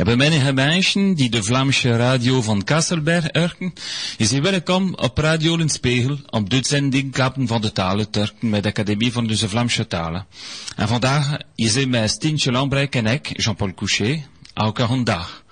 Ja, 0.00 0.06
bij 0.06 0.16
menige 0.16 0.52
mensen 0.52 1.14
die 1.14 1.30
de 1.30 1.42
Vlaamse 1.42 1.96
radio 1.96 2.42
van 2.42 2.64
Kasselberg 2.64 3.26
erken, 3.26 3.72
is 4.16 4.30
hij 4.30 4.42
welkom 4.42 4.94
op 4.94 5.18
Radio 5.18 5.56
in 5.56 5.68
Spiegel 5.68 6.18
op 6.30 6.50
dit 6.50 6.66
zending 6.66 7.12
Klappen 7.12 7.46
van 7.46 7.60
de 7.60 7.72
Talen 7.72 8.10
Turken 8.10 8.50
met 8.50 8.62
de 8.62 8.68
Academie 8.68 9.12
van 9.12 9.26
de 9.26 9.48
Vlaamse 9.48 9.86
Talen. 9.86 10.26
En 10.76 10.88
vandaag 10.88 11.36
is 11.54 11.74
hij 11.74 11.86
met 11.86 12.10
Stintje 12.10 12.52
Lambrek 12.52 12.94
en 12.94 13.06
ik, 13.06 13.40
Jean-Paul 13.42 13.74
Couchet, 13.74 14.20
elke 14.54 14.86
vandaag. 14.86 15.42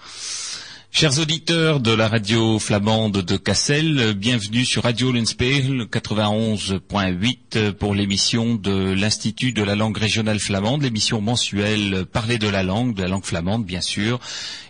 Chers 0.91 1.21
auditeurs 1.21 1.81
de 1.81 1.93
la 1.93 2.09
radio 2.09 2.59
flamande 2.59 3.19
de 3.19 3.37
Cassel, 3.37 4.15
bienvenue 4.15 4.65
sur 4.65 4.83
Radio 4.83 5.13
Linspiegel 5.13 5.83
91.8 5.83 7.73
pour 7.73 7.95
l'émission 7.95 8.57
de 8.57 8.95
l'Institut 8.95 9.53
de 9.53 9.63
la 9.63 9.77
langue 9.77 9.97
régionale 9.97 10.41
flamande, 10.41 10.83
l'émission 10.83 11.21
mensuelle 11.21 12.05
Parler 12.07 12.39
de 12.39 12.49
la 12.49 12.65
langue, 12.65 12.95
de 12.95 13.03
la 13.03 13.09
langue 13.09 13.25
flamande 13.25 13.65
bien 13.65 13.83
sûr. 13.83 14.19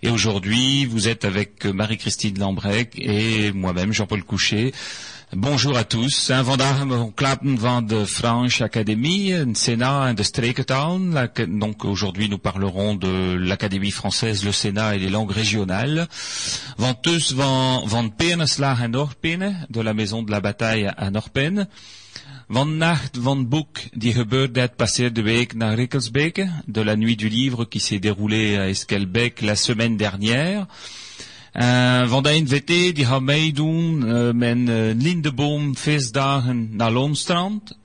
Et 0.02 0.10
aujourd'hui, 0.10 0.84
vous 0.84 1.08
êtes 1.08 1.24
avec 1.24 1.64
Marie-Christine 1.64 2.38
Lambrec 2.38 2.92
et 2.98 3.52
moi-même 3.52 3.92
Jean-Paul 3.92 4.22
Couchet. 4.22 4.72
Bonjour 5.36 5.76
à 5.76 5.84
tous. 5.84 6.30
Un 6.30 6.42
vandaag 6.42 7.12
klappen 7.14 7.58
van 7.58 7.82
de 7.82 8.06
Franche 8.06 8.62
Académie, 8.62 9.34
Sénat 9.52 10.14
de 10.14 10.22
Strekentaal. 10.22 11.30
Donc 11.48 11.84
aujourd'hui 11.84 12.30
nous 12.30 12.38
parlerons 12.38 12.94
de 12.94 13.34
l'Académie 13.34 13.90
française, 13.90 14.42
le 14.42 14.52
Sénat 14.52 14.96
et 14.96 14.98
les 14.98 15.10
langues 15.10 15.30
régionales. 15.30 16.08
Van 16.78 16.94
dus 17.02 17.34
van, 17.36 17.86
van 17.86 18.08
Peneslag 18.08 18.80
en 18.80 18.90
de 19.68 19.80
la 19.82 19.92
maison 19.92 20.22
de 20.22 20.30
la 20.30 20.40
bataille 20.40 20.90
à 20.96 21.10
Norpen. 21.10 21.68
Van 22.48 22.78
Nacht 22.78 23.18
van 23.20 23.48
Boek, 23.48 23.78
die 23.92 24.14
gebeurde 24.14 24.70
passeerde 24.76 25.22
week 25.22 25.54
naar 25.54 25.74
Rikkelsbeke, 25.74 26.48
de 26.66 26.84
la 26.84 26.96
nuit 26.96 27.18
du 27.18 27.28
livre 27.28 27.68
qui 27.68 27.80
s'est 27.80 28.00
déroulée 28.00 28.56
à 28.56 28.68
Eskelbeck 28.68 29.42
la 29.42 29.54
semaine 29.54 29.98
dernière. 29.98 30.66
Uh, 31.58 32.08
van 32.08 32.22
de 32.22 32.30
NVT 32.30 32.94
die 32.94 33.04
gaan 33.04 33.24
meedoen 33.24 34.02
uh, 34.06 34.30
met 34.32 34.56
uh, 34.56 34.94
Lindeboom 34.94 35.76
feestdagen 35.76 36.76
naar 36.76 36.92
Loonstrand. 36.92 37.78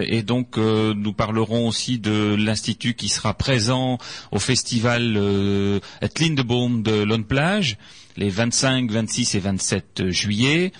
et 0.00 0.26
donc 0.26 0.56
nous 0.94 1.14
parlerons 1.14 1.66
aussi 1.66 1.98
de 1.98 2.36
l'institut 2.38 2.94
qui 2.94 3.08
sera 3.08 3.34
présent 3.34 3.98
au 4.30 4.38
festival 4.38 5.16
euh, 5.16 5.80
Lindeboom 6.18 6.82
de 6.82 7.04
Loonplage 7.04 7.76
les 8.14 8.30
25, 8.30 8.90
26 8.90 9.34
et 9.34 9.40
27 9.40 10.02
juillet. 10.10 10.72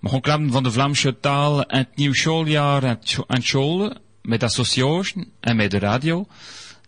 Mogen 0.00 0.50
van 0.50 0.62
de 0.62 0.70
Vlaamse 0.70 1.20
taal 1.20 1.62
en 1.62 1.78
het 1.78 1.96
nieuw 1.96 2.14
schooljaar 2.14 2.82
en 3.28 3.42
school 3.42 3.92
met 4.22 4.42
association 4.42 5.26
en 5.40 5.56
met 5.56 5.70
de 5.70 5.78
radio. 5.78 6.26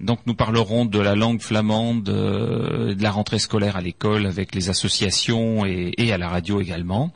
Donc 0.00 0.20
nous 0.26 0.34
parlerons 0.34 0.84
de 0.84 0.98
la 0.98 1.14
langue 1.14 1.40
flamande, 1.40 2.08
euh, 2.08 2.94
de 2.94 3.02
la 3.02 3.10
rentrée 3.10 3.38
scolaire 3.38 3.76
à 3.76 3.80
l'école 3.80 4.26
avec 4.26 4.54
les 4.54 4.68
associations 4.68 5.64
et, 5.64 5.92
et 5.96 6.12
à 6.12 6.18
la 6.18 6.28
radio 6.28 6.60
également. 6.60 7.12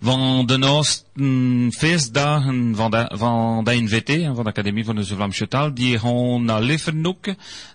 Van 0.00 0.44
de 0.44 0.56
Nosten 0.56 1.72
feestdagen 1.72 2.74
van 2.76 2.90
de, 2.90 3.10
van 3.14 3.64
de 3.64 3.72
NVT, 3.72 4.24
van 4.34 4.44
de 4.44 4.50
Academie 4.50 4.84
van 4.84 4.96
de 4.96 5.04
Vlaamse 5.04 5.48
Taal, 5.48 5.74
die 5.74 5.98
gaan 5.98 6.44
naar 6.44 6.62
Livernoek, 6.62 7.26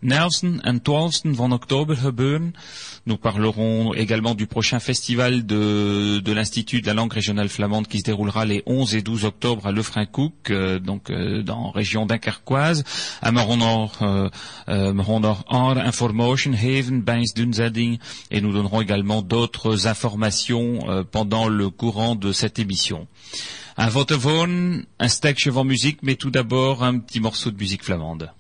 11 0.02 0.42
en 0.62 0.82
12 0.82 1.22
van 1.24 1.54
oktober 1.54 1.98
gebeuren. 1.98 2.56
Nous 3.08 3.18
parlerons 3.18 3.94
également 3.94 4.36
du 4.36 4.46
prochain 4.46 4.80
festival 4.80 5.46
de, 5.46 6.22
l'Institut 6.32 6.82
de 6.82 6.88
la 6.88 6.94
langue 6.94 7.12
régionale 7.12 7.50
flamande 7.50 7.88
qui 7.88 8.00
se 8.00 8.04
déroulera 8.04 8.46
les 8.46 8.62
11 8.68 8.96
et 8.96 9.02
12 9.02 9.26
octobre 9.26 9.66
à 9.66 9.72
Lefrancouc, 9.72 10.52
euh, 10.52 10.80
donc 10.80 11.10
euh, 11.10 11.42
dans 11.42 11.72
région 11.72 12.06
dunkerquoise. 12.06 12.84
À 13.22 13.32
Maronor, 13.32 13.98
euh, 14.02 14.94
Maronor 14.94 15.44
Or 15.48 15.78
Information 15.78 16.54
Haven, 16.54 17.04
Dunzading, 17.04 17.98
et 18.30 18.42
nous 18.42 18.54
donnerons 18.54 18.82
également 18.82 19.22
d'autres 19.22 19.88
informations 19.88 20.80
euh, 20.88 21.04
pendant 21.04 21.48
le 21.48 21.70
courant 21.70 22.16
de 22.16 22.32
cette 22.32 22.60
émission. 22.60 23.08
Un 23.78 23.90
vote 23.90 24.12
un 24.12 25.08
steak 25.08 25.40
chevant 25.40 25.64
musique, 25.64 26.00
mais 26.04 26.16
tout 26.16 26.30
d'abord 26.30 26.84
un 26.84 27.00
petit 27.00 27.20
morceau 27.20 27.52
de 27.52 27.58
musique 27.58 27.84
flamande. 27.84 28.32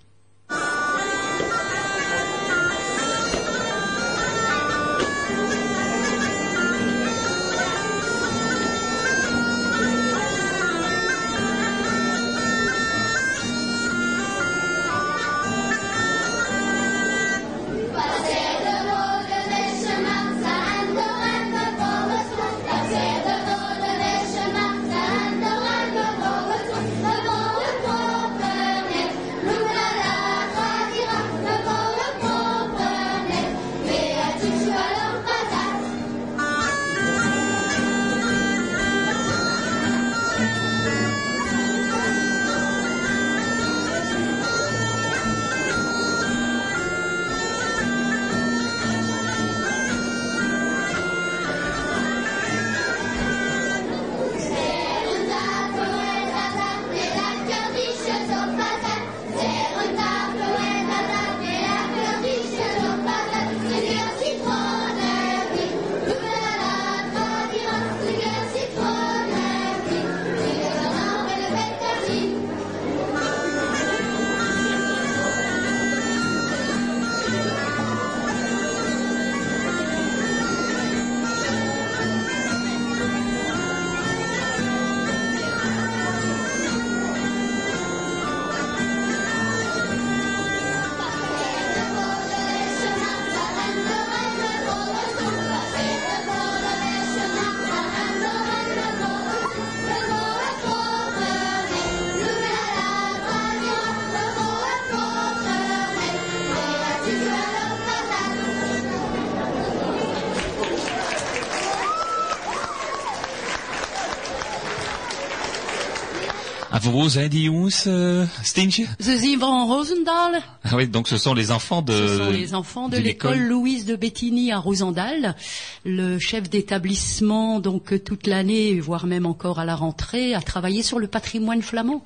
Wo 116.79 117.07
zijn 117.07 117.29
die 117.29 117.41
jongens, 117.41 117.85
uh, 117.85 118.21
Stintje 118.41 118.87
Ze 118.99 119.17
zien 119.17 119.39
van 119.39 119.67
Rosendal. 119.67 120.41
Ah 120.71 120.77
oui, 120.77 120.87
donc 120.87 121.09
ce 121.09 121.17
sont 121.17 121.33
les 121.33 121.51
enfants 121.51 121.81
de... 121.81 121.91
Ce 121.91 122.17
sont 122.17 122.29
les 122.29 122.55
enfants 122.55 122.87
de, 122.87 122.95
de 122.95 123.01
l'école 123.01 123.39
Louise 123.39 123.85
de 123.85 123.97
Bettigny 123.97 124.53
à 124.53 124.57
Rosendal. 124.57 125.35
Le 125.83 126.17
chef 126.17 126.49
d'établissement, 126.49 127.59
donc 127.59 128.01
toute 128.05 128.25
l'année, 128.25 128.79
voire 128.79 129.05
même 129.05 129.25
encore 129.25 129.59
à 129.59 129.65
la 129.65 129.75
rentrée, 129.75 130.33
a 130.33 130.41
travaillé 130.41 130.81
sur 130.81 130.97
le 130.97 131.07
patrimoine 131.07 131.61
flamand. 131.61 132.05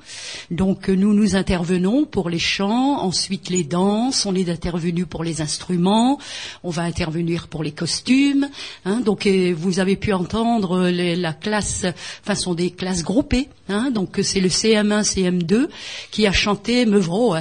Donc 0.50 0.89
nous 0.89 1.13
nous 1.13 1.35
intervenons 1.35 2.06
pour 2.06 2.27
les 2.31 2.39
chants, 2.39 3.03
ensuite 3.03 3.50
les 3.50 3.63
danses, 3.63 4.25
on 4.25 4.33
est 4.33 4.50
intervenu 4.50 5.06
pour 5.06 5.23
les 5.23 5.41
instruments, 5.41 6.17
on 6.63 6.71
va 6.71 6.81
intervenir 6.81 7.47
pour 7.47 7.62
les 7.62 7.71
costumes. 7.71 8.50
Hein, 8.85 9.01
donc 9.01 9.27
vous 9.27 9.79
avez 9.79 9.95
pu 9.95 10.12
entendre 10.12 10.88
les, 10.88 11.15
la 11.15 11.33
classe, 11.33 11.85
enfin 12.23 12.33
sont 12.33 12.56
des 12.56 12.71
classes 12.71 13.03
groupées. 13.03 13.47
Hein, 13.69 13.91
donc 13.91 14.19
c'est 14.23 14.41
le 14.41 14.50
CM1, 14.50 15.03
CM2 15.03 15.67
qui 16.09 16.25
a 16.25 16.31
chanté 16.31 16.88
Meuvro 16.88 17.35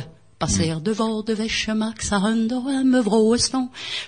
passer 0.45 0.75
devant 0.83 1.23
de 1.23 1.35
Max 1.75 2.13
à 2.13 2.21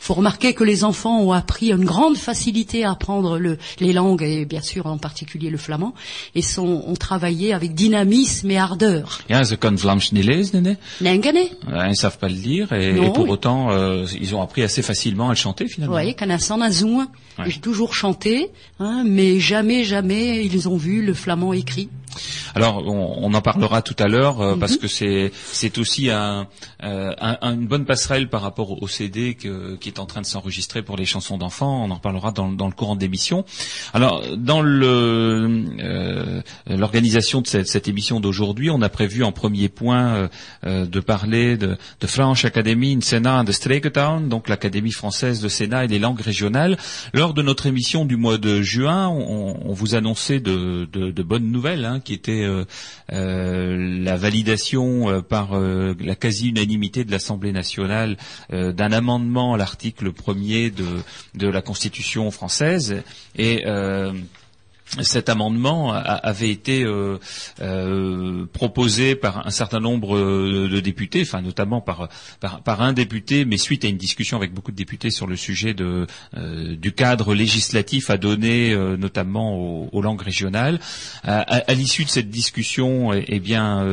Faut 0.00 0.14
remarquer 0.14 0.52
que 0.54 0.64
les 0.64 0.84
enfants 0.84 1.18
ont 1.20 1.32
appris 1.32 1.68
une 1.70 1.84
grande 1.84 2.16
facilité 2.16 2.84
à 2.84 2.90
apprendre 2.92 3.38
le, 3.38 3.58
les 3.80 3.92
langues 3.92 4.22
et 4.22 4.44
bien 4.44 4.60
sûr 4.60 4.86
en 4.86 4.98
particulier 4.98 5.50
le 5.50 5.56
flamand 5.56 5.94
et 6.34 6.42
sont, 6.42 6.82
ont 6.86 6.98
travaillé 7.08 7.54
avec 7.54 7.74
dynamisme 7.74 8.50
et 8.50 8.58
ardeur. 8.58 9.20
Ja, 9.28 9.44
ze 9.44 9.56
kan 9.56 9.76
Vlaams 9.76 10.12
niet 10.12 10.24
lezen, 10.24 10.62
ne? 10.62 10.76
Ils 11.00 11.88
ne 11.88 11.94
savent 11.94 12.18
pas 12.18 12.28
le 12.28 12.34
lire 12.34 12.72
et, 12.72 12.92
non, 12.92 13.04
et 13.04 13.12
pour 13.12 13.24
oui. 13.24 13.30
autant 13.30 13.70
euh, 13.70 14.04
ils 14.20 14.34
ont 14.34 14.42
appris 14.42 14.62
assez 14.62 14.82
facilement 14.82 15.28
à 15.28 15.32
le 15.32 15.36
chanter 15.36 15.66
finalement. 15.68 15.96
Oui, 15.96 16.14
quand 16.14 16.30
un 16.30 16.38
J'ai 17.46 17.60
toujours 17.60 17.94
chanté, 17.94 18.50
hein, 18.78 19.04
mais 19.06 19.40
jamais, 19.40 19.84
jamais 19.84 20.44
ils 20.44 20.68
ont 20.68 20.76
vu 20.76 21.04
le 21.04 21.14
flamand 21.14 21.52
écrit. 21.52 21.88
Alors, 22.54 22.86
on, 22.86 23.32
en 23.34 23.40
parlera 23.40 23.82
tout 23.82 23.96
à 23.98 24.08
l'heure 24.08 24.40
euh, 24.40 24.56
parce 24.56 24.72
mhm. 24.72 24.78
que 24.78 24.88
c'est 24.88 25.78
aussi 25.78 26.10
un, 26.10 26.46
euh, 26.82 27.12
une 27.42 27.66
bonne 27.66 27.84
passerelle 27.84 28.28
par 28.28 28.42
rapport 28.42 28.82
au 28.82 28.88
CD 28.88 29.34
qui 29.34 29.48
est 29.88 29.98
en 29.98 30.06
train 30.06 30.20
de 30.20 30.26
s'enregistrer 30.26 30.82
pour 30.82 30.96
les 30.96 31.04
chansons 31.04 31.38
d'enfants. 31.38 31.84
On 31.84 31.90
en 31.90 31.98
parlera 31.98 32.32
dans, 32.32 32.48
le 32.48 32.72
courant 32.72 32.96
d'émission. 32.96 33.44
Alors, 33.92 34.22
dans 34.36 34.64
euh, 34.64 36.42
l'organisation 36.66 37.40
de 37.40 37.46
cette, 37.46 37.88
émission 37.88 38.20
d'aujourd'hui, 38.20 38.70
on 38.70 38.82
a 38.82 38.88
prévu 38.88 39.22
en 39.22 39.32
premier 39.32 39.68
point 39.68 40.28
de 40.64 41.00
parler 41.00 41.56
de, 41.56 41.76
de 42.00 42.06
French 42.06 42.44
Academy 42.44 42.94
in 42.94 43.00
Sénat 43.00 43.44
de 43.44 43.52
Streketown, 43.52 44.28
donc 44.28 44.48
l'Académie 44.48 44.92
française 44.92 45.40
de 45.40 45.48
Sénat 45.48 45.84
et 45.84 45.88
des 45.88 45.98
langues 45.98 46.20
régionales. 46.20 46.76
Lors 47.12 47.34
de 47.34 47.42
notre 47.42 47.66
émission 47.66 48.04
du 48.04 48.16
mois 48.16 48.38
de 48.38 48.62
juin, 48.62 49.08
on, 49.08 49.72
vous 49.72 49.94
annonçait 49.94 50.40
de, 50.40 50.88
de 50.90 51.22
bonnes 51.22 51.50
nouvelles. 51.50 51.84
Hein, 51.84 52.00
qui 52.06 52.14
était 52.14 52.44
euh, 52.44 52.64
euh, 53.12 53.76
la 54.02 54.16
validation 54.16 55.10
euh, 55.10 55.20
par 55.22 55.58
la 55.58 56.14
quasi-unanimité 56.14 57.04
de 57.04 57.10
l'Assemblée 57.10 57.52
nationale 57.52 58.16
d'un 58.50 58.92
amendement 58.92 59.54
à 59.54 59.56
l'article 59.56 60.12
premier 60.12 60.70
de, 60.70 60.86
de 61.34 61.48
la 61.48 61.62
Constitution 61.62 62.30
française. 62.30 63.02
Et 63.36 63.64
cet 65.02 65.28
amendement 65.28 65.92
avait 65.92 66.50
été 66.50 66.84
euh, 66.84 67.18
euh, 67.60 68.46
proposé 68.52 69.14
par 69.14 69.46
un 69.46 69.50
certain 69.50 69.80
nombre 69.80 70.18
de 70.18 70.80
députés, 70.80 71.22
enfin 71.22 71.42
notamment 71.42 71.80
par, 71.80 72.08
un 72.66 72.92
député, 72.92 73.44
mais 73.44 73.56
suite 73.56 73.84
à 73.84 73.88
une 73.88 73.96
discussion 73.96 74.36
avec 74.36 74.52
beaucoup 74.52 74.70
de 74.70 74.76
députés 74.76 75.10
sur 75.10 75.26
le 75.26 75.36
sujet 75.36 75.74
euh, 75.80 76.06
du 76.76 76.92
cadre 76.92 77.34
législatif 77.34 78.10
à 78.10 78.16
donner, 78.16 78.76
notamment 78.96 79.56
aux, 79.56 80.02
langues 80.02 80.22
régionales. 80.22 80.78
À, 81.24 81.74
l'issue 81.74 82.04
de 82.04 82.10
cette 82.10 82.30
discussion, 82.30 83.12
eh, 83.12 83.24
eh 83.26 83.40
bien, 83.40 83.84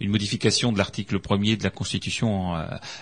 une 0.00 0.10
modification 0.10 0.72
de 0.72 0.78
l'article 0.78 1.18
premier 1.18 1.56
de 1.56 1.64
la 1.64 1.70
Constitution 1.70 2.54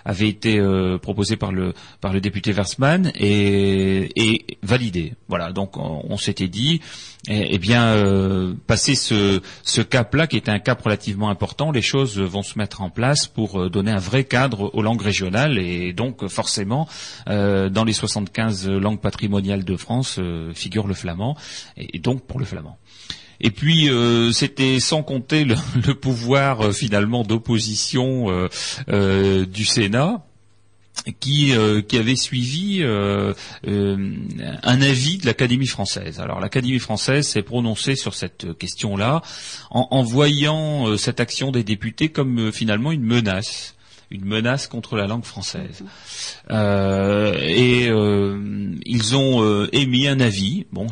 avait 0.05 0.29
été 0.29 0.61
proposée 1.01 1.37
par 1.37 1.53
le 1.53 1.75
député 2.21 2.53
Versman 2.53 3.13
et, 3.15 4.11
et 4.17 4.59
validée. 4.63 5.15
Voilà, 5.29 5.53
donc 5.53 5.77
on 5.77 6.17
s'était 6.17 6.49
dit 6.49 6.80
eh, 7.29 7.49
eh 7.51 7.59
bien, 7.59 7.85
euh, 7.85 8.55
passer 8.67 8.95
ce, 8.95 9.43
ce 9.63 9.83
cap-là, 9.83 10.27
qui 10.27 10.37
est 10.37 10.49
un 10.49 10.59
cap 10.59 10.81
relativement 10.81 11.29
important, 11.29 11.71
les 11.71 11.83
choses 11.83 12.19
vont 12.19 12.43
se 12.43 12.59
mettre 12.59 12.81
en 12.81 12.89
place 12.89 13.27
pour 13.27 13.61
euh, 13.61 13.69
donner 13.69 13.91
un 13.91 13.99
vrai 13.99 14.25
cadre 14.25 14.71
aux 14.75 14.83
langues 14.83 15.03
régionales 15.03 15.59
et 15.59 15.93
donc 15.93 16.27
forcément, 16.29 16.89
euh, 17.29 17.69
dans 17.69 17.85
les 17.85 17.93
75 17.93 18.69
langues 18.69 19.01
patrimoniales 19.01 19.65
de 19.65 19.77
France 19.77 20.19
figure 20.55 20.87
le 20.87 20.95
flamand 20.95 21.37
et, 21.77 21.99
donc 21.99 22.23
pour 22.27 22.39
le 22.39 22.47
flamand. 22.47 22.79
Et 23.43 23.51
puis 23.51 23.89
c'était 24.33 24.81
sans 24.81 25.03
compter 25.03 25.45
le 25.45 25.95
pouvoir 25.95 26.73
finalement 26.75 27.23
d'opposition 27.23 28.49
du 28.87 29.65
Sénat 29.65 30.23
qui, 31.19 31.55
euh, 31.55 31.81
qui 31.81 31.97
avait 31.97 32.17
suivi 32.17 32.83
euh, 32.83 33.33
euh, 33.67 34.15
un 34.63 34.83
avis 34.83 35.19
de 35.19 35.27
l'Académie 35.27 35.67
française. 35.67 36.21
Alors 36.21 36.41
l'Académie 36.41 36.79
française 36.79 37.27
s'est 37.27 37.43
prononcée 37.43 37.97
sur 37.97 38.15
cette 38.15 38.57
question-là 38.59 39.23
en, 39.71 40.03
voyant 40.03 40.97
cette 40.97 41.21
action 41.21 41.53
des 41.53 41.65
députés 41.65 42.09
comme 42.09 42.53
finalement 42.53 42.93
une 42.93 43.05
menace 43.05 43.77
une 44.11 44.25
menace 44.25 44.67
contre 44.67 44.97
la 44.97 45.07
langue 45.07 45.25
française. 45.25 45.85
Euh, 46.51 47.35
et 47.39 47.89
euh, 47.89 48.75
ils 48.85 49.17
ont 49.17 49.45
euh, 49.45 49.69
émis 49.73 50.09
un 50.09 50.19
avis. 50.19 50.67
Bon, 50.73 50.89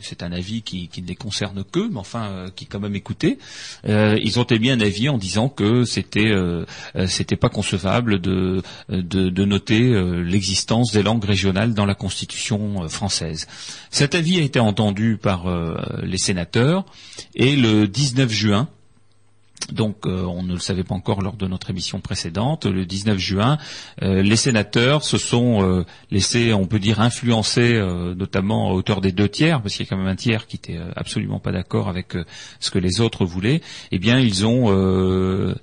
c'est 0.00 0.22
un 0.22 0.32
avis 0.32 0.60
qui, 0.62 0.88
qui, 0.88 1.00
ne 1.00 1.06
les 1.06 1.14
concerne 1.14 1.64
que, 1.64 1.88
mais 1.88 1.96
enfin 1.98 2.28
euh, 2.28 2.50
qui 2.54 2.64
est 2.64 2.66
quand 2.66 2.80
même 2.80 2.94
écouté. 2.94 3.38
Euh, 3.86 4.18
ils 4.22 4.38
ont 4.38 4.44
émis 4.44 4.70
un 4.70 4.80
avis 4.80 5.08
en 5.08 5.16
disant 5.16 5.48
que 5.48 5.84
c'était 5.84 6.32
c'était 7.06 7.36
pas 7.36 7.48
concevable 7.48 8.20
de 8.20 8.62
de, 8.88 9.30
de 9.30 9.44
noter 9.44 9.78
l'existence 10.22 10.92
des 10.92 11.02
langues 11.02 11.24
régionales 11.24 11.74
dans 11.74 11.86
la 11.86 11.94
Constitution 11.94 12.88
française. 12.88 13.46
Cet 13.90 14.14
avis 14.14 14.38
a 14.38 14.42
été 14.42 14.60
entendu 14.60 15.18
par 15.20 15.46
les 16.02 16.18
sénateurs 16.18 16.84
et 17.34 17.56
le 17.56 17.86
19 17.88 18.30
juin 18.30 18.68
donc 19.72 20.06
euh, 20.06 20.22
on 20.24 20.42
ne 20.42 20.54
le 20.54 20.60
savait 20.60 20.84
pas 20.84 20.94
encore 20.94 21.20
lors 21.20 21.36
de 21.36 21.46
notre 21.46 21.70
émission 21.70 22.00
précédente, 22.00 22.64
le 22.66 22.86
19 22.86 23.18
juin, 23.18 23.58
euh, 24.02 24.22
les 24.22 24.36
sénateurs 24.36 25.04
se 25.04 25.18
sont 25.18 25.62
euh, 25.62 25.84
laissés, 26.10 26.52
on 26.52 26.66
peut 26.66 26.78
dire, 26.78 27.00
influencer, 27.00 27.78
notamment 28.16 28.70
à 28.70 28.72
hauteur 28.72 29.00
des 29.00 29.12
deux 29.12 29.28
tiers, 29.28 29.60
parce 29.60 29.74
qu'il 29.74 29.84
y 29.84 29.88
a 29.88 29.90
quand 29.90 29.98
même 29.98 30.06
un 30.06 30.16
tiers 30.16 30.46
qui 30.46 30.56
était 30.56 30.78
absolument 30.96 31.38
pas 31.38 31.52
d'accord 31.52 31.88
avec 31.88 32.16
ce 32.60 32.70
que 32.70 32.78
les 32.78 33.00
autres 33.00 33.24
voulaient. 33.24 33.60
Eh 33.90 33.98
bien, 33.98 34.18
ils 34.18 34.46
ont 34.46 35.54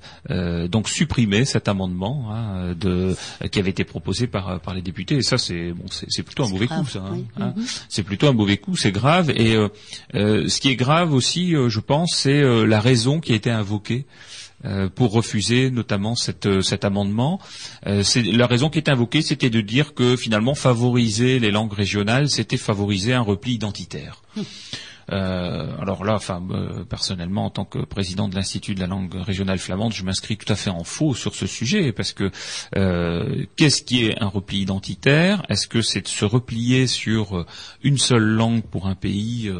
donc 0.67 0.89
supprimé 0.89 1.45
cet 1.45 1.67
amendement 1.67 2.31
hein, 2.31 2.73
de, 2.79 3.15
qui 3.51 3.59
avait 3.59 3.71
été 3.71 3.83
proposé 3.83 4.27
par, 4.27 4.59
par 4.59 4.73
les 4.73 4.81
députés. 4.81 5.15
Et 5.15 5.21
ça, 5.21 5.37
c'est 5.37 5.71
bon, 5.71 5.85
c'est 5.89 6.23
plutôt 6.23 6.43
un 6.43 6.49
mauvais 6.49 6.67
coup, 6.67 6.85
ça. 6.85 6.99
Hein, 6.99 7.19
hein. 7.39 7.53
Mm-hmm. 7.57 7.85
C'est 7.89 8.03
plutôt 8.03 8.27
un 8.27 8.33
mauvais 8.33 8.57
coup, 8.57 8.75
c'est 8.75 8.91
grave. 8.91 9.31
Et 9.31 9.55
ce 10.13 10.59
qui 10.59 10.69
est 10.69 10.75
grave 10.75 11.13
aussi, 11.13 11.51
je 11.51 11.79
pense, 11.79 12.11
c'est 12.15 12.41
la 12.65 12.79
raison 12.79 13.19
qui 13.19 13.33
a 13.33 13.35
été 13.35 13.49
invoquée 13.49 13.84
euh, 14.63 14.89
pour 14.89 15.11
refuser 15.11 15.69
notamment 15.69 16.15
euh, 16.45 16.61
cet 16.61 16.85
amendement. 16.85 17.39
Euh, 17.85 18.03
la 18.15 18.47
raison 18.47 18.69
qui 18.69 18.79
est 18.79 18.89
invoquée, 18.89 19.21
c'était 19.21 19.49
de 19.49 19.61
dire 19.61 19.93
que 19.93 20.15
finalement 20.15 20.55
favoriser 20.55 21.39
les 21.39 21.51
langues 21.51 21.73
régionales, 21.73 22.29
c'était 22.29 22.57
favoriser 22.57 23.13
un 23.13 23.21
repli 23.21 23.53
identitaire. 23.53 24.21
Hum. 24.37 24.43
Euh, 25.11 25.75
alors 25.79 26.03
là, 26.03 26.15
enfin, 26.15 26.41
euh, 26.51 26.83
personnellement, 26.83 27.45
en 27.45 27.49
tant 27.49 27.65
que 27.65 27.79
président 27.79 28.27
de 28.27 28.35
l'Institut 28.35 28.75
de 28.75 28.79
la 28.79 28.87
langue 28.87 29.13
régionale 29.13 29.59
flamande, 29.59 29.93
je 29.93 30.03
m'inscris 30.03 30.37
tout 30.37 30.51
à 30.51 30.55
fait 30.55 30.69
en 30.69 30.83
faux 30.83 31.13
sur 31.13 31.35
ce 31.35 31.47
sujet, 31.47 31.91
parce 31.91 32.13
que 32.13 32.31
euh, 32.75 33.45
qu'est-ce 33.55 33.83
qui 33.83 34.05
est 34.05 34.21
un 34.21 34.27
repli 34.27 34.59
identitaire? 34.59 35.45
Est-ce 35.49 35.67
que 35.67 35.81
c'est 35.81 36.01
de 36.01 36.07
se 36.07 36.25
replier 36.25 36.87
sur 36.87 37.45
une 37.83 37.97
seule 37.97 38.23
langue 38.23 38.63
pour 38.63 38.87
un 38.87 38.95
pays 38.95 39.51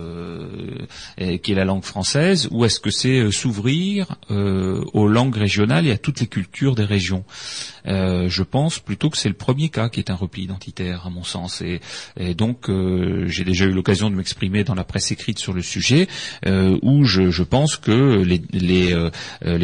qui 1.18 1.52
est 1.52 1.56
la 1.56 1.66
langue 1.66 1.84
française, 1.84 2.48
ou 2.52 2.66
est-ce 2.66 2.80
que 2.80 2.90
c'est 2.90 3.32
s'ouvrir 3.32 4.18
aux 4.30 5.08
langues 5.08 5.36
régionales 5.36 5.88
et 5.88 5.92
à 5.92 5.98
toutes 5.98 6.20
les 6.20 6.28
cultures 6.28 6.76
des 6.76 6.86
régions? 6.86 7.24
Je 7.86 8.44
pense 8.44 8.80
plutôt 8.80 9.10
que 9.10 9.18
c'est 9.18 9.30
le 9.30 9.36
premier 9.36 9.70
cas 9.70 9.90
qui 9.90 10.00
est 10.00 10.10
un 10.10 10.16
repli 10.16 10.44
identitaire, 10.44 11.06
à 11.06 11.10
mon 11.10 11.24
sens, 11.24 11.62
et 11.62 12.34
donc 12.36 12.70
j'ai 13.28 13.44
déjà 13.44 13.66
eu 13.66 13.72
l'occasion 13.72 14.10
de 14.10 14.16
m'exprimer 14.16 14.64
dans 14.64 14.76
la 14.76 14.84
presse 14.84 15.12
écrite 15.12 15.35
sur 15.40 15.54
le 15.54 15.62
sujet, 15.62 16.08
euh, 16.46 16.78
où 16.82 17.04
je, 17.04 17.44
pense 17.44 17.78
que 17.78 18.24
les, 18.52 18.94
euh, 18.94 19.10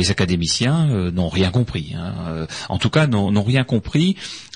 académiciens 0.09 0.89
euh, 0.89 1.11
n'ont 1.11 1.29
rien 1.29 1.51
compris. 1.51 1.93
Hein. 1.95 2.47
En 2.69 2.77
tout 2.77 2.89
cas, 2.89 3.07
n'ont 3.07 3.43
rien 3.43 3.63
compris, 3.63 4.15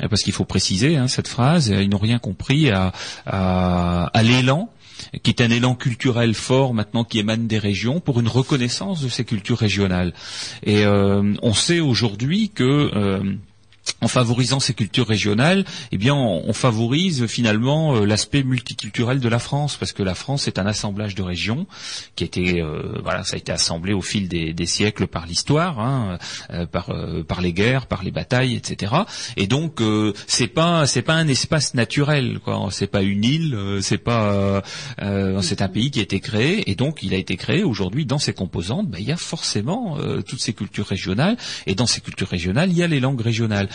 parce 0.09 0.23
qu'il 0.23 0.33
faut 0.33 0.45
préciser 0.45 0.97
hein, 0.97 1.07
cette 1.07 1.27
phrase, 1.27 1.67
ils 1.67 1.89
n'ont 1.89 1.97
rien 1.97 2.19
compris 2.19 2.71
à, 2.71 2.91
à, 3.25 4.23
l'élan 4.23 4.69
qui 5.23 5.29
est 5.29 5.41
un 5.41 5.49
élan 5.49 5.75
culturel 5.75 6.33
fort 6.33 6.73
maintenant 6.73 7.03
qui 7.03 7.19
émane 7.19 7.47
des 7.47 7.59
régions 7.59 7.99
pour 7.99 8.19
une 8.19 8.27
reconnaissance 8.27 9.01
de 9.01 9.09
ces 9.09 9.25
cultures 9.25 9.57
régionales. 9.57 10.13
Et 10.63 10.85
on 10.85 11.53
sait 11.53 11.79
aujourd'hui 11.79 12.49
que 12.49 13.37
en 14.01 14.07
favorisant 14.07 14.59
ces 14.59 14.73
cultures 14.73 15.07
régionales, 15.07 15.65
eh 15.91 15.97
bien, 15.97 16.13
on, 16.13 16.53
favorise 16.53 17.27
finalement 17.27 17.95
euh, 17.95 18.05
l'aspect 18.05 18.43
multiculturel 18.43 19.19
de 19.19 19.29
la 19.29 19.39
France, 19.39 19.77
parce 19.77 19.93
que 19.93 20.03
la 20.03 20.15
France 20.15 20.47
est 20.47 20.59
un 20.59 20.65
assemblage 20.65 21.15
de 21.15 21.21
régions 21.21 21.65
qui 22.15 22.23
a 22.23 22.27
été, 22.27 22.61
euh, 22.61 22.99
voilà, 23.03 23.23
ça 23.23 23.35
a 23.35 23.37
été 23.37 23.51
assemblé 23.51 23.93
au 23.93 24.01
fil 24.01 24.27
des, 24.27 24.65
siècles 24.65 25.07
par 25.07 25.25
l'histoire, 25.25 25.79
hein, 25.79 26.17
euh, 26.49 26.65
par 26.65 26.91
par 27.27 27.41
les 27.41 27.53
guerres, 27.53 27.87
par 27.87 28.03
les 28.03 28.11
batailles, 28.11 28.55
etc. 28.55 28.93
Et 29.37 29.47
donc, 29.47 29.81
c'est 30.27 30.47
pas 30.47 30.87
c'est 30.87 31.01
pas 31.01 31.13
un 31.13 31.27
espace 31.27 31.73
naturel, 31.73 32.39
quoi. 32.43 32.67
C'est 32.71 32.87
pas 32.87 33.01
une 33.01 33.23
île, 33.23 33.79
c'est 33.81 33.97
pas 33.97 34.61
c'est 35.41 35.61
un 35.61 35.67
pays 35.67 35.91
qui 35.91 35.99
a 35.99 36.03
été 36.03 36.19
créé, 36.19 36.69
et 36.69 36.75
donc 36.75 37.03
il 37.03 37.13
a 37.13 37.17
été 37.17 37.37
créé 37.37 37.63
aujourd'hui 37.63 38.05
dans 38.05 38.19
ses 38.19 38.33
composantes. 38.33 38.89
Ben, 38.89 38.97
il 38.99 39.07
y 39.07 39.11
a 39.11 39.17
forcément 39.17 39.97
toutes 40.27 40.41
ces 40.41 40.53
cultures 40.53 40.87
régionales, 40.87 41.37
et 41.67 41.75
dans 41.75 41.87
ces 41.87 42.01
cultures 42.01 42.29
régionales, 42.29 42.71
il 42.71 42.77
y 42.77 42.83
a 42.83 42.87
les 42.87 42.99
langues 42.99 43.21
régionales. 43.21 43.69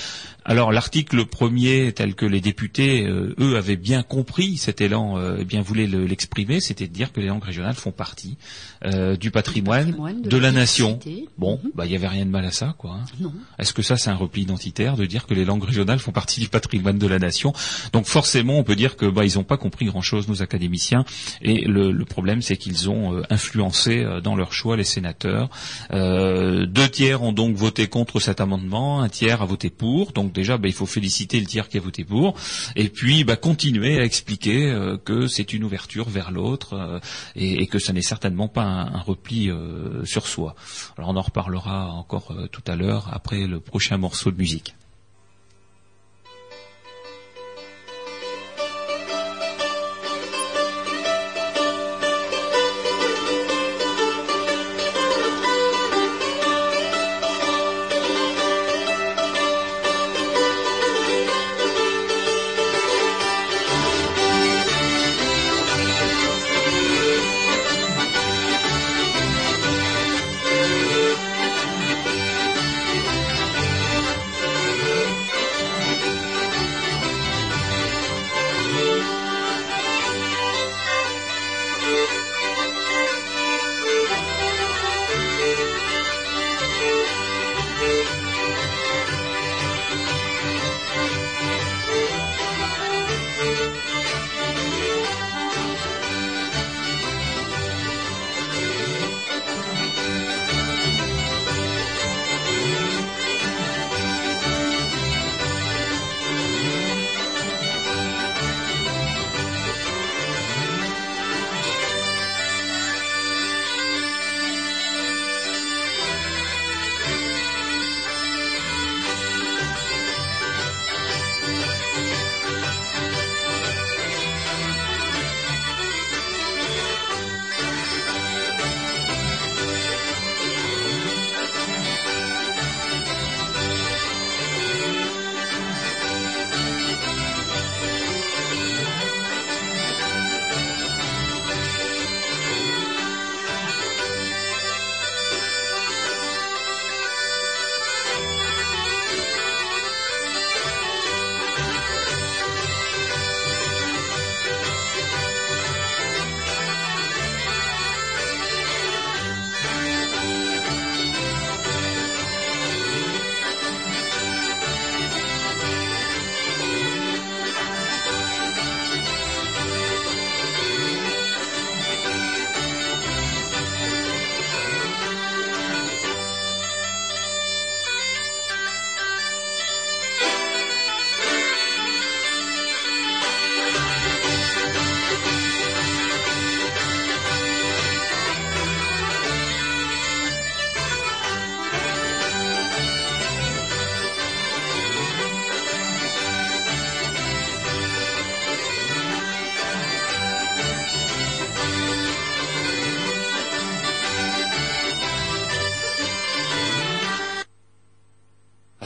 Alors 0.45 0.73
l'article 0.73 1.27
premier, 1.27 1.93
tel 1.93 2.15
que 2.15 2.27
les 2.27 2.41
députés, 2.41 3.07
euh, 3.07 3.35
eux, 3.39 3.57
avaient 3.57 3.77
bien 3.77 4.03
compris 4.03 4.57
cet 4.57 4.81
élan, 4.81 5.19
euh, 5.19 5.37
eh 5.41 5.45
bien 5.45 5.61
voulaient 5.61 5.87
l'exprimer, 5.87 6.61
c'était 6.61 6.87
de 6.87 6.93
dire 6.93 7.13
que 7.13 7.21
les 7.21 7.27
langues 7.27 7.45
régionales 7.45 7.75
font 7.75 7.93
partie 7.93 8.39
euh, 8.85 9.17
du 9.17 9.31
patrimoine, 9.31 9.93
de, 10.23 10.37
la, 10.39 10.51
nation. 10.51 10.99
Bon, 11.37 11.61
mhm. 11.63 11.71
bah 11.75 11.87
il 11.87 11.93
y 11.93 11.95
avait 11.95 12.09
rien 12.09 12.25
de 12.25 12.31
mal 12.31 12.45
à 12.45 12.51
ça, 12.51 12.75
quoi. 12.79 12.99
Hein. 13.23 13.31
Est-ce 13.59 13.73
que 13.73 13.83
ça 13.83 13.97
c'est 13.97 14.11
un 14.11 14.17
repli 14.17 14.43
identitaire 14.43 14.97
de 14.97 15.05
dire 15.05 15.27
que 15.27 15.35
les 15.35 15.45
langues 15.45 15.65
régionales 15.65 15.99
font 15.99 16.13
partie 16.13 16.41
du 16.41 16.49
patrimoine 16.49 16.99
de 16.99 17.07
la 17.07 17.19
nation? 17.19 17.53
Donc 17.93 18.07
forcément, 18.07 18.59
on 18.59 18.65
peut 18.65 18.77
dire 18.77 18.97
que 18.97 19.07
bah 19.07 19.25
ils 19.25 19.37
n'ont 19.37 19.45
pas 19.45 19.59
compris 19.59 19.85
grand-chose 19.87 20.27
nos 20.29 20.43
académiciens. 20.43 21.05
Et 21.43 21.67
le, 21.67 21.93
le 21.93 22.05
problème, 22.05 22.41
c'est 22.41 22.57
qu'ils 22.57 22.89
ont 22.89 23.23
influencé 23.29 24.05
dans 24.25 24.35
leur 24.35 24.53
choix 24.53 24.77
les 24.77 24.85
sénateurs. 24.85 25.51
deux 25.91 26.89
tiers 26.91 27.23
ont 27.23 27.33
donc 27.33 27.55
voté 27.57 27.89
contre 27.89 28.21
cet 28.21 28.41
amendement, 28.41 29.03
un 29.03 29.09
tiers 29.09 29.43
a 29.43 29.47
voté 29.47 29.69
pour. 29.69 30.00
Donc 30.13 30.33
déjà, 30.33 30.59
bah, 30.59 30.69
il 30.69 30.75
faut 30.75 30.87
féliciter 30.87 31.39
le 31.41 31.47
tiers 31.47 31.69
qui 31.69 31.79
a 31.79 31.81
voté 31.81 32.05
pour, 32.05 32.35
et 32.77 32.89
puis 32.89 33.25
bah, 33.25 33.37
continuer 33.37 33.99
à 33.99 34.05
expliquer 34.05 34.71
euh, 34.71 34.97
que 34.97 35.27
c'est 35.27 35.53
une 35.53 35.65
ouverture 35.65 36.09
vers 36.09 36.31
l'autre 36.31 36.75
euh, 36.75 36.99
et, 37.37 37.67
que 37.67 37.79
ce 37.79 37.93
n'est 37.93 38.03
certainement 38.03 38.49
pas 38.49 38.65
un, 38.65 39.01
repli 39.01 39.51
euh, 39.51 40.05
sur 40.05 40.27
soi. 40.27 40.55
Alors 40.97 41.11
on 41.11 41.17
en 41.17 41.23
reparlera 41.23 41.91
encore 41.93 42.35
tout 42.51 42.63
à 42.67 42.77
l'heure 42.77 43.09
après 43.13 43.47
le 43.47 43.61
prochain 43.61 43.97
morceau 43.97 44.31
de 44.31 44.37
musique. 44.37 44.75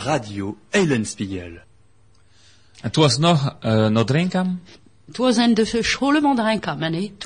Radio 0.04 0.56
Eulenspiegel. 0.70 1.52
Het 2.80 2.96
was 2.96 3.18
nog, 3.18 3.56
uh, 3.64 3.87
nog 3.87 4.04
drinkam? 4.04 4.61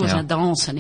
de 0.07 0.13
hein, 0.13 0.25
danse. 0.25 0.73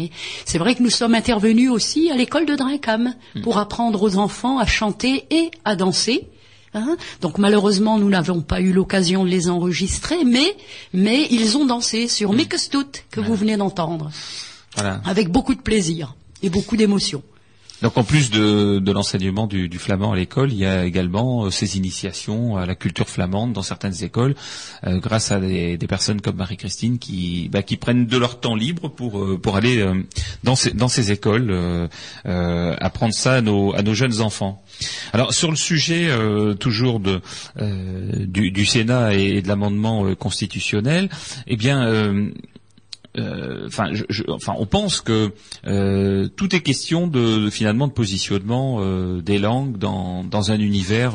C'est 0.44 0.58
vrai 0.58 0.74
que 0.74 0.82
nous 0.82 0.94
sommes 0.94 1.14
intervenus 1.14 1.70
aussi 1.70 2.10
à 2.10 2.16
l'école 2.16 2.46
de 2.46 2.56
Drinkam 2.56 3.14
hmm. 3.34 3.42
pour 3.42 3.58
apprendre 3.58 4.02
aux 4.02 4.16
enfants 4.16 4.58
à 4.58 4.66
chanter 4.66 5.26
et 5.30 5.50
à 5.64 5.74
danser. 5.74 6.28
Hein. 6.74 6.96
Donc 7.20 7.38
malheureusement, 7.38 7.98
nous 7.98 8.08
n'avons 8.08 8.42
pas 8.42 8.60
eu 8.60 8.72
l'occasion 8.72 9.24
de 9.24 9.28
les 9.28 9.48
enregistrer, 9.48 10.24
mais, 10.24 10.56
mais 10.92 11.26
ils 11.30 11.56
ont 11.56 11.66
dansé 11.66 12.06
sur 12.08 12.32
mmh. 12.32 12.36
que 13.10 13.20
vous 13.20 13.34
venez 13.34 13.56
d'entendre. 13.56 14.10
Voilà. 14.74 15.00
Avec 15.04 15.30
beaucoup 15.30 15.54
de 15.54 15.62
plaisir 15.62 16.14
et 16.42 16.50
beaucoup 16.50 16.76
d'émotion. 16.76 17.22
Donc 17.82 17.96
en 17.96 18.02
plus 18.02 18.30
de, 18.30 18.90
l'enseignement 18.90 19.46
du, 19.46 19.70
flamand 19.78 20.12
à 20.12 20.16
l'école, 20.16 20.52
il 20.52 20.58
y 20.58 20.66
a 20.66 20.84
également 20.84 21.44
euh, 21.44 21.50
ces 21.50 21.76
initiations 21.76 22.56
à 22.56 22.66
la 22.66 22.74
culture 22.74 23.08
flamande 23.08 23.52
dans 23.52 23.62
certaines 23.62 24.02
écoles, 24.02 24.34
euh, 24.84 24.98
grâce 24.98 25.30
à 25.30 25.38
des, 25.38 25.78
personnes 25.88 26.20
comme 26.20 26.36
Marie-Christine 26.36 26.98
qui, 26.98 27.48
bah, 27.50 27.62
qui 27.62 27.76
prennent 27.76 28.06
de 28.06 28.18
leur 28.18 28.40
temps 28.40 28.56
libre 28.56 28.88
pour, 28.88 29.22
euh, 29.22 29.40
aller 29.54 29.84
dans, 30.44 30.54
ces, 30.54 31.12
écoles 31.12 31.88
apprendre 32.24 33.14
ça 33.14 33.34
à 33.34 33.40
nos, 33.40 33.94
jeunes 33.94 34.20
enfants. 34.20 34.62
Alors 35.12 35.32
sur 35.32 35.50
le 35.50 35.56
sujet 35.56 36.08
toujours 36.60 37.00
du, 37.00 38.66
Sénat 38.66 39.14
et, 39.14 39.40
de 39.40 39.48
l'amendement 39.48 40.14
constitutionnel, 40.14 41.08
eh 41.46 41.56
bien 41.56 42.30
euh, 43.18 43.66
enfin, 43.66 44.54
on 44.58 44.66
pense 44.66 45.00
que 45.00 45.32
euh, 45.66 46.28
tout 46.28 46.54
est 46.54 46.60
question 46.60 47.06
de, 47.06 47.50
finalement 47.50 47.88
de 47.88 47.92
positionnement 47.92 48.78
euh, 48.80 49.20
des 49.20 49.38
langues 49.38 49.76
dans, 49.78 50.24
un 50.50 50.60
univers 50.60 51.14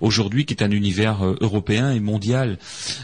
aujourd'hui 0.00 0.44
qui 0.44 0.52
est 0.52 0.62
un 0.62 0.70
univers 0.70 1.24
européen 1.40 1.90
et 1.90 2.00
mondial. 2.00 2.58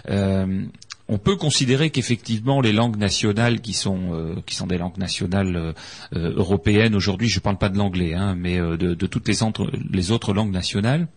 on 0.07 1.19
peut 1.19 1.37
considérer 1.37 1.89
qu'effectivement 1.89 2.61
les 2.61 2.73
langues 2.73 2.97
nationales 2.99 3.61
qui 3.61 3.73
sont 3.73 4.37
qui 4.45 4.55
sont 4.55 4.67
des 4.67 4.77
langues 4.77 4.99
nationales 4.99 5.75
européennes 6.13 6.95
aujourd'hui, 6.95 7.29
je 7.29 7.39
ne 7.39 7.43
parle 7.43 7.57
pas 7.57 7.71
de 7.71 7.79
l'anglais, 7.79 8.13
hein, 8.15 8.37
mais 8.39 8.59
de, 8.59 9.07
toutes 9.07 9.27
les 9.27 10.11
autres 10.11 10.35
langues 10.35 10.53
nationales, 10.53 11.09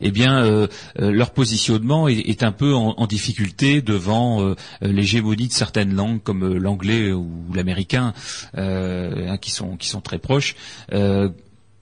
eh 0.00 0.10
bien, 0.10 0.44
euh, 0.44 0.66
euh, 1.00 1.10
leur 1.10 1.30
positionnement 1.30 2.08
est, 2.08 2.42
un 2.42 2.52
peu 2.52 2.74
en, 2.74 3.06
difficulté 3.06 3.82
devant 3.82 4.42
euh, 4.42 4.54
l'hégémonie 4.80 5.48
de 5.48 5.52
certaines 5.52 5.94
langues 5.94 6.22
comme 6.22 6.56
l'anglais 6.56 7.12
ou 7.12 7.30
l'américain, 7.54 8.12
hein, 8.56 9.38
qui 9.38 9.50
sont 9.50 9.76
qui 9.76 9.88
sont 9.88 10.00
très 10.00 10.18
proches 10.18 10.56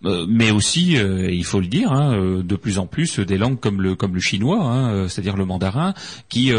mais 0.04 0.50
aussi, 0.50 0.96
euh, 0.96 1.30
il 1.30 1.44
faut 1.44 1.61
le 1.61 1.66
dire, 1.66 1.92
hein, 1.92 2.14
euh, 2.14 2.42
de 2.42 2.56
plus 2.56 2.78
en 2.78 2.87
plus 2.87 3.20
des 3.20 3.38
langues 3.38 3.58
comme 3.58 3.80
le 3.80 4.20
chinois, 4.20 4.62
hein, 4.62 5.08
c'est-à-dire 5.08 5.37
le 5.37 5.44
mandarin, 5.44 5.94
qui, 6.28 6.52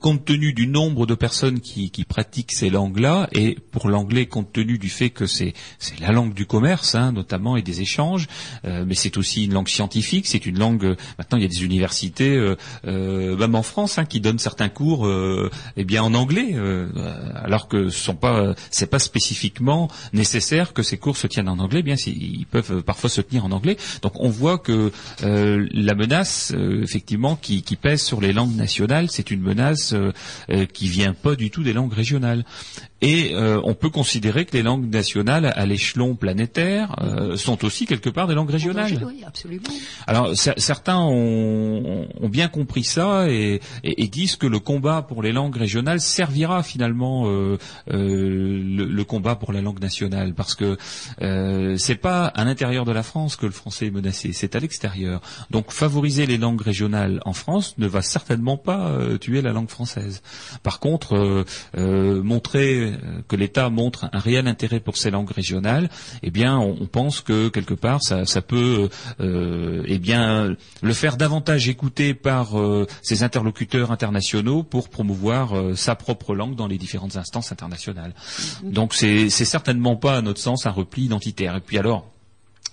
compte 0.00 0.24
tenu 0.24 0.52
du 0.52 0.66
nombre 0.66 1.06
de 1.06 1.14
personnes 1.14 1.60
qui, 1.60 1.90
pratiquent 2.08 2.52
ces 2.52 2.70
langues-là, 2.70 3.28
et 3.32 3.56
pour 3.70 3.88
l'anglais, 3.88 4.26
compte 4.26 4.52
tenu 4.52 4.78
du 4.78 4.88
fait 4.88 5.10
que 5.10 5.26
c'est 5.26 5.54
c'est 5.78 5.98
la 6.00 6.12
langue 6.12 6.34
du 6.34 6.46
commerce, 6.46 6.94
hein, 6.94 7.12
notamment 7.12 7.56
et 7.56 7.62
des 7.62 7.80
échanges, 7.80 8.26
mais 8.64 8.94
c'est 8.94 9.16
aussi 9.16 9.44
une 9.44 9.54
langue 9.54 9.68
scientifique, 9.68 10.26
c'est 10.26 10.46
une 10.46 10.58
langue. 10.58 10.96
Maintenant, 11.18 11.38
il 11.38 11.42
y 11.42 11.44
a 11.44 11.48
des 11.48 11.64
universités, 11.64 12.54
même 12.84 13.54
en 13.54 13.62
France, 13.62 13.98
hein, 13.98 14.04
qui 14.04 14.20
donnent 14.20 14.38
certains 14.38 14.68
cours, 14.68 15.08
eh 15.76 15.84
bien 15.84 16.02
en 16.02 16.14
anglais, 16.14 16.54
alors 17.34 17.68
que 17.68 17.90
ce 17.90 17.98
sont 17.98 18.14
pas, 18.14 18.54
c'est 18.70 18.90
pas 18.90 18.98
spécifiquement 18.98 19.88
nécessaire 20.12 20.72
que 20.72 20.82
ces 20.82 20.98
cours 20.98 21.16
se 21.16 21.26
tiennent 21.26 21.48
en 21.48 21.58
anglais 21.58 21.65
anglais, 21.66 21.82
ils 22.06 22.46
peuvent 22.46 22.78
euh, 22.78 22.82
parfois 22.82 23.10
se 23.10 23.20
tenir 23.20 23.44
en 23.44 23.52
anglais. 23.52 23.76
Donc 24.02 24.12
on 24.16 24.30
voit 24.30 24.58
que 24.58 24.92
euh, 25.22 25.66
la 25.72 25.94
menace, 25.94 26.52
euh, 26.54 26.82
effectivement, 26.82 27.36
qui, 27.36 27.62
pèse 27.76 28.02
sur 28.02 28.22
les 28.22 28.32
langues 28.32 28.56
nationales, 28.56 29.10
c'est 29.10 29.30
une 29.30 29.42
menace 29.42 29.94
qui 30.72 30.88
vient 30.88 31.12
pas 31.12 31.34
du 31.34 31.50
tout 31.50 31.62
des 31.62 31.74
langues 31.74 31.92
régionales. 31.92 32.44
Et 33.02 33.34
euh, 33.34 33.60
on 33.62 33.74
peut 33.74 33.90
considérer 33.90 34.46
que 34.46 34.56
les 34.56 34.62
langues 34.62 34.90
nationales 34.90 35.52
à 35.54 35.66
l'échelon 35.66 36.14
planétaire 36.14 36.96
euh, 37.02 37.36
sont 37.36 37.62
aussi 37.64 37.84
quelque 37.84 38.08
part 38.08 38.26
des 38.26 38.34
langues 38.34 38.50
régionales. 38.50 38.98
Oui, 39.04 39.22
absolument. 39.26 39.68
Alors 40.06 40.34
certains 40.34 40.98
ont, 40.98 42.08
ont, 42.18 42.28
bien 42.28 42.48
compris 42.48 42.84
ça 42.84 43.28
et, 43.28 43.60
et, 43.84 44.02
et, 44.02 44.08
disent 44.08 44.36
que 44.36 44.46
le 44.46 44.60
combat 44.60 45.02
pour 45.02 45.22
les 45.22 45.32
langues 45.32 45.56
régionales 45.56 46.00
servira 46.00 46.62
finalement 46.62 47.24
euh, 47.26 47.58
euh 47.92 48.62
le, 48.64 48.84
le, 48.86 49.04
combat 49.04 49.36
pour 49.36 49.52
la 49.52 49.60
langue 49.60 49.80
nationale, 49.80 50.32
parce 50.34 50.54
que 50.54 50.78
euh, 51.20 51.76
c'est 51.76 51.96
pas 51.96 52.26
à 52.26 52.44
l'intérieur 52.44 52.84
de 52.86 52.92
la 52.92 53.02
France 53.02 53.36
que 53.36 53.46
le 53.46 53.52
français 53.52 53.86
est 53.86 53.90
menacé, 53.90 54.32
c'est 54.32 54.56
à 54.56 54.60
l'extérieur. 54.60 55.20
Donc 55.50 55.70
favoriser 55.70 56.24
les 56.24 56.38
langues 56.38 56.62
régionales 56.62 57.20
en 57.26 57.34
France 57.34 57.74
ne 57.76 57.86
va 57.86 58.00
certainement 58.00 58.56
pas 58.56 58.90
tuer 59.20 59.42
la 59.42 59.52
langue 59.52 59.68
française. 59.68 60.22
Par 60.62 60.80
contre, 60.80 61.44
montrer 61.76 62.85
euh, 62.86 63.22
que 63.28 63.36
l'État 63.36 63.70
montre 63.70 64.08
un 64.12 64.18
réel 64.18 64.46
intérêt 64.46 64.80
pour 64.80 64.96
ces 64.96 65.10
langues 65.10 65.30
régionales, 65.30 65.88
eh 66.22 66.30
bien, 66.30 66.58
on, 66.58 66.86
pense 66.86 67.20
que 67.20 67.48
quelque 67.48 67.74
part, 67.74 68.02
ça, 68.02 68.24
peut, 68.42 68.88
euh, 69.20 69.82
eh 69.86 69.98
bien, 69.98 70.56
le 70.82 70.92
faire 70.92 71.16
davantage 71.16 71.68
écouter 71.68 72.14
par 72.14 72.58
euh, 72.58 72.86
ses 73.02 73.22
interlocuteurs 73.22 73.90
internationaux 73.90 74.62
pour 74.62 74.88
promouvoir 74.88 75.76
sa 75.76 75.94
propre 75.94 76.34
langue 76.34 76.54
dans 76.54 76.66
les 76.66 76.78
différentes 76.78 77.16
instances 77.16 77.52
internationales. 77.52 78.14
Donc, 78.62 78.94
c'est 78.94 79.28
certainement 79.28 79.96
pas, 79.96 80.18
à 80.18 80.22
notre 80.22 80.40
sens, 80.40 80.66
un 80.66 80.70
repli 80.70 81.04
identitaire. 81.04 81.56
Et 81.56 81.60
puis 81.60 81.78
alors, 81.78 82.06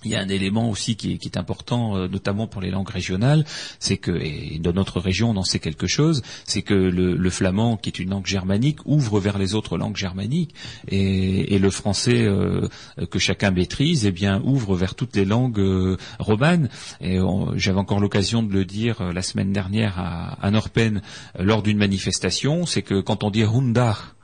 il 0.04 0.10
y 0.10 0.16
a 0.16 0.20
un 0.20 0.28
élément 0.28 0.70
aussi 0.70 0.96
qui 0.96 1.12
est, 1.12 1.36
important, 1.36 1.96
euh, 1.96 2.08
notamment 2.08 2.46
pour 2.46 2.60
les 2.60 2.70
langues 2.70 2.88
régionales, 2.88 3.44
c'est 3.78 3.96
que, 3.96 4.12
et 4.12 4.58
dans 4.60 4.72
notre 4.72 5.00
région 5.00 5.30
on 5.30 5.36
en 5.36 5.42
sait 5.42 5.58
quelque 5.58 5.86
chose, 5.86 6.22
c'est 6.44 6.62
que 6.62 6.74
le, 6.74 7.30
flamand, 7.30 7.76
qui 7.76 7.88
est 7.88 7.98
une 7.98 8.10
langue 8.10 8.26
germanique, 8.26 8.78
ouvre 8.84 9.18
vers 9.18 9.38
les 9.38 9.54
autres 9.54 9.78
langues 9.78 9.96
germaniques, 9.96 10.54
et, 10.88 11.58
le 11.58 11.70
français 11.70 12.22
euh, 12.22 12.68
que 13.10 13.18
chacun 13.18 13.50
maîtrise, 13.50 14.04
eh 14.04 14.10
bien, 14.10 14.42
ouvre 14.44 14.76
vers 14.76 14.94
toutes 14.94 15.16
les 15.16 15.24
langues 15.24 15.60
euh, 15.60 15.96
romanes. 16.18 16.68
Et 17.00 17.18
j'avais 17.54 17.78
encore 17.78 18.00
l'occasion 18.00 18.42
de 18.42 18.52
le 18.52 18.64
dire 18.64 19.12
la 19.12 19.22
semaine 19.22 19.52
dernière 19.52 19.98
à, 19.98 20.50
Norpen 20.50 21.00
lors 21.38 21.62
d'une 21.62 21.78
manifestation, 21.78 22.66
c'est 22.66 22.82
que 22.82 23.00
quand 23.00 23.24
on 23.24 23.30
dit 23.30 23.44
Hundar 23.44 24.14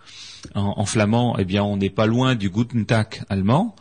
en, 0.54 0.84
flamand, 0.84 1.36
eh 1.38 1.44
bien, 1.44 1.62
on 1.62 1.76
n'est 1.76 1.90
pas 1.90 2.06
loin 2.06 2.34
du 2.34 2.50
Guten 2.50 2.86
Tag 2.86 3.22
allemand. 3.28 3.74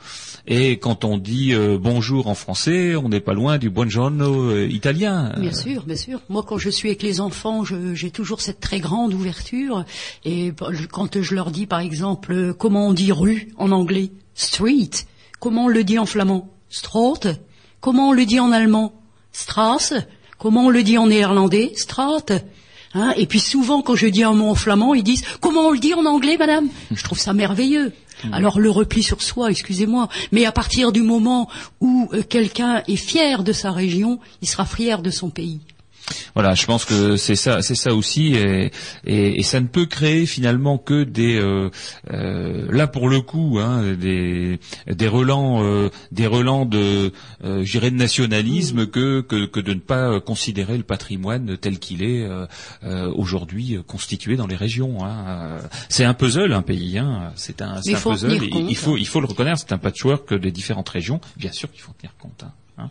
Et 0.51 0.79
quand 0.79 1.05
on 1.05 1.19
dit 1.19 1.53
euh, 1.53 1.77
bonjour 1.79 2.25
en 2.25 2.33
français, 2.33 2.95
on 2.95 3.07
n'est 3.07 3.19
pas 3.19 3.35
loin 3.35 3.59
du 3.59 3.69
buongiorno 3.69 4.49
euh, 4.49 4.67
italien. 4.67 5.31
Bien 5.37 5.53
sûr, 5.53 5.83
bien 5.83 5.95
sûr. 5.95 6.21
Moi, 6.27 6.43
quand 6.45 6.57
je 6.57 6.71
suis 6.71 6.89
avec 6.89 7.03
les 7.03 7.21
enfants, 7.21 7.63
j'ai 7.63 8.09
toujours 8.09 8.41
cette 8.41 8.59
très 8.59 8.79
grande 8.79 9.13
ouverture. 9.13 9.85
Et 10.25 10.51
quand 10.91 11.21
je 11.21 11.35
leur 11.35 11.51
dis, 11.51 11.67
par 11.67 11.81
exemple, 11.81 12.55
comment 12.57 12.87
on 12.87 12.93
dit 12.93 13.11
rue 13.11 13.49
en 13.57 13.71
anglais, 13.71 14.09
street, 14.33 14.89
comment 15.39 15.65
on 15.65 15.67
le 15.67 15.83
dit 15.83 15.99
en 15.99 16.07
flamand, 16.07 16.49
straat, 16.69 17.37
comment 17.79 18.09
on 18.09 18.13
le 18.13 18.25
dit 18.25 18.39
en 18.39 18.51
allemand, 18.51 18.93
strasse, 19.31 19.93
comment 20.39 20.65
on 20.65 20.69
le 20.71 20.81
dit 20.81 20.97
en 20.97 21.05
néerlandais, 21.07 21.73
straat. 21.75 22.25
Hein 22.95 23.13
et 23.17 23.27
puis 23.27 23.39
souvent, 23.39 23.83
quand 23.83 23.95
je 23.95 24.07
dis 24.07 24.23
un 24.23 24.33
mot 24.33 24.49
en 24.49 24.55
flamand, 24.55 24.95
ils 24.95 25.03
disent 25.03 25.23
comment 25.41 25.67
on 25.67 25.71
le 25.71 25.77
dit 25.77 25.93
en 25.93 26.05
anglais, 26.05 26.37
madame? 26.37 26.69
Je 26.91 27.03
trouve 27.03 27.19
ça 27.19 27.33
merveilleux. 27.33 27.93
Alors 28.31 28.59
le 28.59 28.69
repli 28.69 29.03
sur 29.03 29.21
soi, 29.21 29.51
excusez-moi, 29.51 30.09
mais 30.31 30.45
à 30.45 30.51
partir 30.51 30.91
du 30.91 31.01
moment 31.01 31.49
où 31.79 32.09
euh, 32.13 32.21
quelqu'un 32.21 32.83
est 32.87 32.95
fier 32.95 33.43
de 33.43 33.53
sa 33.53 33.71
région, 33.71 34.19
il 34.41 34.47
sera 34.47 34.65
fier 34.65 35.01
de 35.01 35.09
son 35.09 35.29
pays. 35.29 35.59
Voilà, 36.33 36.55
je 36.55 36.65
pense 36.65 36.85
que 36.85 37.17
c'est 37.17 37.35
ça, 37.35 37.61
c'est 37.61 37.75
ça 37.75 37.93
aussi, 37.93 38.33
et, 38.35 38.71
et, 39.05 39.43
ça 39.43 39.59
ne 39.59 39.67
peut 39.67 39.85
créer 39.85 40.25
finalement 40.25 40.77
que 40.77 41.03
des, 41.03 41.39
euh, 41.39 41.69
euh, 42.11 42.67
là 42.71 42.87
pour 42.87 43.09
le 43.09 43.21
coup, 43.21 43.59
hein, 43.59 43.93
des, 43.93 44.59
des 44.87 45.07
relents, 45.07 45.63
euh, 45.63 45.89
des 46.11 46.27
relents 46.27 46.65
de, 46.65 47.11
euh, 47.43 47.63
de 47.63 47.89
nationalisme 47.89 48.87
que, 48.87 49.21
que, 49.21 49.45
que 49.45 49.59
de 49.59 49.73
ne 49.73 49.79
pas 49.79 50.19
considérer 50.19 50.77
le 50.77 50.83
patrimoine 50.83 51.57
tel 51.57 51.79
qu'il 51.79 52.03
est 52.03 52.27
aujourd'hui 53.15 53.77
constitué 53.87 54.35
dans 54.35 54.47
les 54.47 54.55
régions. 54.55 55.05
Hein. 55.05 55.57
C'est 55.89 56.05
un 56.05 56.13
puzzle, 56.13 56.53
un 56.53 56.61
pays, 56.61 56.97
hein. 56.97 57.31
c'est 57.35 57.61
un, 57.61 57.75
un 57.77 57.81
puzzle. 57.81 58.39
il 58.43 58.75
faut, 58.75 58.97
il 58.97 59.07
faut 59.07 59.21
le 59.21 59.27
reconnaître, 59.27 59.59
c'est 59.59 59.73
un 59.73 59.77
patchwork 59.77 60.33
des 60.33 60.51
différentes 60.51 60.89
régions. 60.89 61.19
Bien 61.37 61.51
sûr 61.51 61.71
qu'il 61.71 61.81
faut 61.81 61.93
tenir 61.93 62.13
compte. 62.19 62.43
Hein. 62.43 62.51
Hein. 62.79 62.89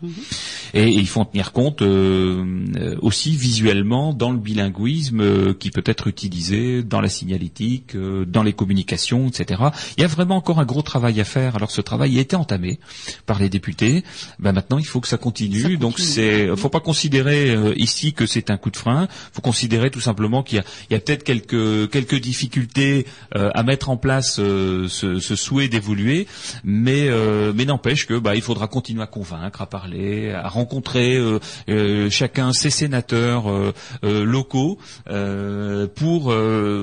Et, 0.73 0.87
il 0.89 1.07
faut 1.07 1.21
en 1.21 1.25
tenir 1.25 1.51
compte 1.51 1.81
euh, 1.81 2.65
euh, 2.77 2.95
aussi 3.01 3.35
visuellement 3.35 4.13
dans 4.13 4.31
le 4.31 4.37
bilinguisme 4.37 5.21
euh, 5.21 5.53
qui 5.53 5.71
peut 5.71 5.83
être 5.85 6.07
utilisé 6.07 6.83
dans 6.83 7.01
la 7.01 7.09
signalétique, 7.09 7.95
dans 8.27 8.43
les 8.43 8.53
communications, 8.53 9.27
etc. 9.27 9.63
Il 9.97 10.01
y 10.01 10.03
a 10.03 10.07
vraiment 10.07 10.35
encore 10.35 10.59
un 10.59 10.65
gros 10.65 10.81
travail 10.81 11.19
à 11.19 11.23
faire. 11.23 11.55
Alors 11.55 11.71
ce 11.71 11.81
travail 11.81 12.17
a 12.17 12.21
été 12.21 12.35
entamé 12.35 12.79
par 13.25 13.39
les 13.39 13.49
députés. 13.49 14.03
Ben 14.39 14.51
maintenant, 14.51 14.77
il 14.77 14.85
faut 14.85 15.01
que 15.01 15.07
ça 15.07 15.17
continue. 15.17 15.77
Donc 15.77 15.99
c'est, 15.99 16.55
faut 16.55 16.69
pas 16.69 16.79
considérer 16.79 17.55
ici 17.75 18.13
que 18.13 18.25
c'est 18.25 18.49
un 18.49 18.57
coup 18.57 18.71
de 18.71 18.77
frein. 18.77 19.07
Il 19.09 19.35
faut 19.35 19.41
considérer 19.41 19.91
tout 19.91 20.01
simplement 20.01 20.43
qu'il 20.43 20.63
y 20.89 20.95
a, 20.95 20.99
peut-être 20.99 21.23
quelques 21.23 21.89
quelques 21.91 22.19
difficultés 22.19 23.05
à 23.33 23.63
mettre 23.63 23.89
en 23.89 23.97
place 23.97 24.35
ce, 24.35 24.87
ce, 24.87 25.35
souhait 25.35 25.67
d'évoluer, 25.67 26.27
mais 26.63 27.09
mais 27.53 27.65
n'empêche 27.65 28.05
que 28.05 28.17
bah, 28.19 28.35
il 28.35 28.41
faudra 28.41 28.67
continuer 28.67 29.03
à 29.03 29.07
convaincre, 29.07 29.61
à 29.61 29.65
parler, 29.65 29.78
à 29.83 30.47
rencontrer 30.47 31.15
euh, 31.15 31.39
euh, 31.69 32.09
chacun 32.09 32.53
ses 32.53 32.69
sénateurs 32.69 33.49
euh, 33.49 33.73
locaux 34.01 34.77
pour 35.95 36.33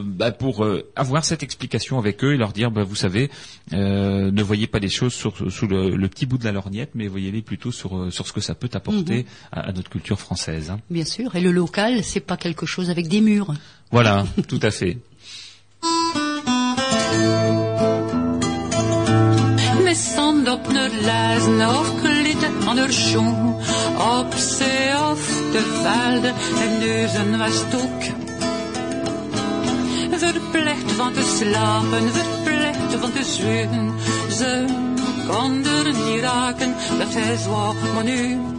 bah, 0.05 0.33
pour 0.33 0.67
avoir 0.95 1.25
cette 1.25 1.43
explication 1.43 1.99
avec 1.99 2.23
eux 2.25 2.35
et 2.35 2.37
leur 2.37 2.53
dire 2.53 2.71
bah, 2.71 2.85
vous 2.85 2.95
savez 2.95 3.31
ne 3.73 4.43
voyez 4.43 4.67
pas 4.67 4.79
les 4.79 4.89
choses 4.89 5.15
sous 5.15 5.67
le, 5.67 6.09
petit 6.09 6.27
bout 6.27 6.39
de 6.39 6.45
la 6.45 6.53
lorgnette 6.53 6.91
mais 6.95 7.07
voyez-les 7.07 7.43
plutôt 7.43 7.73
sur 7.73 8.13
sur 8.13 8.27
ce 8.27 8.33
que 8.33 8.41
ça 8.41 8.55
peut 8.55 8.71
apporter 8.73 9.19
mhm. 9.19 9.25
à, 9.53 9.73
notre 9.73 9.91
culture 9.91 10.19
française. 10.19 10.71
Hein. 10.71 10.81
Bien 10.91 11.05
sûr 11.05 11.35
et 11.37 11.41
le 11.41 11.53
local 11.53 12.03
c'est 12.03 12.21
pas 12.21 12.37
quelque 12.37 12.67
chose 12.67 12.91
avec 12.91 13.09
des 13.09 13.21
murs. 13.21 13.55
Voilà, 13.91 14.25
tout 14.49 14.61
à 14.63 14.71
fait. 14.71 14.99
Op 22.79 24.35
zee 24.35 25.01
of 25.11 25.27
de 25.53 25.81
velden 25.83 26.35
en 26.61 26.79
neuzen 26.79 27.39
was 27.39 27.63
ook. 27.75 28.03
Verplicht 30.19 30.93
van 30.93 31.13
te 31.13 31.37
slapen, 31.39 32.11
verplicht 32.13 33.01
van 33.01 33.13
te 33.13 33.25
zwegen. 33.25 33.95
Ze 34.31 34.65
konden 35.29 35.85
niet 35.85 36.21
raken, 36.21 36.75
dat 36.99 37.15
is 37.15 37.47
wat 37.47 37.75
maar 37.95 38.05
nu. 38.05 38.56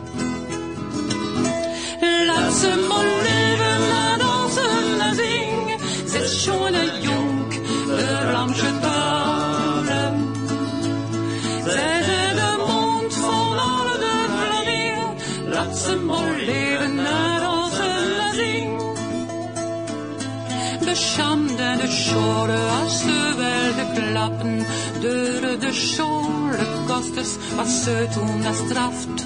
De 22.45 22.69
als 22.83 23.01
de 23.01 23.33
wilde 23.37 24.11
klappen, 24.11 24.65
deuren 24.99 25.59
de 25.59 25.73
schore 25.73 26.65
kosters, 26.87 27.35
wat 27.55 27.67
ze 27.67 28.07
toen 28.13 28.41
dat 28.41 28.55
straft. 28.55 29.25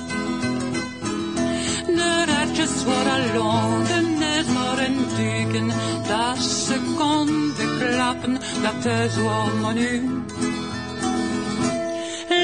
De 1.85 2.23
ratjes 2.25 2.83
worden 2.83 3.35
londen, 3.35 4.17
net 4.19 4.53
maar 4.53 4.79
een 4.79 5.05
duiken, 5.17 5.67
dat 6.07 6.37
ze 6.37 6.79
konden 6.97 7.77
klappen, 7.79 8.39
dat 8.61 8.85
is 8.85 9.17
allemaal 9.17 9.73
nu. 9.73 10.23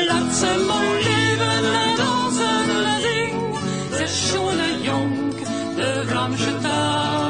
Laat 0.08 0.36
ze 0.36 0.66
mon 0.68 0.94
leven 0.96 1.74
en 1.74 1.96
dansen 1.96 2.86
en 2.86 3.02
zing. 3.02 3.58
Ze 3.98 4.06
schone 4.08 4.82
jonk, 4.82 5.38
de 5.76 6.04
Vlaamse 6.08 6.58
talen. 6.62 7.27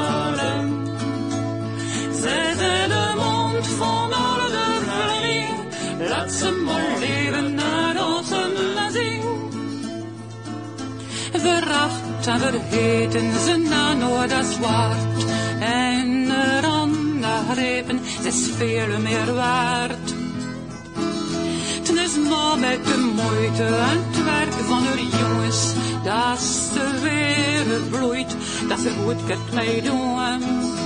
De 3.62 4.80
Vlaming. 4.84 5.48
Laat 6.08 6.32
ze 6.32 6.50
maar 6.64 6.98
leven 6.98 7.58
en 7.58 7.94
dansen 7.94 8.56
en 8.76 8.92
zing. 8.92 9.22
Veracht 11.32 12.26
en 12.26 12.40
vergeten 12.40 13.40
ze 13.44 13.56
na 13.56 13.92
nooit 13.92 14.30
dat 14.30 14.44
zwart. 14.46 15.24
En 15.60 16.30
eraan 16.30 17.24
grepen, 17.52 18.00
ze 18.22 18.28
is 18.28 18.48
veel 18.56 18.98
meer 18.98 19.34
waard. 19.34 20.14
Het 21.78 21.90
is 21.90 22.16
maar 22.28 22.58
met 22.58 22.84
de 22.84 23.12
moeite 23.14 23.64
en 23.64 24.04
het 24.10 24.24
werk 24.24 24.52
van 24.52 24.82
de 24.82 25.08
jongens, 25.18 25.72
dat 26.04 26.40
ze 26.40 27.00
weer 27.02 27.80
bloeit, 27.90 28.36
dat 28.68 28.78
ze 28.78 28.90
goed 29.04 29.24
kunt 29.26 29.52
meedoen. 29.54 30.77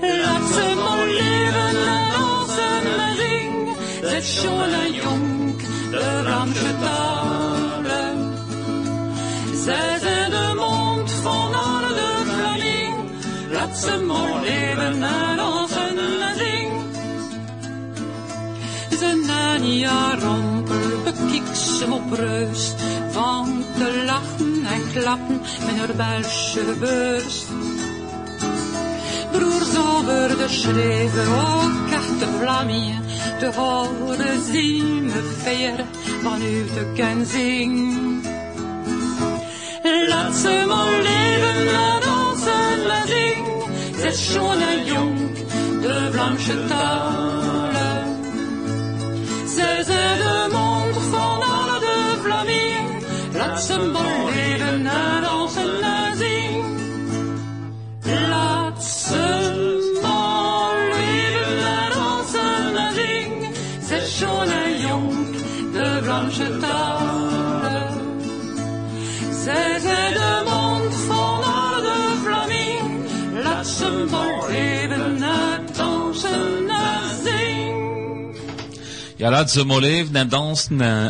Laat 0.00 0.48
ze 0.52 0.74
maar 0.84 1.06
leven 1.06 1.86
en 1.86 2.10
dansen 2.10 3.00
en 3.06 3.16
zingen, 3.16 3.76
zet 4.02 4.46
en 4.84 4.92
jong, 4.92 5.56
de 5.90 6.22
Ramse 6.22 6.74
talen. 6.80 8.34
Zij 9.64 9.98
zijn 10.00 10.30
de 10.30 10.52
mond 10.56 11.10
van 11.10 11.54
alle 11.54 12.24
Vlaming, 12.24 12.94
laat 13.50 13.76
ze 13.78 14.04
maar 14.06 14.40
leven 14.40 15.02
en 15.02 15.36
dansen 15.36 15.98
en 15.98 16.36
zingen. 16.38 16.84
Ze 18.98 19.24
Nania 19.26 20.18
rompel 20.18 21.02
bekikt 21.04 21.58
ze 21.58 21.86
op 21.90 22.12
reus 22.12 22.74
van 23.10 23.64
te 23.78 24.02
lachen 24.06 24.64
en 24.66 24.92
klappen 24.92 25.40
met 25.66 25.76
haar 25.76 25.96
Belgische 25.96 26.74
beurs. 26.80 27.44
Broers 29.38 29.76
over 29.76 30.28
de 30.36 30.48
schreven, 30.48 31.26
ook 31.28 31.90
echte 31.90 32.26
Vlamingen, 32.40 33.02
te 33.38 33.52
horen 33.54 34.40
zien 34.52 35.04
me 35.04 35.36
veer 35.42 35.84
de 36.74 36.92
kenzing. 36.94 37.94
Laat 40.08 40.34
ze 40.34 40.64
leven 41.02 41.74
en 41.74 42.00
dansen 42.00 42.86
ze 44.16 44.40
de 45.80 46.08
Vlaamse 46.12 46.64
talen. 46.64 48.16
Zij 49.46 49.82
zijn 49.84 50.18
de 50.18 50.48
mond 50.52 50.96
van 51.10 51.42
alle 51.42 51.78
de 51.78 52.18
Vlamingen. 52.22 53.02
Laat 53.32 53.62
ze 53.62 53.90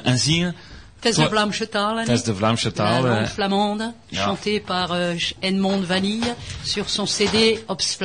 en 0.05 0.19
zingen. 0.19 0.55
Het 0.97 1.05
is 1.05 1.15
Toi- 1.15 1.27
de 1.29 1.35
Het 2.01 2.09
is 2.19 2.23
de 2.23 2.33
eh, 2.33 2.41
langue 2.41 3.27
flamande, 3.27 3.93
Ja. 4.09 4.25
chantée 4.25 4.61
par 4.61 4.91
euh, 4.91 5.21
Edmond 5.41 5.87
Vanille 5.87 6.35
sur 6.65 6.89
son 6.89 7.07
CD 7.07 7.59
Ops 7.67 7.97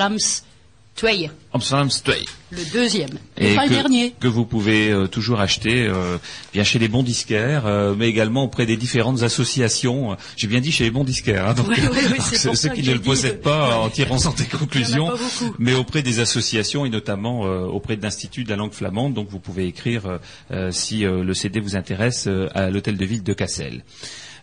Vlaams 0.98 1.28
2, 1.28 1.30
Op 1.54 1.64
Vlaams 1.64 1.90
2. 2.06 2.14
le 2.52 2.74
deuxième, 2.74 3.10
et, 3.38 3.56
pas 3.56 3.64
que, 3.64 3.70
le 3.70 3.76
dernier. 3.76 4.14
que 4.20 4.28
vous 4.28 4.46
pouvez 4.46 4.92
euh, 4.92 5.08
toujours 5.08 5.40
acheter 5.40 5.88
euh, 5.88 6.18
bien 6.54 6.64
chez 6.64 6.80
les 6.80 6.88
bons 6.88 7.02
disquaires, 7.04 7.66
euh, 7.66 7.96
mais 7.98 8.08
également 8.08 8.44
auprès 8.44 8.66
des 8.66 8.78
différentes 8.78 9.24
associations. 9.24 10.16
J'ai 10.38 10.48
bien 10.48 10.60
dit 10.60 10.72
chez 10.72 10.84
les 10.84 10.92
bons 10.92 11.04
disquaires, 11.04 11.48
hein, 11.48 11.54
donc, 11.54 11.68
ceux 12.56 12.70
qui 12.70 12.84
ne 12.84 12.94
le 12.94 13.02
possèdent 13.02 13.42
pas 13.42 13.78
en 13.78 13.90
tirant 13.90 14.18
sans 14.18 14.32
tes 14.32 14.46
conclusions, 14.58 15.12
mais 15.60 15.74
auprès 15.74 16.04
des 16.04 16.20
associations 16.20 16.86
et 16.86 16.90
notamment 16.90 17.46
euh, 17.46 17.62
auprès 17.62 17.98
de 17.98 18.04
l'Institut 18.04 18.44
de 18.44 18.50
la 18.50 18.56
langue 18.56 18.74
flamande. 18.74 19.14
Donc 19.14 19.30
vous 19.30 19.40
pouvez 19.40 19.66
écrire 19.68 20.06
euh, 20.06 20.18
euh, 20.52 20.72
si 20.72 21.06
euh, 21.06 21.24
le 21.24 21.34
CD 21.34 21.60
vous 21.60 21.76
intéresse 21.76 22.26
euh, 22.28 22.48
à 22.54 22.70
l'hôtel 22.70 22.98
de 22.98 23.06
ville 23.06 23.24
de 23.24 23.34
Cassel. 23.34 23.84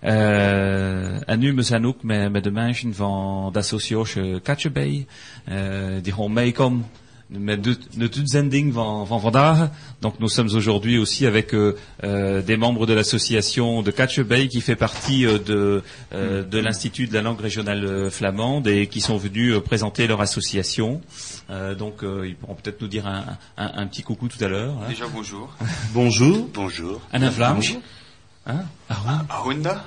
Uh, 0.04 1.28
en 1.28 1.38
nu, 1.38 1.54
we 1.54 1.62
zijn 1.62 1.86
ook 1.86 2.02
met, 2.02 2.32
met 2.32 2.44
de 2.44 2.50
mensen 2.50 2.94
van 2.94 3.50
de 3.52 3.58
associatie 3.58 4.40
Katjebay, 4.40 5.06
uh, 5.48 5.54
die 6.02 6.12
gewoon 6.12 6.32
meekomen 6.32 6.86
met 7.26 7.64
de, 7.64 7.76
de 7.96 8.08
uitzending 8.16 8.72
van, 8.74 9.06
van 9.06 9.20
vandaag. 9.20 9.70
Donc 9.98 10.18
nous 10.18 10.32
sommes 10.34 10.54
aujourd'hui 10.54 10.98
aussi 10.98 11.26
avec 11.26 11.52
euh, 11.52 11.74
euh, 12.02 12.40
des 12.46 12.56
membres 12.56 12.86
de 12.86 12.94
l'association 12.94 13.82
de 13.82 13.90
Katjebay 13.90 14.48
qui 14.48 14.60
fait 14.62 14.76
partie 14.76 15.26
euh, 15.26 15.38
de, 15.38 15.82
euh, 16.14 16.42
de 16.48 16.58
l'Institut 16.58 17.06
de 17.08 17.12
la 17.14 17.20
langue 17.22 17.40
régionale 17.40 17.84
euh, 17.84 18.10
flamande 18.10 18.66
et 18.68 18.86
qui 18.86 19.00
sont 19.00 19.18
venus 19.18 19.52
euh, 19.54 19.60
présenter 19.60 20.06
leur 20.06 20.20
association. 20.22 21.02
Euh, 21.50 21.74
donc 21.74 22.02
euh, 22.02 22.26
ils 22.26 22.34
pourront 22.34 22.54
peut-être 22.54 22.80
nous 22.80 22.88
dire 22.88 23.06
un, 23.06 23.24
un, 23.58 23.72
un 23.82 23.86
petit 23.86 24.02
coucou 24.02 24.28
tout 24.28 24.42
à 24.42 24.48
l'heure. 24.48 24.74
hein. 24.82 24.88
Déjà 24.88 25.06
bonjour. 25.12 25.54
Bonjour. 25.92 26.48
Bonjour. 26.54 27.00
En 27.12 27.20
een 27.22 27.30
Vlaams. 27.30 27.60
Hein. 28.48 28.64
Ahunda. 29.28 29.84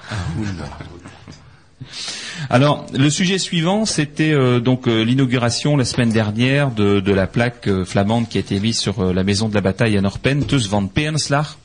Alors, 2.50 2.86
le 2.94 3.10
sujet 3.10 3.38
suivant, 3.38 3.86
c'était 3.86 4.32
euh, 4.32 4.60
donc 4.60 4.88
euh, 4.88 5.02
l'inauguration 5.04 5.78
la 5.78 5.86
semaine 5.86 6.12
dernière 6.12 6.72
de, 6.72 7.00
de 7.00 7.12
la 7.12 7.28
plaque 7.28 7.68
euh, 7.68 7.86
flamande 7.86 8.28
qui 8.28 8.38
a 8.38 8.42
été 8.42 8.60
mise 8.60 8.78
sur 8.78 9.14
la 9.14 9.24
maison 9.24 9.50
de 9.50 9.56
la 9.56 9.62
bataille 9.62 9.98
à 9.98 10.02
Norpen, 10.02 10.46
Tus 10.46 10.68
van 10.68 10.88
Peernslach. 10.88 11.58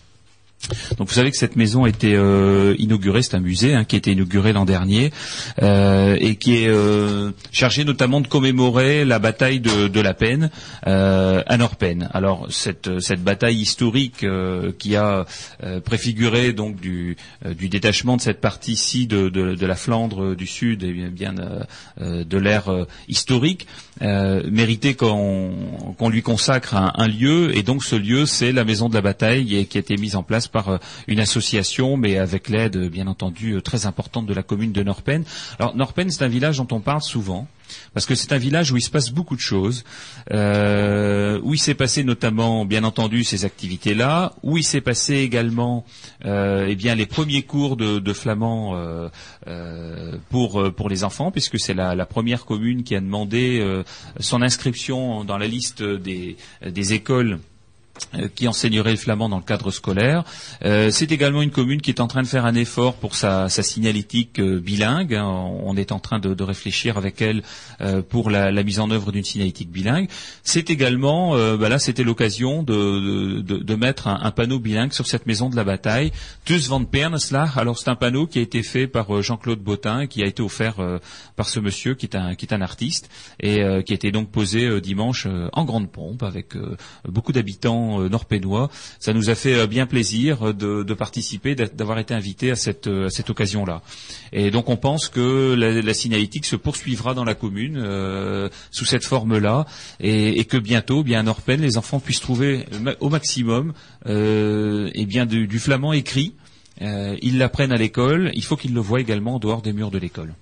Donc 0.98 1.08
vous 1.08 1.14
savez 1.14 1.30
que 1.30 1.36
cette 1.36 1.56
maison 1.56 1.84
a 1.84 1.88
été 1.88 2.14
euh, 2.14 2.74
inaugurée, 2.78 3.22
c'est 3.22 3.36
un 3.36 3.40
musée 3.40 3.74
hein, 3.74 3.84
qui 3.84 3.96
a 3.96 3.98
été 3.98 4.12
inauguré 4.12 4.52
l'an 4.52 4.64
dernier 4.64 5.12
euh, 5.62 6.16
et 6.18 6.36
qui 6.36 6.56
est 6.56 6.68
euh, 6.68 7.30
chargé 7.52 7.84
notamment 7.84 8.20
de 8.20 8.26
commémorer 8.26 9.04
la 9.04 9.18
bataille 9.18 9.60
de, 9.60 10.00
la 10.00 10.14
Peine 10.14 10.50
euh, 10.86 11.42
à 11.46 11.56
Norpen. 11.56 12.08
Alors 12.12 12.46
cette, 12.50 13.00
cette 13.00 13.22
bataille 13.22 13.56
historique 13.56 14.26
qui 14.78 14.96
a 14.96 15.24
préfiguré 15.84 16.52
donc 16.52 16.80
du, 16.80 17.16
détachement 17.44 18.16
de 18.16 18.22
cette 18.22 18.40
partie-ci 18.40 19.06
de, 19.06 19.28
de, 19.28 19.66
la 19.66 19.74
Flandre 19.76 20.34
du 20.34 20.46
Sud 20.46 20.82
et 20.82 20.92
bien, 20.92 21.34
de 21.98 22.38
l'ère 22.38 22.86
historique 23.08 23.66
méritait 24.00 24.94
qu'on 24.94 26.08
lui 26.10 26.22
consacre 26.22 26.74
un, 26.74 27.08
lieu 27.08 27.56
et 27.56 27.62
donc 27.62 27.84
ce 27.84 27.96
lieu 27.96 28.26
c'est 28.26 28.52
la 28.52 28.64
maison 28.64 28.88
de 28.88 28.94
la 28.94 29.00
bataille 29.00 29.66
qui 29.66 29.76
a 29.76 29.80
été 29.80 29.96
mise 29.96 30.16
en 30.16 30.22
place 30.22 30.45
par 30.48 30.68
euh, 30.68 30.78
une 31.06 31.20
association 31.20 31.96
mais 31.96 32.18
avec 32.18 32.48
l'aide 32.48 32.76
euh, 32.76 32.88
bien 32.88 33.06
entendu 33.06 33.52
euh, 33.52 33.60
très 33.60 33.86
importante 33.86 34.26
de 34.26 34.34
la 34.34 34.42
commune 34.42 34.72
de 34.72 34.82
Norpen. 34.82 35.24
Alors 35.58 35.76
Norpen 35.76 36.10
c'est 36.10 36.24
un 36.24 36.28
village 36.28 36.58
dont 36.58 36.68
on 36.70 36.80
parle 36.80 37.02
souvent 37.02 37.46
parce 37.94 38.06
que 38.06 38.14
c'est 38.14 38.32
un 38.32 38.38
village 38.38 38.70
où 38.70 38.76
il 38.76 38.80
se 38.80 38.90
passe 38.90 39.10
beaucoup 39.10 39.34
de 39.34 39.40
choses, 39.40 39.82
où 40.30 41.54
il 41.54 41.58
s'est 41.58 41.74
passé 41.74 42.04
notamment, 42.04 42.64
bien 42.64 42.84
entendu, 42.84 43.24
ces 43.24 43.44
activités-là, 43.44 44.34
où 44.44 44.56
il 44.56 44.62
s'est 44.62 44.80
passé 44.80 45.16
également, 45.16 45.84
eh 46.24 46.76
bien, 46.76 46.94
les 46.94 47.06
premiers 47.06 47.42
cours 47.42 47.76
de, 47.76 47.98
de 47.98 48.12
flamand 48.12 48.76
euh, 49.48 50.16
pour 50.30 50.72
pour 50.74 50.88
les 50.88 51.02
enfants, 51.02 51.32
puisque 51.32 51.58
c'est 51.58 51.74
la, 51.74 52.06
première 52.06 52.44
commune 52.44 52.84
qui 52.84 52.94
a 52.94 53.00
demandé 53.00 53.60
son 54.20 54.42
inscription 54.42 55.24
dans 55.24 55.38
la 55.38 55.48
liste 55.48 55.82
des 55.82 56.36
des 56.64 56.92
écoles 56.92 57.40
qui 58.34 58.48
enseignerait 58.48 58.92
le 58.92 58.96
flamand 58.96 59.28
dans 59.28 59.36
le 59.36 59.42
cadre 59.42 59.70
scolaire. 59.70 60.24
Euh, 60.64 60.90
c'est 60.90 61.12
également 61.12 61.42
une 61.42 61.50
commune 61.50 61.80
qui 61.80 61.90
est 61.90 62.00
en 62.00 62.06
train 62.06 62.22
de 62.22 62.26
faire 62.26 62.46
un 62.46 62.54
effort 62.54 62.94
pour 62.94 63.14
sa, 63.14 63.48
sa 63.48 63.62
signalétique 63.62 64.38
euh, 64.38 64.58
bilingue. 64.60 65.14
hein. 65.14 65.26
On 65.26 65.76
est 65.76 65.92
en 65.92 65.98
train 65.98 66.18
de, 66.18 66.34
de 66.34 66.42
réfléchir 66.42 66.96
avec 66.96 67.20
elle 67.20 67.42
euh, 67.80 68.02
pour 68.02 68.30
la, 68.30 68.50
la 68.50 68.62
mise 68.62 68.80
en 68.80 68.90
œuvre 68.90 69.12
d'une 69.12 69.24
signalétique 69.24 69.70
bilingue. 69.70 70.08
C'est 70.42 70.70
également, 70.70 71.34
euh, 71.36 71.56
bah 71.56 71.68
là, 71.68 71.78
c'était 71.78 72.04
l'occasion 72.04 72.62
de, 72.62 73.40
de, 73.40 73.58
de 73.58 73.74
mettre 73.74 74.08
un, 74.08 74.30
panneau 74.30 74.58
bilingue 74.58 74.92
sur 74.92 75.06
cette 75.06 75.26
maison 75.26 75.48
de 75.50 75.56
la 75.56 75.64
bataille. 75.64 76.12
Dus 76.46 76.68
van 76.68 76.84
Perneslach. 76.84 77.56
Alors 77.56 77.78
c'est 77.78 77.90
un 77.90 77.96
panneau 77.96 78.26
qui 78.26 78.38
a 78.38 78.42
été 78.42 78.62
fait 78.62 78.86
par 78.86 79.14
euh, 79.14 79.22
Jean-Claude 79.22 79.60
Bottin 79.60 80.06
qui 80.06 80.22
a 80.22 80.26
été 80.26 80.42
offert 80.42 80.80
euh, 80.80 80.98
par 81.36 81.48
ce 81.48 81.60
monsieur 81.60 81.94
qui 81.94 82.06
est 82.06 82.16
un, 82.16 82.34
qui 82.34 82.46
est 82.46 82.54
un 82.54 82.60
artiste 82.62 83.08
et 83.40 83.62
euh, 83.62 83.82
qui 83.82 83.92
a 83.92 83.94
été 83.94 84.10
donc 84.12 84.30
posé 84.30 84.64
euh, 84.66 84.80
dimanche 84.80 85.26
euh, 85.26 85.48
en 85.52 85.64
grande 85.64 85.90
pompe 85.90 86.22
avec 86.22 86.56
euh, 86.56 86.76
beaucoup 87.08 87.32
d'habitants 87.32 87.85
euh, 88.00 88.08
nord-pénois. 88.08 88.70
Ça 88.98 89.12
nous 89.12 89.30
a 89.30 89.34
fait 89.34 89.54
euh, 89.54 89.66
bien 89.66 89.86
plaisir 89.86 90.54
de, 90.54 90.82
de 90.82 90.94
participer, 90.94 91.54
d'avoir 91.54 91.98
été 91.98 92.14
invité 92.14 92.50
à 92.50 92.56
cette, 92.56 92.88
occasion-là. 93.28 93.82
Et 94.32 94.50
donc 94.50 94.68
on 94.68 94.76
pense 94.76 95.08
que 95.08 95.54
la, 95.54 95.80
la 95.82 95.94
se 95.94 96.56
poursuivra 96.56 97.14
dans 97.14 97.24
la 97.24 97.34
commune 97.34 97.76
euh, 97.78 98.48
sous 98.70 98.84
cette 98.84 99.04
forme-là, 99.04 99.66
et, 100.00 100.40
et, 100.40 100.44
que 100.44 100.56
bientôt, 100.56 101.02
bien 101.02 101.20
à 101.20 101.22
Nord-Pen, 101.22 101.60
les 101.60 101.76
enfants 101.78 102.00
puissent 102.00 102.20
trouver 102.20 102.66
au 103.00 103.08
maximum 103.08 103.72
euh, 104.06 104.90
eh 104.94 105.06
bien 105.06 105.26
du, 105.26 105.58
flamand 105.58 105.92
écrit. 105.92 106.34
Euh, 106.82 107.16
ils 107.22 107.38
l'apprennent 107.38 107.72
à 107.72 107.76
l'école. 107.76 108.30
Il 108.34 108.44
faut 108.44 108.56
qu'ils 108.56 108.74
le 108.74 108.80
voient 108.80 109.00
également 109.00 109.36
en 109.36 109.38
dehors 109.38 109.62
des 109.62 109.72
murs 109.72 109.90
de 109.90 109.98
l'école. 109.98 110.34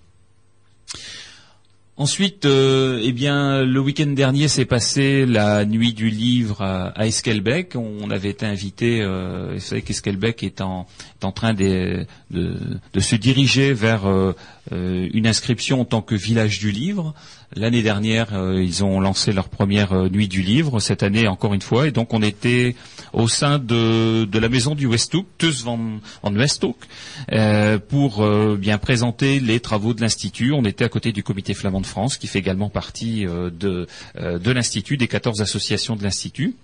Ensuite, 1.97 2.45
euh, 2.45 3.01
eh 3.05 3.13
bien, 3.13 3.63
le 3.63 3.79
week-end 3.79 4.09
dernier 4.09 4.49
s'est 4.49 4.65
passé 4.65 5.27
la 5.27 5.65
nuit 5.65 5.93
du 5.93 6.11
livre 6.11 6.61
à, 6.61 6.89
à 6.89 7.07
Esquelbec. 7.07 7.77
On 7.77 8.11
avait 8.11 8.31
été 8.31 8.45
invité. 8.45 9.01
Euh, 9.01 9.53
vous 9.55 9.61
savez 9.61 9.83
qu'Esquelbec 9.83 10.43
est 10.43 10.61
en, 10.61 10.87
train 11.37 11.55
de, 11.55 12.05
se 12.33 13.15
diriger 13.15 13.73
vers 13.73 14.07
euh, 14.07 14.35
euh, 14.73 15.09
une 15.15 15.29
inscription 15.29 15.83
en 15.83 15.85
tant 15.85 16.03
que 16.03 16.17
village 16.17 16.59
du 16.59 16.73
livre. 16.73 17.15
L'année 17.57 17.83
dernière, 17.83 18.35
euh, 18.35 18.61
ils 18.61 18.83
ont 18.83 18.99
lancé 18.99 19.33
leur 19.33 19.49
première 19.49 19.93
euh, 19.93 20.09
nuit 20.09 20.27
du 20.27 20.43
livre. 20.43 20.81
Cette 20.81 21.05
année, 21.05 21.29
encore 21.29 21.55
une 21.55 21.63
fois, 21.63 21.87
et 21.87 21.93
donc 21.93 22.13
on 22.13 22.21
était 22.21 22.75
au 23.13 23.29
sein 23.29 23.61
de, 23.61 24.27
la 24.33 24.49
maison 24.49 24.75
du 24.75 24.87
Westhoek, 24.87 25.27
Tus 25.39 25.63
van, 25.63 25.79
van 26.23 26.35
Westhoek, 26.35 26.77
euh, 27.33 27.79
pour 27.79 28.27
bien 28.57 28.79
présenter 28.79 29.39
les 29.39 29.61
travaux 29.61 29.95
de 29.95 30.01
l'institut. 30.01 30.53
On 30.53 30.65
était 30.65 30.85
à 30.85 30.89
côté 30.89 31.13
du 31.13 31.23
Comité 31.23 31.55
flamand 31.55 31.81
de 31.81 31.87
France, 31.87 32.17
qui 32.17 32.27
fait 32.27 32.41
également 32.41 32.71
partie 32.71 33.25
de, 33.25 33.87
de 34.17 34.51
l'institut, 34.51 34.97
des 34.97 35.07
14 35.07 35.41
associations 35.41 35.95
de 35.95 36.03
l'institut. 36.03 36.57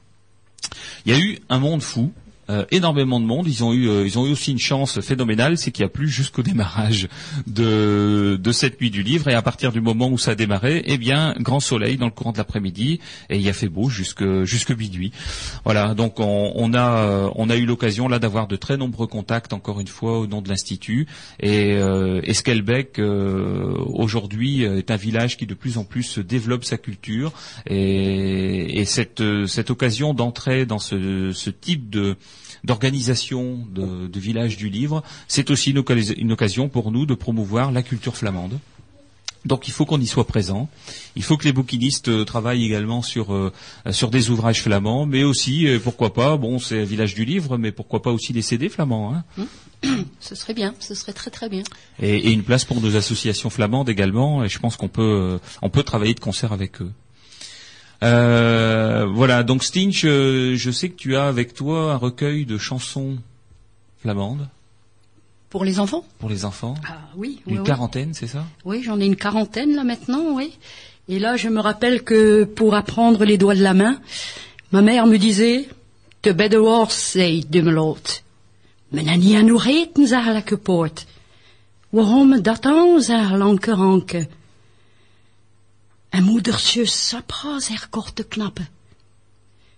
Il 1.06 1.12
y 1.12 1.14
a 1.14 1.20
eu 1.20 1.38
un 1.48 1.58
monde 1.58 1.82
fou, 1.82 2.12
euh, 2.50 2.64
énormément 2.70 3.20
de 3.20 3.24
monde. 3.24 3.46
Ils 3.46 3.62
ont 3.62 3.72
eu, 3.72 3.88
euh, 3.88 4.04
ils 4.04 4.18
ont 4.18 4.26
eu 4.26 4.32
aussi 4.32 4.50
une 4.50 4.58
chance 4.58 5.00
phénoménale, 5.00 5.56
c'est 5.56 5.70
qu'il 5.70 5.82
y 5.82 5.86
a 5.86 5.88
plu 5.88 6.08
jusqu'au 6.08 6.42
démarrage 6.50 7.08
de, 7.46 8.38
de 8.40 8.52
cette 8.52 8.80
nuit 8.80 8.90
du 8.90 9.02
livre. 9.02 9.28
Et 9.28 9.34
à 9.34 9.42
partir 9.42 9.70
du 9.72 9.80
moment 9.80 10.08
où 10.08 10.18
ça 10.18 10.32
a 10.32 10.34
démarré, 10.34 10.82
eh 10.86 10.98
bien, 10.98 11.34
grand 11.38 11.60
soleil 11.60 11.96
dans 11.96 12.06
le 12.06 12.10
courant 12.10 12.32
de 12.32 12.38
l'après-midi, 12.38 13.00
et 13.28 13.38
il 13.38 13.48
a 13.48 13.52
fait 13.52 13.68
beau 13.68 13.88
jusque 13.88 14.24
jusque 14.44 14.72
minuit. 14.72 15.12
Voilà. 15.64 15.94
Donc 15.94 16.18
on, 16.18 16.52
on 16.54 16.74
a 16.74 17.30
on 17.36 17.50
a 17.50 17.56
eu 17.56 17.66
l'occasion 17.66 18.08
là 18.08 18.18
d'avoir 18.18 18.48
de 18.48 18.56
très 18.56 18.76
nombreux 18.76 19.06
contacts 19.06 19.52
encore 19.52 19.80
une 19.80 19.86
fois 19.86 20.18
au 20.18 20.26
nom 20.26 20.42
de 20.42 20.48
l'institut. 20.48 21.06
Et 21.38 21.74
euh, 21.74 22.20
Esquelbec 22.24 22.98
euh, 22.98 23.74
aujourd'hui 23.86 24.62
est 24.62 24.90
un 24.90 24.96
village 24.96 25.36
qui 25.36 25.46
de 25.46 25.54
plus 25.54 25.78
en 25.78 25.84
plus 25.84 26.18
développe 26.18 26.64
sa 26.64 26.78
culture 26.78 27.32
et, 27.66 28.80
et 28.80 28.84
cette 28.84 29.22
cette 29.46 29.70
occasion 29.70 30.14
d'entrer 30.14 30.66
dans 30.66 30.78
ce, 30.78 31.32
ce 31.32 31.50
type 31.50 31.90
de 31.90 32.16
d'organisation 32.64 33.66
de, 33.72 34.06
de 34.06 34.20
village 34.20 34.56
du 34.56 34.68
livre, 34.68 35.02
c'est 35.28 35.50
aussi 35.50 35.70
une, 35.70 35.82
une, 36.16 36.32
occasion 36.32 36.68
pour 36.68 36.90
nous 36.90 37.06
de 37.06 37.14
promouvoir 37.14 37.72
la 37.72 37.82
culture 37.82 38.16
flamande. 38.16 38.58
Donc 39.44 39.68
il 39.68 39.70
faut 39.72 39.86
qu'on 39.86 40.00
y 40.00 40.06
soit 40.06 40.26
présent. 40.26 40.68
Il 41.16 41.22
faut 41.22 41.36
que 41.36 41.44
les 41.44 41.52
bouquinistes 41.52 42.08
euh, 42.08 42.24
travaillent 42.24 42.64
également 42.64 43.00
sur 43.00 43.32
euh, 43.32 43.52
sur 43.90 44.10
des 44.10 44.28
ouvrages 44.28 44.62
flamands, 44.62 45.06
mais 45.06 45.24
aussi 45.24 45.66
euh, 45.66 45.78
pourquoi 45.78 46.12
pas, 46.12 46.36
bon 46.36 46.58
c'est 46.58 46.82
un 46.82 46.84
village 46.84 47.14
du 47.14 47.24
livre, 47.24 47.56
mais 47.56 47.72
pourquoi 47.72 48.02
pas 48.02 48.10
aussi 48.10 48.34
des 48.34 48.42
CD 48.42 48.68
flamands. 48.68 49.14
Hein 49.14 49.24
mmh. 49.38 49.88
ce 50.20 50.34
serait 50.34 50.52
bien, 50.52 50.74
ce 50.78 50.94
serait 50.94 51.14
très 51.14 51.30
très 51.30 51.48
bien. 51.48 51.62
Et, 52.02 52.16
et, 52.16 52.32
une 52.32 52.42
place 52.42 52.66
pour 52.66 52.82
nos 52.82 52.96
associations 52.96 53.48
flamandes 53.48 53.88
également. 53.88 54.44
Et 54.44 54.48
je 54.50 54.58
pense 54.58 54.76
qu'on 54.76 54.88
peut 54.88 55.40
on 55.62 55.70
peut 55.70 55.84
travailler 55.84 56.12
de 56.12 56.20
concert 56.20 56.52
avec 56.52 56.82
eux. 56.82 56.92
Euh, 58.02 59.06
voilà, 59.06 59.42
donc 59.42 59.62
Stinch, 59.62 60.04
euh, 60.04 60.54
je 60.56 60.70
sais 60.70 60.88
que 60.88 60.96
tu 60.96 61.16
as 61.16 61.26
avec 61.26 61.54
toi 61.54 61.92
un 61.92 61.96
recueil 61.96 62.46
de 62.46 62.58
chansons 62.58 63.18
flamandes. 64.00 64.48
Pour 65.50 65.64
les 65.64 65.80
enfants? 65.80 66.04
Pour 66.18 66.30
les 66.30 66.44
enfants 66.44 66.74
ah, 66.88 66.98
Oui. 67.16 67.40
Une 67.46 67.58
oui, 67.58 67.64
quarantaine, 67.64 68.14
c'est 68.14 68.26
ça? 68.26 68.44
Oui, 68.64 68.82
j'en 68.82 69.00
ai 69.00 69.06
une 69.06 69.16
quarantaine 69.16 69.74
là 69.74 69.84
maintenant, 69.84 70.34
oui. 70.34 70.52
Et 71.08 71.18
là, 71.18 71.36
je 71.36 71.48
me 71.48 71.60
rappelle 71.60 72.02
que 72.02 72.44
pour 72.44 72.74
apprendre 72.74 73.24
les 73.24 73.36
doigts 73.36 73.56
de 73.56 73.62
la 73.62 73.74
main, 73.74 74.00
ma 74.70 74.80
mère 74.80 75.06
me 75.06 75.18
disait 75.18 75.68
«De 76.22 76.32
better 76.32 76.58
horse, 76.58 76.94
say 76.94 77.42
Dummelot. 77.48 78.22
Men 78.88 79.06
en 79.08 79.18
niet 79.18 79.34
aan 79.34 79.46
uw 79.46 79.56
reten, 79.56 80.06
zakelijke 80.06 80.56
poort. 80.56 81.06
Waarom 81.88 82.42
dat 82.42 82.62
dan? 82.62 83.02
En 86.10 86.24
moedertje 86.24 86.86
sapra 86.86 87.60
zich 87.60 87.88
kort 87.88 88.16
te 88.16 88.24
knappen. 88.24 88.68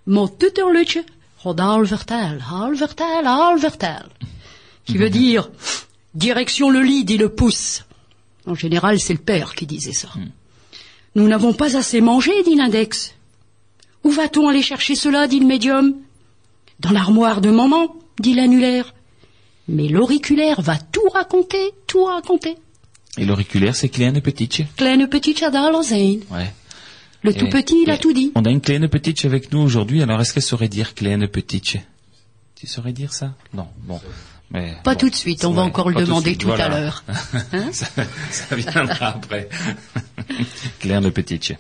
Maar 0.02 0.36
tutterlutje 0.36 1.04
had 1.42 1.60
al 1.60 1.86
vertel, 1.86 2.38
al 2.50 2.76
vertel, 2.76 3.26
al 3.26 3.58
vertel. 3.58 4.06
Qui 4.84 4.98
veut 4.98 5.12
dire, 5.12 5.50
direction 6.10 6.70
le 6.70 6.82
lit, 6.82 7.04
dit 7.04 7.18
le 7.18 7.28
pouce. 7.28 7.84
En 8.46 8.54
général, 8.54 8.98
c'est 8.98 9.12
le 9.12 9.24
père 9.24 9.54
qui 9.54 9.66
disait 9.66 9.92
ça. 9.92 10.08
Nous 11.14 11.28
n'avons 11.28 11.52
pas 11.52 11.76
assez 11.76 12.00
mangé, 12.00 12.42
dit 12.42 12.56
l'index. 12.56 13.14
Où 14.04 14.10
va-t-on 14.10 14.48
aller 14.48 14.62
chercher 14.62 14.96
cela, 14.96 15.28
dit 15.28 15.40
le 15.40 15.46
médium. 15.46 15.94
Dans 16.80 16.90
l'armoire 16.90 17.40
de 17.40 17.50
maman, 17.50 17.94
dit 18.18 18.34
l'annulaire. 18.34 18.94
Mais 19.68 19.88
l'auriculaire 19.88 20.60
va 20.60 20.76
tout 20.78 21.08
raconter, 21.12 21.72
tout 21.86 22.04
raconter. 22.04 22.56
Et 23.18 23.24
l'auriculaire, 23.24 23.76
c'est 23.76 23.88
Kleine 23.88 24.20
Petitje. 24.20 24.62
Kleine 24.76 25.06
Petitje 25.08 25.50
d'Alozijn. 25.50 26.20
Ouais. 26.30 26.52
Le 27.22 27.30
Et- 27.30 27.34
tout 27.34 27.48
petit, 27.48 27.76
il 27.84 27.90
a 27.90 27.98
tout 27.98 28.12
dit. 28.12 28.32
On 28.34 28.42
a 28.44 28.50
une 28.50 28.60
Kleine 28.60 28.88
Petitje 28.88 29.26
avec 29.26 29.52
nous 29.52 29.60
aujourd'hui, 29.60 30.02
alors 30.02 30.20
est-ce 30.20 30.32
qu'elle 30.32 30.42
saurait 30.42 30.68
dire 30.68 30.94
Kleine 30.94 31.28
Petitje 31.28 31.78
Tu 32.54 32.66
saurais 32.66 32.92
dire 32.92 33.12
ça? 33.12 33.34
Non, 33.54 33.68
bon. 33.86 34.00
Mais, 34.50 34.74
Pas 34.82 34.94
bon, 34.94 35.00
tout 35.00 35.10
de 35.10 35.14
suite, 35.14 35.44
on 35.44 35.52
va 35.52 35.62
encore 35.62 35.88
le 35.88 35.94
tout 35.94 36.00
demander 36.06 36.30
suite, 36.30 36.40
tout 36.42 36.52
à 36.52 36.68
l'heure. 36.68 37.04
Hein 37.52 37.70
ça, 37.72 37.86
ça 38.30 38.56
viendra 38.56 39.08
après. 39.08 39.48
Kleine 40.80 41.10
Petitje. 41.10 41.54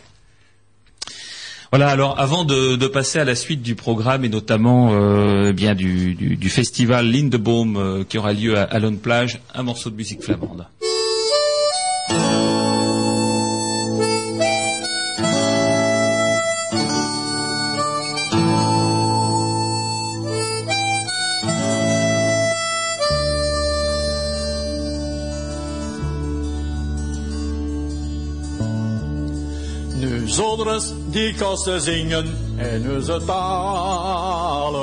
Voilà. 1.70 1.88
Alors, 1.88 2.18
avant 2.20 2.44
de, 2.44 2.76
de 2.76 2.86
passer 2.86 3.18
à 3.18 3.24
la 3.24 3.34
suite 3.34 3.62
du 3.62 3.74
programme 3.74 4.24
et 4.26 4.28
notamment 4.28 4.90
euh, 4.92 5.48
eh 5.50 5.52
bien 5.54 5.74
du, 5.74 6.14
du, 6.14 6.36
du 6.36 6.50
festival 6.50 7.10
Lindebaum 7.10 7.76
euh, 7.76 8.04
qui 8.04 8.18
aura 8.18 8.32
lieu 8.34 8.58
à 8.58 8.62
Alone 8.64 8.98
Plage, 8.98 9.40
un 9.54 9.62
morceau 9.62 9.88
de 9.90 9.96
musique 9.96 10.22
flamande. 10.22 10.66
Die 31.12 31.34
kosten 31.34 31.80
zingen 31.80 32.36
en 32.56 32.94
onze 32.96 33.20
talen. 33.26 34.82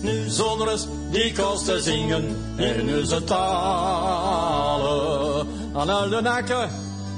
Nu 0.00 0.28
zonders 0.28 0.86
die 1.10 1.32
kosten 1.32 1.82
zingen 1.82 2.36
en 2.56 2.98
onze 2.98 3.24
talen. 3.24 5.46
Aan 5.74 5.88
al 5.88 6.08
de 6.08 6.20
nakken 6.20 6.70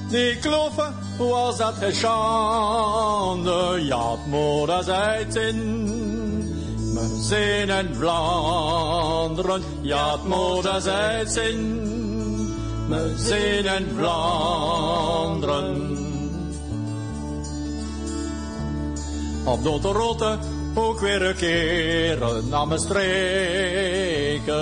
die 0.08 0.38
kloffen 0.38 0.94
was 1.18 1.56
dat 1.56 1.74
geen 1.74 1.94
schande. 1.94 3.78
Ja, 3.80 4.10
het 4.10 4.26
moeder 4.26 4.84
zei 4.84 5.24
het 5.24 5.34
in. 5.34 5.86
We 6.94 7.20
zijn 7.22 7.68
in 7.68 7.94
Vlaanderen, 7.94 9.62
ja, 9.80 10.12
het 10.12 10.24
moeder 10.24 10.80
zei 10.80 11.18
het 11.18 11.36
in. 11.36 11.82
We 12.88 13.12
zijn 13.16 13.64
in 13.64 13.88
Vlaanderen. 13.96 16.03
Op 19.44 19.62
de 19.62 19.92
rotte 19.92 20.38
ook 20.74 21.00
weer 21.00 21.22
een 21.22 21.36
keer 21.36 22.18
naar 22.48 22.66
mijn 22.66 22.80
streken. 22.80 24.54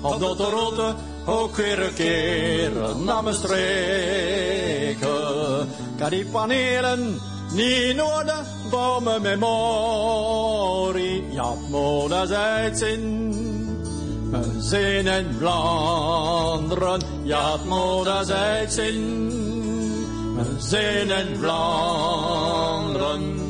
Op 0.00 0.18
de 0.18 0.46
rotte 0.50 0.94
ook 1.26 1.56
weer 1.56 1.82
een 1.82 1.94
keer 1.94 2.70
naar 3.04 3.22
mijn 3.22 3.34
streken. 3.34 5.08
Kan 5.98 6.10
die 6.10 6.24
panelen 6.24 7.20
niet 7.52 7.96
nodig 7.96 8.44
voor 8.70 9.02
mijn 9.02 9.22
memorie. 9.22 11.24
Ja, 11.30 11.52
moeder 11.70 12.26
zei 12.26 12.64
het 12.64 12.78
zin. 12.78 13.26
We 14.30 14.56
zijn 14.58 15.06
in 15.06 15.34
Vlaanderen, 15.38 17.00
ja, 17.22 17.56
moeder 17.66 18.24
zei 18.24 18.60
het 18.60 18.72
zin. 18.72 19.28
We 20.36 20.44
zijn 20.58 21.10
in 21.10 21.36
Vlaanderen. 21.36 23.47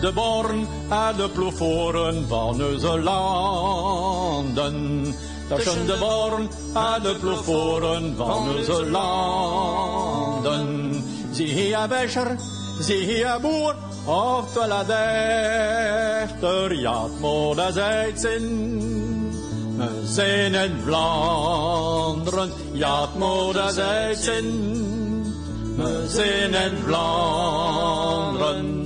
De 0.00 0.12
born 0.14 0.68
en 0.88 1.16
de 1.16 1.28
ploeforen 1.28 2.28
van 2.28 2.64
onze 2.64 3.00
landen. 3.00 4.74
De 5.48 5.96
born 5.98 6.50
en 6.74 7.02
de 7.02 7.16
ploeforen 7.20 8.14
van 8.16 8.48
onze. 8.56 8.84
Zie 11.32 11.46
hier 11.46 11.88
Becher, 11.88 12.36
zie 12.80 13.04
hier 13.04 13.38
boer, 13.40 13.74
of 14.04 14.66
la 14.66 14.84
dechter, 14.84 16.74
ja, 16.74 17.02
het 17.02 17.20
moeder 17.20 17.72
zijt 17.72 18.20
zin. 18.20 18.78
We 19.76 20.00
zijn 20.04 20.54
in 20.54 20.80
Vlaanderen, 20.84 22.52
ja, 22.72 23.00
het 23.00 23.14
moeder 23.14 23.70
zijt 23.70 24.18
zin. 24.18 24.78
We 25.76 26.04
zijn 26.08 26.54
in 26.54 26.78
Vlaanderen. 26.84 28.79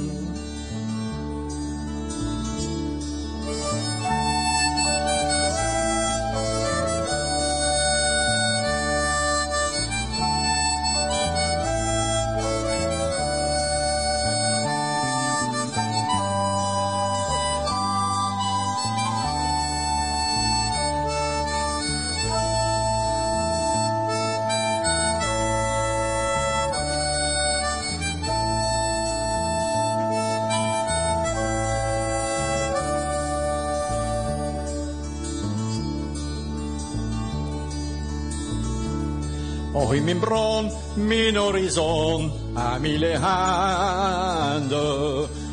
Oh, 39.84 39.94
in 39.94 40.04
mijn 40.04 40.18
bron, 40.18 40.70
mijn 40.94 41.36
horizon, 41.36 42.32
aan 42.54 42.80
mille 42.80 43.18
handen. 43.18 44.78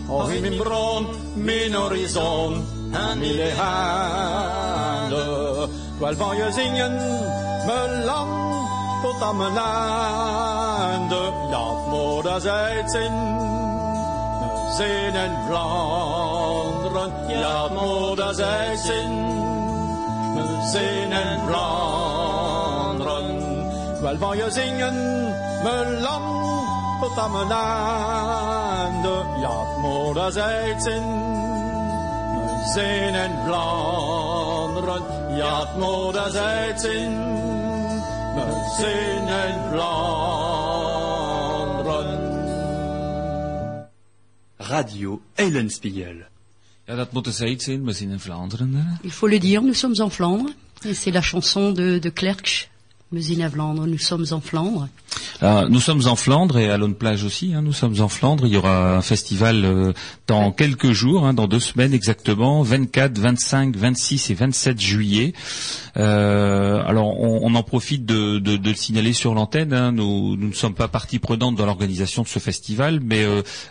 Oh, 0.08 0.34
in 0.34 0.42
mijn 0.42 0.58
bron, 0.58 1.08
mijn 1.34 1.74
horizon, 1.74 2.66
aan 2.94 3.20
mille 3.20 3.52
handen. 3.54 4.10
Terwijl 5.98 6.16
van 6.16 6.38
je 6.38 6.52
zingen, 6.52 6.96
mijn 7.66 8.04
land 8.04 8.68
tot 9.02 9.22
aan 9.22 9.38
mijn 9.38 9.58
einde. 9.58 11.32
Laat 11.50 11.88
moeder 11.88 12.52
uitzien, 12.52 13.38
we 14.40 14.74
zijn 14.78 15.16
in 15.16 15.32
Vlaanderen. 15.48 17.40
Laat 17.40 17.72
moeder 17.82 18.44
uitzien, 18.44 19.26
we 20.36 20.70
zijn 20.72 21.12
in 21.12 21.40
Vlaanderen. 21.48 22.21
Radio 44.58 45.22
Eulenspiegel. 45.36 46.16
Ja, 46.86 46.96
dat 46.96 47.12
moet 47.12 47.28
zij 47.32 47.60
zijn, 47.60 47.86
we 47.86 47.94
zijn 47.94 48.10
in 48.10 48.20
Vlaanderen. 48.20 48.74
Hè? 48.74 48.84
Il 49.02 49.12
faut 49.12 49.32
le 49.32 49.40
dire, 49.40 49.62
nous 49.62 49.80
sommes 49.80 50.00
en 50.00 50.12
Flandre. 50.12 50.54
Et 50.86 50.98
c'est 50.98 51.14
la 51.14 51.22
chanson 51.22 51.74
de, 51.74 52.00
de 52.00 52.10
Musine 53.12 53.42
à 53.42 53.50
Flandre. 53.50 53.88
Nous 53.88 53.98
sommes 53.98 54.26
en 54.32 54.40
Flandre. 54.40 54.88
Euh, 55.44 55.68
nous 55.70 55.80
sommes 55.80 56.06
en 56.06 56.16
Flandre 56.16 56.60
et 56.60 56.70
à 56.70 56.78
Lone 56.78 56.94
Plage 56.94 57.24
aussi. 57.24 57.54
Hein, 57.54 57.64
nous 57.64 57.74
sommes 57.74 58.00
en 58.00 58.08
Flandre. 58.10 58.46
Il 58.46 58.54
y 58.54 58.58
aura 58.58 58.98
un 58.98 59.02
festival 59.02 59.66
euh, 59.66 59.94
dans 60.28 60.52
quelques 60.52 60.92
jours, 60.92 61.26
hein, 61.26 61.34
dans 61.34 61.48
deux 61.48 61.60
semaines 61.60 61.94
exactement, 61.94 62.62
24, 62.62 63.18
25, 63.18 63.76
26 63.76 64.30
et 64.30 64.34
27 64.36 64.80
juillet. 64.80 65.34
Euh, 65.98 66.84
alors, 66.86 67.20
on, 67.20 67.40
on 67.44 67.56
en 67.56 67.64
profite 67.64 68.06
de, 68.06 68.38
de, 68.38 68.56
de 68.56 68.70
le 68.70 68.76
signaler 68.76 69.14
sur 69.14 69.34
l'antenne. 69.34 69.74
Hein, 69.74 69.92
nous, 69.92 70.38
nous 70.38 70.50
ne 70.50 70.54
sommes 70.54 70.76
pas 70.76 70.88
partie 70.88 71.18
prenante 71.18 71.56
dans 71.56 71.66
l'organisation 71.66 72.22
de 72.22 72.28
ce 72.28 72.40
festival, 72.40 73.00
mais 73.04 73.26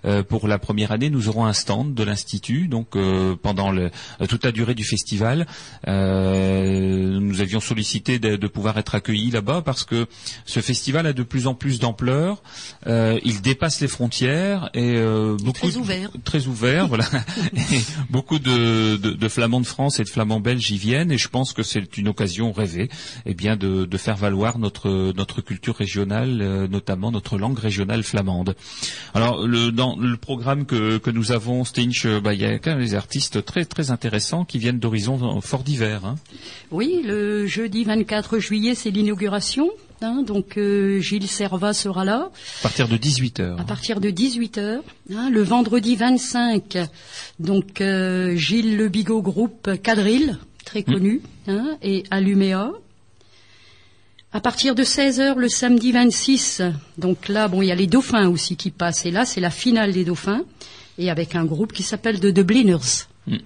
euh, 0.05 0.23
pour 0.25 0.49
la 0.49 0.59
première 0.59 0.91
année, 0.91 1.09
nous 1.09 1.29
aurons 1.29 1.47
un 1.47 1.53
stand 1.53 1.95
de 1.95 2.03
l'institut. 2.03 2.67
Donc, 2.67 2.97
pendant 3.43 3.71
le, 3.71 3.91
toute 4.29 4.45
la 4.45 4.53
durée 4.53 4.75
du 4.75 4.85
festival, 4.85 5.47
nous 5.87 7.41
avions 7.41 7.61
sollicité 7.61 8.19
de, 8.19 8.37
de 8.37 8.47
pouvoir 8.49 8.79
être 8.79 8.95
accueillis 8.97 9.31
là-bas 9.31 9.63
parce 9.65 9.85
que 9.85 10.07
ce 10.47 10.61
festival 10.61 11.07
a 11.07 11.13
de 11.13 11.23
plus 11.23 11.47
en 11.47 11.55
plus 11.55 11.60
d'ampleur. 11.79 12.43
Euh, 12.87 13.19
il 13.25 13.41
dépasse 13.43 13.81
les 13.81 13.89
frontières 13.89 14.71
et 14.75 14.97
euh, 14.97 15.37
beaucoup 15.37 15.59
très 15.69 15.77
ouvert. 15.77 16.11
très 16.25 16.47
ouvert, 16.47 16.89
voilà. 16.89 17.05
Et 17.73 17.81
beaucoup 18.11 18.39
de, 18.39 18.97
de, 18.97 19.11
de 19.11 19.29
flamands 19.29 19.61
de 19.61 19.67
France 19.67 20.01
et 20.01 20.05
de 20.05 20.09
flamands 20.09 20.41
belges 20.41 20.71
y 20.71 20.79
viennent 20.79 21.13
et 21.13 21.19
je 21.19 21.29
pense 21.29 21.53
que 21.53 21.63
c'est 21.63 21.97
une 21.97 22.09
occasion 22.09 22.53
rêvée, 22.53 22.89
eh 23.27 23.35
bien, 23.35 23.57
de, 23.57 23.85
de 23.85 23.97
faire 23.97 24.17
valoir 24.17 24.59
notre 24.59 25.13
notre 25.17 25.41
culture 25.41 25.77
régionale, 25.77 26.41
euh, 26.41 26.69
notamment 26.69 27.11
notre 27.11 27.39
langue 27.39 27.59
régionale 27.59 28.03
flamande. 28.03 28.55
Alors, 29.15 29.47
le, 29.47 29.71
dans 29.71 29.97
le 29.97 30.17
programme 30.17 30.67
que, 30.67 30.99
que 30.99 31.11
nous 31.11 31.33
avons, 31.33 31.65
Stinch, 31.65 32.07
euh, 32.07 32.21
bah, 32.21 32.35
il 32.35 32.41
y 32.41 32.45
a 32.45 32.59
quand 32.59 32.71
même 32.73 32.81
des 32.81 32.95
artistes 32.95 33.45
très 33.45 33.65
très 33.65 33.91
intéressants 33.91 34.45
qui 34.45 34.59
viennent 34.59 34.79
d'horizons 34.79 35.41
fort 35.41 35.63
divers. 35.63 36.05
Hein. 36.05 36.17
Oui, 36.71 37.03
le 37.05 37.47
jeudi 37.47 37.85
24 37.85 38.39
juillet, 38.39 38.75
c'est 38.75 38.91
l'inauguration. 38.91 39.71
Donc 40.01 40.57
euh, 40.57 40.99
Gilles 41.01 41.29
Servat 41.29 41.75
sera 41.75 42.05
là. 42.05 42.31
À 42.61 42.63
partir 42.63 42.89
de 42.89 42.97
18h. 42.97 43.61
À 43.61 43.65
partir 43.65 44.01
de 44.01 44.11
18h. 44.11 44.81
hein, 45.15 45.31
le 45.31 45.43
vendredi 45.43 45.97
25, 45.97 46.79
donc 47.39 47.81
euh, 47.81 48.35
Gilles 48.37 48.77
Le 48.77 48.89
Bigot 48.89 49.23
Groupe 49.23 49.71
Quadrille, 49.83 50.37
très 50.65 50.83
connu, 50.83 51.21
hein, 51.47 51.77
et 51.83 52.05
Alluméa. 52.11 52.73
À 54.33 54.41
partir 54.41 54.75
de 54.75 54.85
16h 54.85 55.37
le 55.37 55.49
samedi 55.49 55.93
26, 55.93 56.63
donc 56.99 57.29
là, 57.29 57.49
bon, 57.49 57.63
il 57.63 57.67
y 57.67 57.73
a 57.73 57.75
les 57.75 57.89
dauphins 57.89 58.29
aussi 58.29 58.57
qui 58.57 58.71
passent, 58.71 59.05
et 59.05 59.11
là, 59.11 59.25
c'est 59.25 59.41
la 59.41 59.51
finale 59.51 59.93
des 59.93 60.05
dauphins, 60.05 60.45
et 60.99 61.11
avec 61.11 61.35
un 61.35 61.45
groupe 61.45 61.73
qui 61.73 61.83
s'appelle 61.83 62.21
The 62.21 62.27
Dubliners. 62.27 63.07
Mm. 63.27 63.37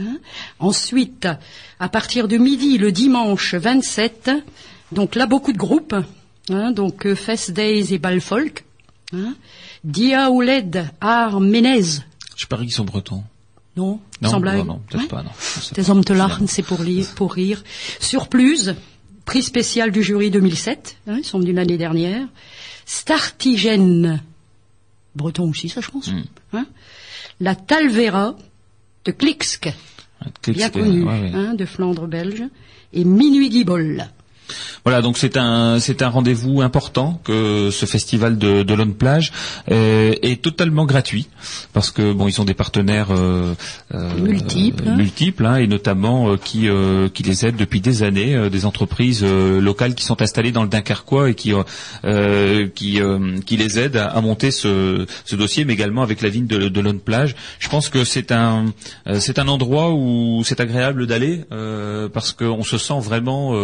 Hein. 0.00 0.18
Ensuite, 0.58 1.26
à 1.80 1.88
partir 1.88 2.28
de 2.28 2.36
midi 2.36 2.78
le 2.78 2.92
dimanche 2.92 3.54
27, 3.54 4.30
donc 4.92 5.14
là, 5.14 5.26
beaucoup 5.26 5.52
de 5.52 5.58
groupes, 5.58 5.94
hein, 6.50 6.72
donc 6.72 7.06
euh, 7.06 7.14
Fest 7.14 7.50
Days 7.52 7.92
et 7.94 7.98
Balfolk, 7.98 8.64
hein, 9.12 9.34
Dia 9.84 10.30
Ouled 10.30 10.86
Armenez, 11.00 11.82
Je 12.36 12.46
parie 12.46 12.66
qu'ils 12.66 12.74
sont 12.74 12.84
bretons. 12.84 13.22
non, 13.76 14.00
Non, 14.22 14.40
non, 14.40 14.64
non, 14.64 14.80
peut-être 14.88 15.02
Ouais. 15.02 15.08
pas. 15.08 15.22
Non, 15.22 15.30
pas. 15.30 15.90
hommes 15.90 16.04
te 16.04 16.12
larn, 16.12 16.46
c'est 16.48 16.62
pour, 16.62 16.82
lire, 16.82 17.06
pour 17.14 17.32
rire. 17.32 17.62
Surplus, 18.00 18.70
prix 19.24 19.42
spécial 19.42 19.90
du 19.92 20.02
jury 20.02 20.30
2007, 20.30 20.96
hein, 21.06 21.16
ils 21.18 21.24
sont 21.24 21.38
venus 21.38 21.54
l'année 21.54 21.76
dernière. 21.78 22.26
Startigène, 22.86 24.22
breton 25.14 25.50
aussi, 25.50 25.68
ça 25.68 25.80
je 25.80 25.90
pense. 25.90 26.08
Mm. 26.12 26.22
Hein. 26.54 26.66
La 27.40 27.54
Talvera 27.54 28.36
de 29.04 29.12
Klixk, 29.12 29.72
bien 30.46 30.66
c'était- 30.66 30.80
connu, 30.80 31.02
ouais, 31.04 31.20
ouais. 31.20 31.30
hein, 31.34 31.54
de 31.54 31.64
Flandre 31.64 32.06
belge. 32.06 32.42
Et 32.92 33.04
Minuit 33.04 33.50
Guibol. 33.50 34.06
Voilà, 34.84 35.02
donc 35.02 35.18
c'est 35.18 35.36
un 35.36 35.80
c'est 35.80 36.02
un 36.02 36.08
rendez-vous 36.08 36.62
important 36.62 37.20
que 37.24 37.70
ce 37.70 37.86
festival 37.86 38.38
de, 38.38 38.62
de 38.62 38.74
Lone 38.74 38.94
Plage 38.94 39.32
euh, 39.70 40.14
est 40.22 40.40
totalement 40.42 40.84
gratuit 40.86 41.28
parce 41.72 41.90
que 41.90 42.12
bon 42.12 42.28
ils 42.28 42.32
sont 42.32 42.44
des 42.44 42.54
partenaires 42.54 43.08
euh, 43.10 43.54
euh, 43.94 44.14
Multiples. 44.18 44.84
multiples 44.90 45.46
hein, 45.46 45.56
et 45.56 45.66
notamment 45.66 46.30
euh, 46.30 46.36
qui 46.36 46.68
qui 47.14 47.22
les 47.22 47.46
aident 47.46 47.56
depuis 47.56 47.80
des 47.80 48.02
années 48.02 48.48
des 48.50 48.64
entreprises 48.64 49.24
locales 49.24 49.94
qui 49.94 50.04
sont 50.04 50.20
installées 50.22 50.52
dans 50.52 50.62
le 50.62 50.68
Dunkerquois 50.68 51.30
et 51.30 51.34
qui 51.34 51.52
qui 52.74 53.00
qui 53.46 53.56
les 53.56 53.78
aident 53.78 53.96
à, 53.96 54.06
à 54.06 54.20
monter 54.20 54.50
ce, 54.50 55.06
ce 55.24 55.36
dossier 55.36 55.64
mais 55.64 55.72
également 55.74 56.02
avec 56.02 56.22
la 56.22 56.28
ville 56.28 56.46
de, 56.46 56.68
de 56.68 56.80
Lone 56.80 57.00
Plage. 57.00 57.34
Je 57.58 57.68
pense 57.68 57.88
que 57.88 58.04
c'est 58.04 58.32
un 58.32 58.66
c'est 59.18 59.38
un 59.38 59.48
endroit 59.48 59.92
où 59.92 60.42
c'est 60.44 60.60
agréable 60.60 61.06
d'aller 61.06 61.44
parce 62.12 62.32
qu'on 62.32 62.62
se 62.62 62.78
sent 62.78 63.00
vraiment 63.00 63.54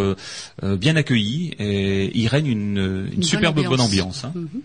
bien 0.76 0.96
accueilli 0.96 1.54
et 1.58 2.10
il 2.16 2.26
règne 2.28 2.46
une, 2.46 3.08
une 3.14 3.22
superbe 3.22 3.56
bonne 3.56 3.80
ambiance. 3.80 4.24
ambiance. 4.24 4.24
hein. 4.24 4.32
Mhm. 4.34 4.60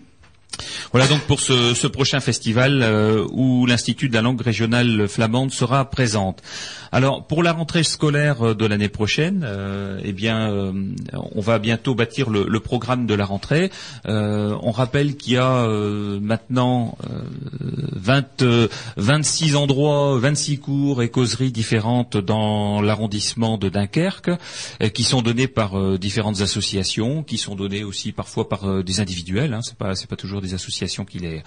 Voilà 0.92 1.06
donc 1.06 1.20
pour 1.22 1.40
ce, 1.40 1.74
ce 1.74 1.86
prochain 1.86 2.18
festival 2.20 2.82
euh, 2.82 3.24
où 3.30 3.66
l'Institut 3.66 4.08
de 4.08 4.14
la 4.14 4.20
langue 4.20 4.40
régionale 4.40 5.06
flamande 5.08 5.52
sera 5.52 5.88
présente. 5.88 6.42
Alors 6.92 7.24
pour 7.24 7.42
la 7.42 7.52
rentrée 7.52 7.84
scolaire 7.84 8.44
euh, 8.44 8.54
de 8.54 8.66
l'année 8.66 8.88
prochaine, 8.88 9.44
euh, 9.46 10.00
eh 10.02 10.12
bien, 10.12 10.50
euh, 10.50 10.72
on 11.12 11.40
va 11.40 11.58
bientôt 11.58 11.94
bâtir 11.94 12.30
le, 12.30 12.46
le 12.48 12.60
programme 12.60 13.06
de 13.06 13.14
la 13.14 13.24
rentrée. 13.24 13.70
Euh, 14.06 14.56
on 14.62 14.72
rappelle 14.72 15.16
qu'il 15.16 15.34
y 15.34 15.36
a 15.36 15.64
euh, 15.66 16.18
maintenant 16.20 16.96
20, 17.92 18.44
26 18.96 19.56
endroits, 19.56 20.18
26 20.18 20.58
cours 20.58 21.02
et 21.02 21.10
causeries 21.10 21.52
différentes 21.52 22.16
dans 22.16 22.82
l'arrondissement 22.82 23.58
de 23.58 23.68
Dunkerque, 23.68 24.30
qui 24.94 25.04
sont 25.04 25.22
donnés 25.22 25.46
par 25.46 25.98
différentes 25.98 26.40
associations, 26.40 27.22
qui 27.22 27.38
sont 27.38 27.54
donnés 27.54 27.84
aussi 27.84 28.12
parfois 28.12 28.48
par 28.48 28.82
des 28.82 29.00
individuels. 29.00 29.54
Hein, 29.54 29.60
c'est 29.62 29.76
pas 29.76 29.92
pas 30.08 30.16
toujours 30.16 30.40
des 30.40 30.54
associations 30.54 31.04
qui 31.04 31.18
les 31.18 31.42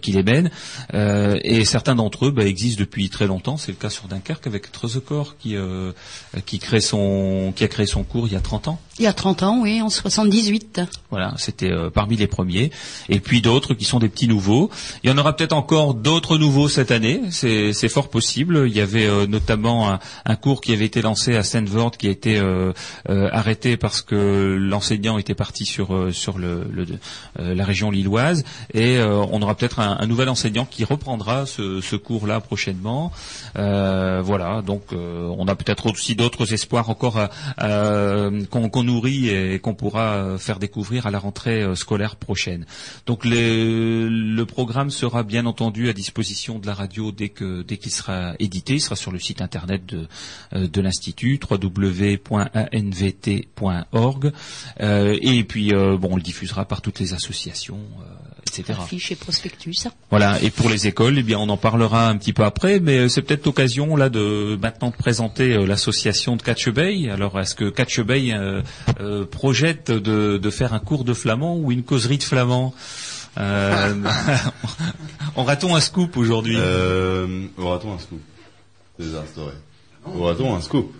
qui 0.00 0.12
les 0.12 0.22
mènent. 0.22 0.50
et 0.92 1.64
certains 1.64 1.94
d'entre 1.94 2.26
eux 2.26 2.30
bah, 2.30 2.44
existent 2.44 2.80
depuis 2.80 3.08
très 3.08 3.26
longtemps. 3.26 3.56
C'est 3.56 3.72
le 3.72 3.78
cas 3.78 3.90
sur 3.90 4.08
Dunkerque 4.08 4.46
avec 4.46 4.72
Trezecor 4.82 5.36
qui 5.38 5.54
euh, 5.56 5.92
qui 6.44 6.58
crée 6.58 6.80
son 6.80 7.52
qui 7.54 7.62
a 7.62 7.68
créé 7.68 7.86
son 7.86 8.02
cours 8.02 8.26
il 8.26 8.32
y 8.32 8.36
a 8.36 8.40
30 8.40 8.66
ans. 8.68 8.80
Il 8.98 9.04
y 9.04 9.08
a 9.08 9.14
30 9.14 9.42
ans, 9.42 9.60
oui, 9.62 9.80
en 9.80 9.88
78. 9.88 10.82
Voilà, 11.10 11.32
c'était 11.38 11.72
euh, 11.72 11.88
parmi 11.88 12.16
les 12.16 12.26
premiers. 12.26 12.70
Et 13.08 13.20
puis 13.20 13.40
d'autres 13.40 13.72
qui 13.72 13.86
sont 13.86 13.98
des 13.98 14.10
petits 14.10 14.28
nouveaux. 14.28 14.70
Il 15.02 15.08
y 15.08 15.12
en 15.12 15.16
aura 15.16 15.34
peut-être 15.34 15.54
encore 15.54 15.94
d'autres 15.94 16.36
nouveaux 16.36 16.68
cette 16.68 16.90
année. 16.90 17.22
C'est 17.30 17.88
fort 17.88 18.10
possible. 18.10 18.64
Il 18.66 18.76
y 18.76 18.80
avait 18.80 19.06
euh, 19.06 19.26
notamment 19.26 19.90
un, 19.90 19.98
un, 20.26 20.36
cours 20.36 20.60
qui 20.60 20.74
avait 20.74 20.84
été 20.84 21.00
lancé 21.00 21.36
à 21.36 21.42
Saint-Vord 21.42 21.92
qui 21.92 22.06
a 22.06 22.10
été 22.10 22.38
euh, 22.38 22.72
arrêté 23.06 23.78
parce 23.78 24.02
que 24.02 24.56
l'enseignant 24.60 25.16
était 25.16 25.34
parti 25.34 25.64
sur 25.64 26.12
sur 26.12 26.38
le, 26.38 26.64
le 26.70 26.86
la 27.38 27.64
région 27.64 27.90
lilloise. 27.90 28.44
Et 28.74 28.98
on 29.00 29.40
aura 29.42 29.54
peut-être 29.54 29.80
un, 29.80 29.96
un, 30.00 30.06
nouvel 30.06 30.28
enseignant 30.28 30.66
qui 30.66 30.84
reprendra 30.84 31.46
ce, 31.46 31.80
ce 31.80 31.96
cours-là 31.96 32.40
prochainement. 32.40 33.12
voilà, 33.54 34.62
donc 34.64 34.71
on 34.92 35.46
a 35.48 35.54
peut-être 35.54 35.90
aussi 35.90 36.14
d'autres 36.14 36.52
espoirs 36.52 36.90
encore 36.90 37.18
qu'on 37.58 38.68
qu 38.68 38.82
nourrit 38.82 39.28
et 39.28 39.58
qu'on 39.58 39.74
pourra 39.74 40.38
faire 40.38 40.58
découvrir 40.58 41.06
à 41.06 41.10
la 41.10 41.18
rentrée 41.18 41.62
euh, 41.62 41.74
scolaire 41.74 42.16
prochaine. 42.16 42.66
Donc 43.06 43.24
le 43.24 44.42
programme 44.44 44.90
sera 44.90 45.22
bien 45.22 45.46
entendu 45.46 45.88
à 45.88 45.92
disposition 45.92 46.58
de 46.58 46.66
la 46.66 46.74
radio 46.74 47.12
dès 47.12 47.28
qu'il 47.28 47.90
sera 47.90 48.34
édité. 48.38 48.74
Il 48.74 48.80
sera 48.80 48.96
sur 48.96 49.12
le 49.12 49.18
site 49.18 49.40
internet 49.42 49.86
de, 49.86 50.08
euh, 50.54 50.68
l'institut 50.76 51.38
www.anvt.org 51.48 52.32
euh, 54.80 55.18
et 55.20 55.44
puis 55.44 55.72
euh, 55.72 55.96
bon 55.96 56.08
on 56.12 56.16
le 56.16 56.22
diffusera 56.22 56.64
par 56.64 56.82
toutes 56.82 56.98
les 56.98 57.14
associations. 57.14 57.78
Euh, 58.00 58.04
etc. 58.58 58.78
Affiche 58.82 59.12
et 59.12 59.16
prospectus. 59.16 59.88
Voilà. 60.10 60.40
Et 60.42 60.50
pour 60.50 60.68
les 60.68 60.86
écoles, 60.86 61.18
eh 61.18 61.22
bien, 61.22 61.38
on 61.38 61.48
en 61.48 61.56
parlera 61.56 62.08
un 62.08 62.16
petit 62.16 62.32
peu 62.32 62.44
après, 62.44 62.80
mais 62.80 63.08
c'est 63.08 63.22
peut-être 63.22 63.46
l'occasion 63.46 63.96
là 63.96 64.08
de 64.08 64.58
maintenant 64.60 64.90
de 64.90 64.96
présenter 64.96 65.54
euh, 65.54 65.66
l'association 65.66 66.36
de 66.36 66.42
Catch 66.42 66.68
Bay. 66.68 67.08
Alors, 67.10 67.38
est-ce 67.40 67.54
que 67.54 67.70
Catch 67.70 68.00
Bay 68.00 68.32
euh, 68.32 68.62
euh, 69.00 69.24
projette 69.24 69.90
de, 69.90 70.38
de, 70.38 70.50
faire 70.50 70.74
un 70.74 70.78
cours 70.78 71.04
de 71.04 71.14
flamand 71.14 71.56
ou 71.56 71.72
une 71.72 71.82
causerie 71.82 72.18
de 72.18 72.22
flamand? 72.22 72.74
Euh, 73.38 73.94
Aura-t-on 75.36 75.74
un 75.74 75.80
scoop 75.80 76.16
aujourd'hui 76.18 76.56
euh, 76.58 77.46
Aura-t-on 77.56 77.94
un 77.94 77.98
scoop 77.98 78.20
Aura-t-on 80.04 80.54
un 80.54 80.60
scoop 80.60 80.92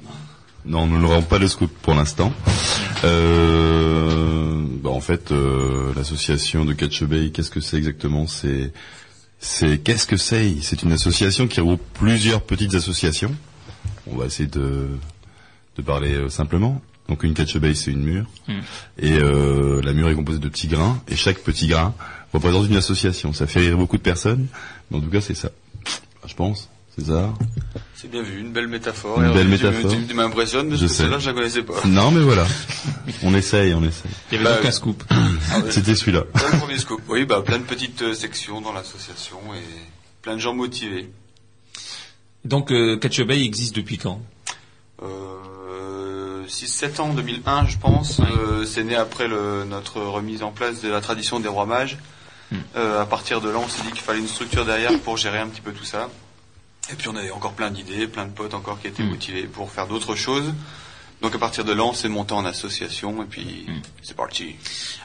Non, 0.64 0.86
nous 0.86 0.98
n'aurons 0.98 1.22
pas 1.22 1.38
de 1.38 1.46
scoop 1.46 1.72
pour 1.82 1.94
l'instant. 1.94 2.32
Euh, 3.04 4.64
bah 4.82 4.90
en 4.90 5.00
fait, 5.00 5.32
euh, 5.32 5.92
l'association 5.96 6.64
de 6.64 6.72
Catch 6.72 7.02
Bay, 7.02 7.30
qu'est-ce 7.32 7.50
que 7.50 7.60
c'est 7.60 7.76
exactement? 7.76 8.26
C'est 8.26 8.72
c'est 9.38 9.78
qu'est-ce 9.78 10.06
que 10.06 10.16
c'est? 10.16 10.54
C'est 10.62 10.82
une 10.84 10.92
association 10.92 11.48
qui 11.48 11.60
regroupe 11.60 11.82
plusieurs 11.94 12.42
petites 12.42 12.74
associations. 12.74 13.34
On 14.06 14.16
va 14.16 14.26
essayer 14.26 14.48
de 14.48 14.88
de 15.76 15.82
parler 15.82 16.14
euh, 16.14 16.28
simplement. 16.28 16.80
Donc 17.08 17.24
une 17.24 17.34
catch 17.34 17.56
bay 17.56 17.74
c'est 17.74 17.90
une 17.90 18.02
mûre 18.02 18.26
mm. 18.46 18.52
et 18.98 19.12
euh, 19.14 19.82
la 19.82 19.92
mûre 19.92 20.08
est 20.08 20.14
composée 20.14 20.38
de 20.38 20.48
petits 20.48 20.68
grains 20.68 21.02
et 21.08 21.16
chaque 21.16 21.38
petit 21.38 21.66
grain 21.66 21.94
représente 22.32 22.68
une 22.68 22.76
association. 22.76 23.32
Ça 23.32 23.46
fait 23.46 23.60
rire 23.60 23.76
beaucoup 23.76 23.96
de 23.96 24.02
personnes, 24.02 24.46
mais 24.90 24.98
en 24.98 25.00
tout 25.00 25.10
cas 25.10 25.20
c'est 25.20 25.34
ça. 25.34 25.50
Je 26.26 26.34
pense. 26.34 26.70
César 26.96 27.34
C'est 28.03 28.11
bien 28.11 28.22
vu, 28.22 28.40
une 28.40 28.50
belle 28.50 28.66
métaphore. 28.66 29.22
Une 29.22 29.32
belle 29.32 29.46
métaphore. 29.46 29.92
Tu, 29.92 30.05
tu 30.09 30.14
m'impressionnes 30.14 30.70
parce 30.70 30.80
je 30.80 30.86
que 30.88 30.92
celle-là, 30.92 31.20
je 31.20 31.28
la 31.28 31.34
connaissais 31.34 31.62
pas. 31.62 31.74
Non, 31.86 32.11
mais 32.11 32.22
voilà. 32.22 32.44
on 33.22 33.32
essaye, 33.32 33.72
on 33.74 33.84
essaye. 33.84 34.11
Il 34.32 34.34
y 34.34 34.40
avait 34.40 34.44
bah, 34.44 34.57
donc 34.57 34.64
un 34.64 34.72
scoop. 34.72 35.05
Ah, 35.09 35.61
C'était 35.70 35.94
celui-là. 35.94 36.24
Le 36.34 36.59
premier 36.59 36.78
scoop. 36.78 37.00
Oui, 37.09 37.24
bah, 37.26 37.42
plein 37.46 37.59
de 37.59 37.62
petites 37.62 38.03
euh, 38.03 38.12
sections 38.12 38.61
dans 38.61 38.72
l'association 38.72 39.38
et 39.55 39.62
plein 40.20 40.34
de 40.34 40.40
gens 40.40 40.53
motivés. 40.53 41.12
Donc, 42.44 42.72
euh, 42.72 42.96
Catch 42.96 43.20
Bay 43.20 43.44
existe 43.44 43.76
depuis 43.76 43.98
quand? 43.98 44.20
Euh, 45.00 46.44
6-7 46.48 47.00
ans, 47.03 47.14
2001, 47.14 47.68
je 47.68 47.78
pense. 47.78 48.18
Oui. 48.18 48.24
Euh, 48.36 48.64
c'est 48.64 48.82
né 48.82 48.96
après 48.96 49.28
le, 49.28 49.62
notre 49.62 50.00
remise 50.00 50.42
en 50.42 50.50
place 50.50 50.80
de 50.80 50.88
la 50.88 51.00
tradition 51.00 51.38
des 51.38 51.46
rois 51.46 51.66
mages. 51.66 51.98
Hmm. 52.50 52.57
Euh, 52.74 53.00
à 53.00 53.07
partir 53.07 53.40
de 53.40 53.48
là, 53.48 53.59
on 53.59 53.68
s'est 53.68 53.82
dit 53.82 53.92
qu'il 53.92 54.00
fallait 54.00 54.18
une 54.18 54.26
structure 54.26 54.64
derrière 54.64 54.98
pour 55.05 55.16
gérer 55.16 55.38
un 55.38 55.46
petit 55.46 55.61
peu 55.61 55.70
tout 55.70 55.84
ça. 55.84 56.09
Et 56.90 56.94
puis 56.94 57.08
on 57.08 57.16
avait 57.16 57.30
encore 57.30 57.52
plein 57.52 57.70
d'idées, 57.70 58.06
plein 58.06 58.26
de 58.26 58.32
potes 58.32 58.54
encore 58.54 58.80
qui 58.80 58.88
étaient 58.88 59.02
mmh. 59.02 59.10
motivés 59.10 59.42
pour 59.44 59.70
faire 59.70 59.86
d'autres 59.86 60.14
choses. 60.14 60.52
Donc 61.22 61.36
à 61.36 61.38
partir 61.38 61.64
de 61.64 61.72
là, 61.72 61.84
on 61.84 61.92
s'est 61.92 62.08
monté 62.08 62.34
en 62.34 62.44
association 62.44 63.22
et 63.22 63.26
puis 63.26 63.66
mmh. 63.68 63.72
c'est 64.02 64.16
parti. 64.16 64.56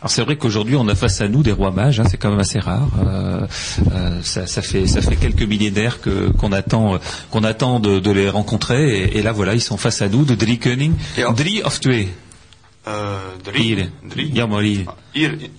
Alors 0.01 0.09
c'est 0.09 0.23
vrai 0.23 0.35
qu'aujourd'hui, 0.35 0.75
on 0.75 0.87
a 0.87 0.95
face 0.95 1.21
à 1.21 1.27
nous 1.27 1.43
des 1.43 1.51
rois 1.51 1.69
mages. 1.69 1.99
Hein, 1.99 2.05
c'est 2.09 2.17
quand 2.17 2.31
même 2.31 2.39
assez 2.39 2.59
rare. 2.59 2.89
Euh, 3.05 3.47
euh, 3.91 4.21
ça, 4.23 4.47
ça, 4.47 4.63
fait 4.63 4.87
ça 4.87 5.01
fait 5.01 5.15
quelques 5.15 5.43
millénaires 5.43 6.01
que 6.01 6.29
qu'on 6.31 6.51
attend 6.51 6.99
qu'on 7.29 7.43
attend 7.43 7.79
de, 7.79 7.99
de, 7.99 8.11
les 8.11 8.29
rencontrer 8.29 8.97
et, 8.97 9.19
et, 9.19 9.21
là 9.21 9.31
voilà, 9.31 9.53
ils 9.53 9.61
sont 9.61 9.77
face 9.77 10.01
à 10.01 10.09
nous 10.09 10.25
de 10.25 10.33
Drie 10.33 10.57
Koning, 10.57 10.93
Drie 11.35 11.61
of 11.63 11.79
twee. 11.79 12.09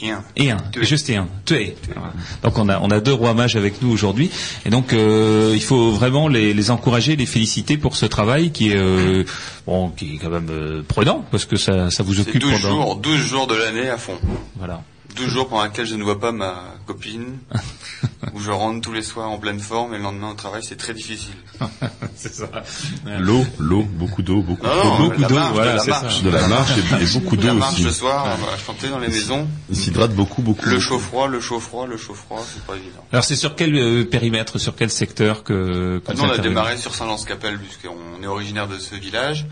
Un. 0.03 0.22
Et 0.37 0.51
un. 0.51 0.59
Juste 0.81 1.11
un. 1.11 1.29
Twee. 1.45 1.74
Donc 2.43 2.59
on 2.59 2.68
a, 2.68 2.79
on 2.81 2.91
a 2.91 3.01
deux 3.01 3.12
rois 3.12 3.35
mages 3.35 3.57
avec 3.57 3.83
nous 3.83 3.91
aujourd'hui. 3.91 4.31
Et 4.64 4.70
donc 4.70 4.93
euh, 4.93 5.53
il 5.55 5.62
faut 5.62 5.91
vraiment 5.91 6.29
les, 6.29 6.55
les, 6.55 6.70
encourager, 6.70 7.16
les 7.16 7.26
féliciter 7.26 7.76
pour 7.76 7.97
ce 7.97 8.07
travail 8.07 8.51
qui 8.51 8.72
est, 8.72 8.76
euh, 8.76 9.24
bon, 9.66 9.91
qui 9.91 10.14
est 10.14 10.18
quand 10.18 10.31
même 10.31 10.49
euh, 10.51 10.83
prenant 10.87 11.24
parce 11.31 11.45
que 11.45 11.57
ça, 11.57 11.91
ça 11.91 12.03
vous 12.03 12.20
occupe 12.20 12.41
12 12.41 12.62
pendant... 12.62 12.74
jours, 12.74 12.97
12 12.97 13.18
jours 13.18 13.47
de 13.47 13.55
l'année 13.55 13.89
à 13.89 13.99
fond. 13.99 14.18
Voilà. 14.57 14.83
12 15.18 15.28
jours 15.28 15.48
pendant 15.48 15.64
lesquels 15.64 15.86
je 15.86 15.96
ne 15.96 16.04
vois 16.04 16.20
pas 16.20 16.32
ma 16.32 16.54
copine, 16.86 17.38
où 18.34 18.40
je 18.40 18.50
rentre 18.50 18.80
tous 18.80 18.92
les 18.92 19.02
soirs 19.02 19.28
en 19.28 19.38
pleine 19.38 19.58
forme 19.58 19.94
et 19.94 19.98
le 19.98 20.04
lendemain 20.04 20.30
au 20.30 20.34
travail, 20.34 20.62
c'est 20.62 20.76
très 20.76 20.94
difficile. 20.94 21.34
c'est 22.16 22.34
ça. 22.34 22.48
L'eau, 23.18 23.44
l'eau, 23.58 23.82
beaucoup 23.82 24.22
d'eau, 24.22 24.42
beaucoup, 24.42 24.66
non, 24.66 24.98
beaucoup 24.98 25.22
d'eau, 25.22 25.38
voilà, 25.52 25.78
c'est 25.78 25.90
ça. 25.90 26.08
De 26.22 26.30
la 26.30 26.46
marche 26.46 26.70
et, 26.76 27.02
et 27.02 27.06
beaucoup 27.18 27.36
d'eau 27.36 27.48
aussi. 27.48 27.54
La 27.54 27.54
marche 27.54 27.80
le 27.80 27.90
soir, 27.90 28.24
va 28.36 28.56
chanter 28.64 28.88
dans 28.88 28.98
les 28.98 29.08
maisons. 29.08 29.48
Il 29.70 29.76
s'hydrate 29.76 30.12
beaucoup, 30.12 30.42
beaucoup. 30.42 30.66
Le 30.68 30.78
chaud 30.78 30.98
froid, 30.98 31.28
le 31.28 31.40
chaud 31.40 31.60
froid, 31.60 31.86
le 31.86 31.96
chaud 31.96 32.14
froid, 32.14 32.44
c'est 32.52 32.64
pas 32.64 32.76
évident. 32.76 33.04
Alors 33.12 33.24
c'est 33.24 33.36
sur 33.36 33.56
quel 33.56 33.74
euh, 33.74 34.04
périmètre, 34.04 34.58
sur 34.58 34.76
quel 34.76 34.90
secteur 34.90 35.42
que, 35.42 36.00
que 36.04 36.12
Nous 36.12 36.22
on 36.22 36.30
a 36.30 36.38
démarré 36.38 36.76
sur 36.76 36.94
Saint-Lance-Capelle 36.94 37.58
puisqu'on 37.58 38.22
est 38.22 38.26
originaire 38.26 38.68
de 38.68 38.78
ce 38.78 38.94
village. 38.94 39.46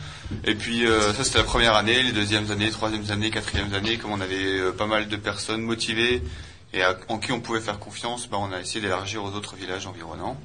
Et 0.45 0.55
puis 0.55 0.87
euh, 0.87 1.13
ça 1.13 1.25
c'était 1.25 1.39
la 1.39 1.45
première 1.45 1.75
année, 1.75 2.03
les 2.03 2.13
deuxièmes 2.13 2.51
années, 2.51 2.71
troisièmes 2.71 3.11
années, 3.11 3.31
quatrièmes 3.31 3.75
années, 3.75 3.97
comme 3.97 4.13
on 4.13 4.21
avait 4.21 4.59
euh, 4.59 4.73
pas 4.73 4.87
mal 4.87 5.09
de 5.09 5.17
personnes 5.17 5.56
motivées 5.63 6.23
et 6.73 6.83
à, 6.83 6.97
en 7.09 7.19
qui 7.19 7.33
on 7.33 7.41
pouvait 7.41 7.61
faire 7.61 7.79
confiance, 7.79 8.29
bah, 8.29 8.39
on 8.41 8.53
a 8.53 8.61
essayé 8.61 8.81
d'élargir 8.81 9.25
aux 9.25 9.31
autres 9.31 9.57
villages 9.57 9.87
environnants. 9.87 10.37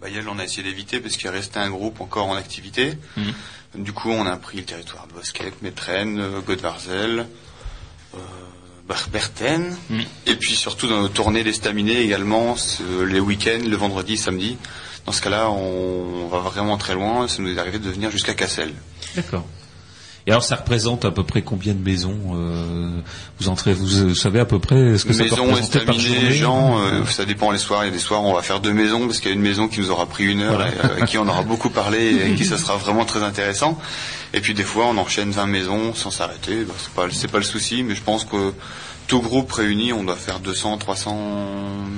Bayel, 0.00 0.28
on 0.28 0.38
a 0.38 0.44
essayé 0.44 0.62
d'éviter 0.62 1.00
parce 1.00 1.16
qu'il 1.16 1.28
restait 1.28 1.58
un 1.58 1.70
groupe 1.70 2.00
encore 2.00 2.26
en 2.28 2.36
activité. 2.36 2.96
Mmh. 3.16 3.82
Du 3.82 3.92
coup, 3.92 4.10
on 4.10 4.26
a 4.26 4.36
pris 4.36 4.58
le 4.58 4.64
territoire 4.64 5.06
de 5.08 5.12
Bosquet, 5.12 5.52
Métren, 5.60 6.18
euh, 6.18 6.40
Godvarzel, 6.40 7.26
euh, 8.14 8.18
Berten, 9.12 9.76
mmh. 9.90 10.00
et 10.26 10.36
puis 10.36 10.54
surtout 10.54 10.86
dans 10.86 11.00
nos 11.00 11.08
tournées 11.08 11.44
d'estaminés 11.44 12.00
également, 12.00 12.54
les 13.06 13.20
week-ends, 13.20 13.66
le 13.66 13.76
vendredi, 13.76 14.16
samedi. 14.16 14.56
Dans 15.04 15.12
ce 15.12 15.20
cas-là, 15.20 15.50
on, 15.50 16.24
on 16.24 16.28
va 16.28 16.38
vraiment 16.38 16.78
très 16.78 16.94
loin. 16.94 17.28
Ça 17.28 17.42
nous 17.42 17.52
est 17.52 17.58
arrivé 17.58 17.78
de 17.78 17.90
venir 17.90 18.10
jusqu'à 18.10 18.34
Cassel. 18.34 18.72
D'accord. 19.16 19.44
Et 20.28 20.30
alors, 20.30 20.44
ça 20.44 20.56
représente 20.56 21.06
à 21.06 21.10
peu 21.10 21.24
près 21.24 21.40
combien 21.40 21.72
de 21.72 21.82
maisons 21.82 22.18
euh, 22.34 22.90
Vous 23.40 23.48
entrez, 23.48 23.72
vous, 23.72 24.14
savez 24.14 24.40
à 24.40 24.44
peu 24.44 24.58
près 24.58 24.98
ce 24.98 25.06
que 25.06 25.08
maisons 25.14 25.24
ça 25.24 25.36
peut 25.36 25.40
représenter 25.40 25.80
par 25.86 25.98
journée? 25.98 26.32
Gens, 26.32 26.78
euh, 26.82 27.06
ça 27.06 27.24
dépend 27.24 27.50
les 27.50 27.56
soirs. 27.56 27.82
Il 27.84 27.86
y 27.86 27.88
a 27.88 27.94
des 27.94 27.98
soirs 27.98 28.22
où 28.22 28.26
on 28.26 28.34
va 28.34 28.42
faire 28.42 28.60
deux 28.60 28.74
maisons 28.74 29.06
parce 29.06 29.20
qu'il 29.20 29.30
y 29.30 29.32
a 29.32 29.34
une 29.34 29.42
maison 29.42 29.68
qui 29.68 29.80
nous 29.80 29.90
aura 29.90 30.04
pris 30.04 30.24
une 30.24 30.42
heure, 30.42 30.56
voilà. 30.56 30.68
et, 30.68 30.74
euh, 30.84 30.96
avec 30.96 31.06
qui 31.06 31.16
on 31.16 31.26
aura 31.26 31.40
beaucoup 31.44 31.70
parlé 31.70 32.14
et 32.26 32.34
qui 32.34 32.44
ça 32.44 32.58
sera 32.58 32.76
vraiment 32.76 33.06
très 33.06 33.22
intéressant. 33.22 33.78
Et 34.34 34.42
puis 34.42 34.52
des 34.52 34.64
fois, 34.64 34.84
on 34.84 34.98
enchaîne 34.98 35.30
20 35.30 35.46
maisons 35.46 35.94
sans 35.94 36.10
s'arrêter. 36.10 36.62
Bah, 36.64 36.74
c'est 36.76 36.92
pas, 36.92 37.06
c'est 37.10 37.30
pas 37.30 37.38
le 37.38 37.44
souci, 37.44 37.82
mais 37.82 37.94
je 37.94 38.02
pense 38.02 38.26
que 38.26 38.52
tout 39.08 39.20
groupe 39.20 39.50
réuni, 39.50 39.92
on 39.92 40.04
doit 40.04 40.14
faire 40.16 40.38
200, 40.38 40.78
300 40.78 41.18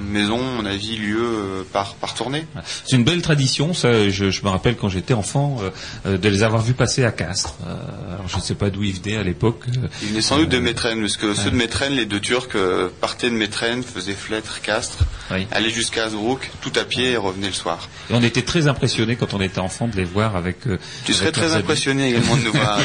maisons, 0.08 0.38
à 0.38 0.62
mon 0.62 0.64
avis, 0.66 0.96
lieux 0.96 1.18
euh, 1.22 1.62
par, 1.72 1.94
par 1.94 2.14
tournée. 2.14 2.46
C'est 2.88 2.96
une 2.96 3.04
belle 3.04 3.20
tradition, 3.20 3.74
ça. 3.74 4.08
Je, 4.08 4.30
je 4.30 4.42
me 4.44 4.48
rappelle 4.48 4.76
quand 4.76 4.88
j'étais 4.88 5.12
enfant 5.14 5.58
euh, 5.60 5.70
euh, 6.06 6.18
de 6.18 6.28
les 6.28 6.42
avoir 6.42 6.62
vus 6.62 6.72
passer 6.74 7.04
à 7.04 7.10
Castres. 7.10 7.54
Euh, 7.66 8.14
alors 8.14 8.28
je 8.28 8.36
ne 8.36 8.40
sais 8.40 8.54
pas 8.54 8.70
d'où 8.70 8.82
ils 8.84 8.92
venaient 8.94 9.16
à 9.16 9.22
l'époque. 9.24 9.64
Ils 10.02 10.08
venaient 10.10 10.20
sans 10.22 10.38
doute 10.38 10.48
de 10.50 10.58
Métrène, 10.60 11.00
parce 11.00 11.16
que 11.16 11.34
ceux 11.34 11.50
de 11.50 11.56
Métrène, 11.56 11.92
les 11.94 12.06
deux 12.06 12.20
Turcs, 12.20 12.48
euh, 12.54 12.88
partaient 13.00 13.28
de 13.30 13.34
Métrène, 13.34 13.82
faisaient 13.82 14.14
Flêtre, 14.14 14.60
Castres, 14.62 15.04
Oui. 15.32 15.46
allaient 15.50 15.70
jusqu'à 15.70 16.04
Azbrook, 16.04 16.48
tout 16.60 16.72
à 16.76 16.84
pied 16.84 17.10
et 17.12 17.16
revenaient 17.16 17.48
le 17.48 17.52
soir. 17.52 17.88
Et 18.10 18.14
on 18.14 18.22
était 18.22 18.42
très 18.42 18.68
impressionnés 18.68 19.16
quand 19.16 19.34
on 19.34 19.40
était 19.40 19.58
enfant 19.60 19.88
de 19.88 19.96
les 19.96 20.04
voir 20.04 20.36
avec. 20.36 20.58
euh, 20.68 20.78
Tu 21.04 21.12
serais 21.12 21.24
avec 21.26 21.34
très 21.34 21.46
habits. 21.52 21.62
impressionné 21.64 22.10
également 22.10 22.36
de 22.36 22.42
nous 22.42 22.52
voir. 22.52 22.78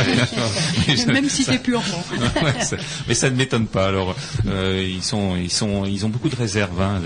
Même 1.07 1.30
si 1.30 1.45
t'es 1.45 1.59
plus 1.59 1.76
enfant. 1.76 2.03
Ouais, 2.43 2.63
ça- 2.63 2.78
mais 3.07 3.13
ça 3.13 3.30
ne 3.30 3.36
m'étonne 3.36 3.67
pas. 3.67 3.88
Alors, 3.88 4.14
euh, 4.47 4.84
ils 4.88 5.03
sont, 5.03 5.36
ils 5.36 5.51
sont, 5.51 5.86
ils 5.86 6.05
ont 6.05 6.09
beaucoup 6.09 6.30
de 6.30 6.36
réserves, 6.36 6.82
hein, 6.82 7.01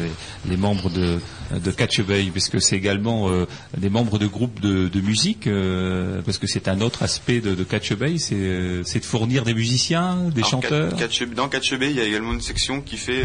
les, 0.45 0.51
les 0.51 0.57
membres 0.57 0.89
de 0.89 1.19
de 1.51 1.71
Catch 1.71 2.01
Bay, 2.01 2.29
parce 2.31 2.47
que 2.47 2.59
c'est 2.59 2.75
également 2.75 3.27
euh, 3.31 3.47
des 3.75 3.89
membres 3.89 4.19
de 4.19 4.27
groupes 4.27 4.59
de, 4.59 4.87
de 4.87 5.01
musique, 5.01 5.47
euh, 5.47 6.21
parce 6.23 6.37
que 6.37 6.45
c'est 6.45 6.67
un 6.67 6.79
autre 6.79 7.01
aspect 7.01 7.39
de, 7.39 7.55
de 7.55 7.63
Catch 7.63 7.93
Bay, 7.93 8.19
c'est 8.19 8.81
c'est 8.83 8.99
de 8.99 9.05
fournir 9.05 9.43
des 9.45 9.55
musiciens, 9.55 10.15
des 10.29 10.41
Alors, 10.41 10.49
chanteurs. 10.51 10.95
Catch- 10.95 11.23
Dans 11.33 11.49
Catch 11.49 11.73
Bay, 11.73 11.89
il 11.89 11.97
y 11.97 12.01
a 12.01 12.03
également 12.03 12.33
une 12.33 12.41
section 12.41 12.81
qui 12.81 12.97
fait, 12.97 13.23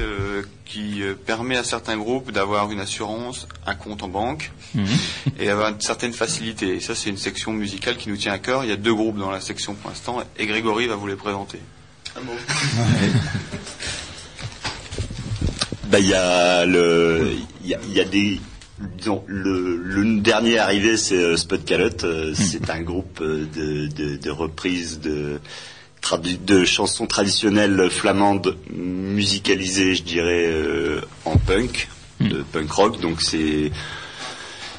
qui 0.64 1.02
permet 1.26 1.56
à 1.56 1.64
certains 1.64 1.98
groupes 1.98 2.32
d'avoir 2.32 2.72
une 2.72 2.80
assurance, 2.80 3.46
un 3.66 3.74
compte 3.74 4.02
en 4.02 4.08
banque 4.08 4.52
Mhm. 4.74 4.86
et 5.38 5.50
avoir 5.50 5.68
une 5.68 5.80
certaine 5.80 6.14
facilité. 6.14 6.76
Et 6.76 6.80
ça, 6.80 6.94
c'est 6.94 7.10
une 7.10 7.18
section 7.18 7.52
musicale 7.52 7.96
qui 7.98 8.08
nous 8.08 8.16
tient 8.16 8.32
à 8.32 8.38
cœur. 8.38 8.64
Il 8.64 8.70
y 8.70 8.72
a 8.72 8.76
deux 8.76 8.94
groupes 8.94 9.18
dans 9.18 9.30
la 9.30 9.40
section 9.40 9.74
pour 9.74 9.90
l'instant 9.90 10.22
et 10.38 10.46
Grégory 10.46 10.86
va 10.86 10.96
vous 10.96 11.06
les 11.06 11.16
présenter. 11.16 11.58
Bah, 15.90 16.00
il 16.00 16.06
y 16.08 16.14
a 16.14 16.64
le, 16.64 17.34
il 17.62 17.68
y 17.68 17.74
a, 17.74 17.78
il 17.86 17.92
y 17.92 18.00
a 18.00 18.04
des, 18.04 18.40
disons, 18.98 19.22
le, 19.26 19.76
le 19.76 20.20
dernier 20.20 20.58
arrivé, 20.58 20.96
c'est 20.96 21.16
euh, 21.16 21.36
Spot 21.36 21.64
Calotte. 21.64 22.04
Euh, 22.04 22.34
C'est 22.34 22.70
un 22.70 22.80
groupe 22.80 23.20
euh, 23.20 23.46
de, 23.54 23.86
de, 23.88 24.16
de 24.16 24.30
reprises 24.30 24.98
de, 25.00 25.40
de 26.44 26.64
chansons 26.64 27.06
traditionnelles 27.06 27.88
flamandes 27.90 28.56
musicalisées, 28.72 29.94
je 29.94 30.02
dirais, 30.02 30.46
euh, 30.48 31.00
en 31.24 31.36
punk, 31.36 31.88
de 32.20 32.42
punk 32.42 32.70
rock. 32.72 33.00
Donc 33.00 33.22
c'est 33.22 33.70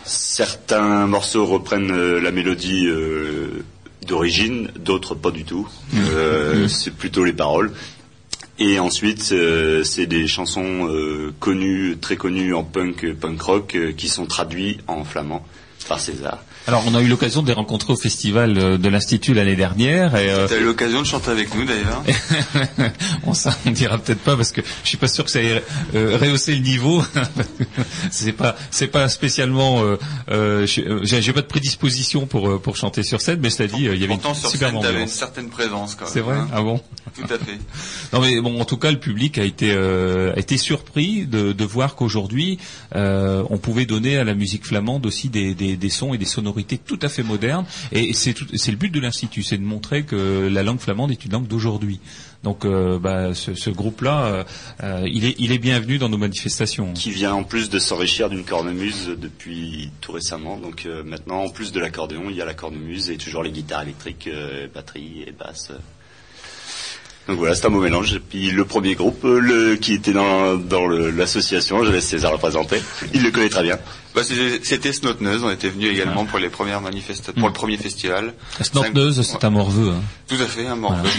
certains 0.03 1.07
morceaux 1.07 1.45
reprennent 1.45 2.17
la 2.17 2.31
mélodie 2.31 2.88
euh, 2.88 3.63
d'origine, 4.06 4.70
d'autres 4.78 5.16
pas 5.16 5.32
du 5.32 5.43
tout. 5.43 5.68
Euh, 5.95 6.68
C'est 6.68 6.95
plutôt 6.95 7.26
les 7.26 7.34
paroles. 7.34 7.72
Et 8.58 8.80
ensuite, 8.80 9.30
euh, 9.34 9.84
c'est 9.84 10.06
des 10.06 10.28
chansons 10.28 10.88
euh, 10.88 11.34
connues, 11.39 11.97
très 11.99 12.16
connues 12.16 12.53
en 12.53 12.64
punk, 12.64 13.14
punk 13.14 13.41
rock, 13.41 13.78
qui 13.97 14.08
sont 14.08 14.26
traduites 14.26 14.80
en 14.88 15.03
flamand 15.03 15.45
par 15.89 15.99
César. 15.99 16.39
Alors, 16.68 16.84
on 16.88 16.95
a 16.95 17.01
eu 17.01 17.07
l'occasion 17.07 17.43
de 17.43 17.47
les 17.47 17.53
rencontrer 17.53 17.93
au 17.93 17.95
festival 17.95 18.57
euh, 18.57 18.78
de 18.80 18.89
l'Institut 18.89 19.36
l'année 19.36 19.55
dernière, 19.55 20.16
et 20.16 20.32
euh, 20.32 20.47
Tu 20.47 20.55
as 20.55 20.57
eu 20.57 20.63
l'occasion 20.66 21.01
de 21.01 21.05
chanter 21.05 21.30
avec 21.30 21.53
nous 21.53 21.63
d'ailleurs. 21.63 22.01
on 23.24 23.36
ça 23.36 23.55
on 23.68 23.70
dira 23.70 23.99
peut-être 23.99 24.22
pas 24.22 24.36
parce 24.36 24.51
que 24.51 24.61
je 24.84 24.88
suis 24.88 24.97
pas 24.97 25.07
sûr 25.07 25.26
que 25.26 25.30
ça 25.30 25.43
ait 25.43 25.63
euh, 25.93 26.18
rehaussé 26.20 26.55
le 26.55 26.61
niveau. 26.61 27.03
c'est 28.09 28.32
pas 28.32 28.55
c'est 28.72 28.88
pas 28.88 29.07
spécialement 29.09 29.84
euh, 30.30 30.66
j'ai 30.66 31.34
pas 31.34 31.41
de 31.41 31.47
prédisposition 31.47 32.26
pour 32.26 32.59
pour 32.59 32.78
chanter 32.78 33.03
sur 33.03 33.22
scène, 33.22 33.39
mais 33.43 33.51
cela 33.51 33.68
dit, 33.68 33.84
il 33.86 34.01
y 34.01 34.03
avait 34.03 34.16
une 34.16 34.22
sur 34.22 34.36
super 34.49 34.72
scène, 34.72 34.80
tu 34.82 34.88
avais 34.88 35.01
une 35.03 35.07
certaine 35.07 35.49
présence 35.49 35.93
quand 35.93 36.05
même. 36.05 36.13
C'est 36.13 36.22
vrai? 36.22 36.38
hein. 36.38 36.47
Ah 36.51 36.61
bon? 36.63 36.82
Tout 37.16 37.24
à 37.26 37.38
fait. 37.38 37.59
Non 38.13 38.22
mais 38.22 38.39
bon, 38.39 38.61
en 38.61 38.66
tout 38.66 38.78
cas, 38.78 38.91
le 38.91 38.99
public 38.99 39.38
a 39.38 39.43
été 39.43 39.72
a 39.72 40.38
été 40.39 40.57
surpris 40.57 41.26
de, 41.28 41.51
de 41.51 41.66
voir 41.66 41.95
qu'aujourd'hui, 41.95 42.57
on 42.93 43.57
pouvait 43.61 43.86
donner 43.86 44.18
à 44.18 44.24
la 44.24 44.34
musique 44.34 44.66
flamande 44.66 45.05
aussi 45.05 45.30
des, 45.30 45.53
des, 45.53 45.76
des 45.78 45.89
sons 45.89 46.13
et 46.13 46.18
des 46.18 46.26
sonorités 46.26 46.55
tout 46.64 46.99
à 47.01 47.10
fait 47.10 47.24
modernes. 47.24 47.66
Et 47.91 48.14
c'est 48.14 48.34
le 48.39 48.78
but 48.78 48.89
de 48.89 48.99
l'institut, 48.99 49.43
c'est 49.43 49.58
de 49.58 49.64
montrer 49.64 50.03
que 50.03 50.47
la 50.51 50.64
langue 50.64 50.80
flamande 50.80 51.12
est 51.12 51.26
une 51.26 51.32
langue 51.32 51.47
d'aujourd'hui. 51.47 51.99
Donc, 52.45 52.64
euh, 52.64 52.99
bah, 52.99 53.34
ce, 53.34 53.70
groupe-là, 53.72 54.26
euh, 54.26 54.43
euh, 54.84 55.10
il 55.12 55.51
est 55.51 55.58
bienvenu 55.58 55.97
dans 55.97 56.10
nos 56.10 56.18
manifestations. 56.20 56.93
Qui 56.93 57.10
vient 57.10 57.34
en 57.34 57.43
plus 57.43 57.72
de 57.72 57.80
s'enrichir 57.80 58.30
d'une 58.30 58.43
cornemuse 58.43 59.16
depuis 59.18 59.89
tout 59.99 60.12
récemment. 60.12 60.58
Donc 60.58 60.88
maintenant, 61.06 61.45
en 61.45 61.49
plus 61.49 61.72
de 61.72 61.80
l'accordéon, 61.80 62.26
il 62.30 62.36
y 62.36 62.43
a 62.43 62.45
la 62.45 62.53
cornemuse 62.53 63.10
et 63.10 63.18
toujours 63.18 63.41
les 63.41 63.51
guitares 63.51 63.82
électriques, 63.82 64.30
batterie 64.74 65.24
et 65.26 65.32
basse. 65.32 65.72
Donc 67.28 67.39
voilà, 67.39 67.56
c'est 67.56 67.66
un 67.66 67.72
beau 67.72 67.82
mélange. 67.82 68.14
Et 68.14 68.20
puis 68.20 68.51
le 68.51 68.64
premier 68.64 68.93
groupe, 68.93 69.24
le, 69.24 69.76
qui 69.76 69.93
était 69.93 70.14
dans, 70.14 70.56
dans 70.56 70.88
l'association, 70.88 71.84
je 71.84 71.91
laisse 71.91 72.08
César 72.08 72.32
le 72.32 72.38
présenter. 72.38 72.80
Il 73.16 73.24
le 73.24 73.32
connaît 73.32 73.49
très 73.49 73.64
bien. 73.64 73.80
Bah, 74.16 74.22
c'était- 74.24 74.93
Snotneuse, 74.93 75.43
on 75.43 75.49
était 75.49 75.70
venus 75.70 75.91
également 75.91 76.26
pour 76.26 76.39
les 76.39 76.49
premières 76.49 76.80
manifestations, 76.80 77.34
pour 77.34 77.49
le 77.49 77.53
premier 77.53 77.78
festival. 77.78 78.34
Snotneuse, 78.61 79.22
c'est 79.22 79.43
un 79.43 79.49
morveux. 79.49 79.89
Hein. 79.89 80.01
Tout 80.28 80.36
à 80.36 80.45
fait, 80.45 80.66
un 80.66 80.78
morveux. 80.78 81.09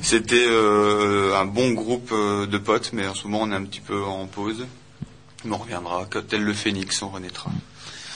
C'était 0.00 0.46
euh, 0.48 1.38
un 1.38 1.44
bon 1.44 1.72
groupe 1.72 2.10
euh, 2.12 2.46
de 2.46 2.56
potes, 2.58 2.90
mais 2.94 3.06
en 3.06 3.14
ce 3.14 3.24
moment 3.24 3.42
on 3.42 3.52
est 3.52 3.54
un 3.54 3.64
petit 3.64 3.80
peu 3.80 4.02
en 4.02 4.26
pause. 4.26 4.64
Mais 5.44 5.54
on 5.54 5.58
reviendra, 5.58 6.06
tel 6.28 6.42
le 6.42 6.54
phénix, 6.54 7.02
on 7.02 7.10
renaîtra. 7.10 7.50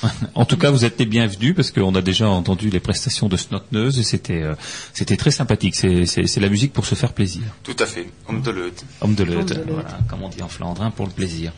En 0.34 0.44
tout 0.44 0.56
cas, 0.58 0.70
vous 0.70 0.84
êtes 0.84 0.98
les 0.98 1.06
bienvenus 1.06 1.54
parce 1.54 1.70
qu'on 1.70 1.94
a 1.94 2.02
déjà 2.02 2.28
entendu 2.28 2.68
les 2.68 2.80
prestations 2.80 3.28
de 3.28 3.36
Snotneuse 3.36 3.98
et 3.98 4.02
c'était 4.02 4.42
euh, 4.42 4.54
c'était 4.92 5.16
très 5.16 5.30
sympathique. 5.30 5.74
C'est 5.74 6.40
la 6.40 6.48
musique 6.48 6.72
pour 6.72 6.86
se 6.86 6.94
faire 6.94 7.12
plaisir. 7.12 7.42
Tout 7.62 7.76
à 7.78 7.86
fait, 7.86 8.10
homme 8.28 8.42
de. 8.42 8.72
Homme 9.00 9.14
de 9.14 9.24
voilà, 9.24 9.98
comme 10.08 10.22
on 10.22 10.28
dit 10.28 10.42
en 10.42 10.48
Flandre, 10.48 10.82
hein, 10.82 10.90
pour 10.90 11.06
le 11.06 11.12
plaisir. 11.12 11.52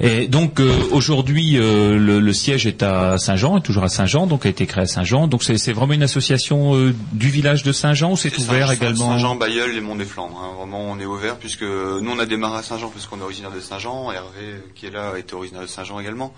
Et 0.00 0.28
donc 0.28 0.60
euh, 0.60 0.72
aujourd'hui, 0.92 1.56
euh, 1.58 1.98
le, 1.98 2.20
le 2.20 2.32
siège 2.32 2.66
est 2.66 2.84
à 2.84 3.18
Saint-Jean, 3.18 3.56
est 3.58 3.62
toujours 3.62 3.82
à 3.82 3.88
Saint-Jean, 3.88 4.28
donc 4.28 4.46
a 4.46 4.48
été 4.48 4.64
créé 4.66 4.84
à 4.84 4.86
Saint-Jean. 4.86 5.26
Donc 5.26 5.42
c'est 5.42 5.72
vraiment 5.72 5.92
une 5.94 6.04
association 6.04 6.76
euh, 6.76 6.94
du 7.12 7.30
village 7.30 7.64
de 7.64 7.72
Saint-Jean 7.72 8.12
ou 8.12 8.16
c'est 8.16 8.36
ouvert 8.38 8.68
Saint- 8.68 8.74
également 8.74 9.10
Saint-Jean, 9.10 9.34
Bayeul 9.34 9.76
et 9.76 9.80
Mont 9.80 9.96
des 9.96 10.04
Flandres. 10.04 10.40
hein. 10.40 10.54
Vraiment, 10.56 10.82
on 10.88 11.00
est 11.00 11.04
ouvert 11.04 11.36
puisque 11.36 11.62
nous 11.62 12.10
on 12.10 12.18
a 12.20 12.26
démarré 12.26 12.58
à 12.58 12.62
Saint-Jean 12.62 12.90
parce 12.90 13.06
qu'on 13.06 13.18
est 13.18 13.22
originaire 13.24 13.50
de 13.50 13.58
Saint-Jean. 13.60 14.12
Hervé, 14.12 14.62
qui 14.76 14.86
est 14.86 14.90
là, 14.90 15.14
était 15.18 15.34
originaire 15.34 15.62
de 15.62 15.66
Saint-Jean 15.66 15.98
également. 15.98 16.32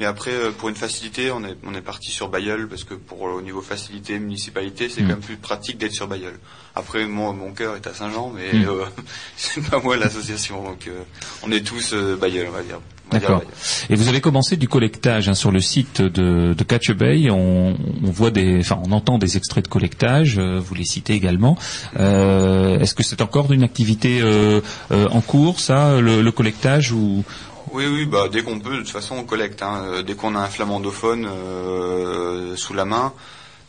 Mais 0.00 0.06
après, 0.06 0.30
euh, 0.32 0.50
pour 0.50 0.70
une 0.70 0.74
facilité, 0.76 1.30
on 1.30 1.44
est, 1.44 1.56
on 1.62 1.74
est 1.74 1.82
parti 1.82 2.10
sur 2.10 2.30
Bayeul 2.30 2.66
parce 2.68 2.84
que 2.84 2.94
pour 2.94 3.28
euh, 3.28 3.32
au 3.32 3.42
niveau 3.42 3.60
facilité, 3.60 4.18
municipalité, 4.18 4.88
c'est 4.88 5.02
Mm. 5.02 5.04
quand 5.04 5.10
même 5.10 5.20
plus 5.20 5.36
pratique 5.36 5.76
d'être 5.76 5.92
sur 5.92 6.08
Bayeul. 6.08 6.38
Après, 6.74 7.04
moi, 7.06 7.34
mon 7.34 7.52
cœur 7.52 7.76
est 7.76 7.86
à 7.86 7.92
Saint-Jean, 7.92 8.32
mais 8.34 8.50
Mm. 8.60 8.64
euh, 8.68 8.84
c'est 9.36 9.62
pas 9.68 9.78
moi 9.78 9.98
l'association. 9.98 10.64
Donc, 10.64 10.86
euh, 10.88 11.02
on 11.42 11.52
est 11.52 11.60
tous 11.60 11.92
euh, 11.92 12.16
Bayeul, 12.16 12.46
on 12.48 12.52
va 12.52 12.62
dire. 12.62 12.80
D'accord. 13.12 13.42
Et 13.90 13.96
vous 13.96 14.08
avez 14.08 14.20
commencé 14.20 14.56
du 14.56 14.68
collectage 14.68 15.28
hein, 15.28 15.34
sur 15.34 15.50
le 15.50 15.60
site 15.60 16.00
de, 16.00 16.54
de 16.54 16.64
Catch 16.64 16.92
Bay. 16.92 17.28
On, 17.28 17.76
on 18.06 18.10
voit 18.10 18.30
des, 18.30 18.60
enfin, 18.60 18.78
on 18.86 18.92
entend 18.92 19.18
des 19.18 19.36
extraits 19.36 19.64
de 19.64 19.68
collectage. 19.68 20.38
euh, 20.38 20.60
vous 20.64 20.76
les 20.76 20.84
citez 20.84 21.14
également. 21.14 21.58
Euh, 21.98 22.78
Est-ce 22.78 22.94
que 22.94 23.02
c'est 23.02 23.20
encore 23.20 23.52
une 23.52 23.64
activité 23.64 24.20
euh, 24.22 24.60
euh, 24.92 25.08
en 25.10 25.20
cours, 25.22 25.58
ça, 25.58 26.00
le, 26.00 26.22
le 26.22 26.32
collectage 26.32 26.92
ou 26.92 27.24
Oui, 27.72 27.86
oui, 27.86 28.04
bah 28.04 28.28
dès 28.28 28.42
qu'on 28.42 28.58
peut, 28.58 28.72
de 28.72 28.78
toute 28.78 28.90
façon, 28.90 29.16
on 29.16 29.24
collecte. 29.24 29.62
hein. 29.62 29.82
Euh, 29.84 30.02
Dès 30.02 30.14
qu'on 30.14 30.34
a 30.34 30.40
un 30.40 30.48
flamandophone 30.48 31.26
euh, 31.30 32.56
sous 32.56 32.74
la 32.74 32.84
main, 32.84 33.12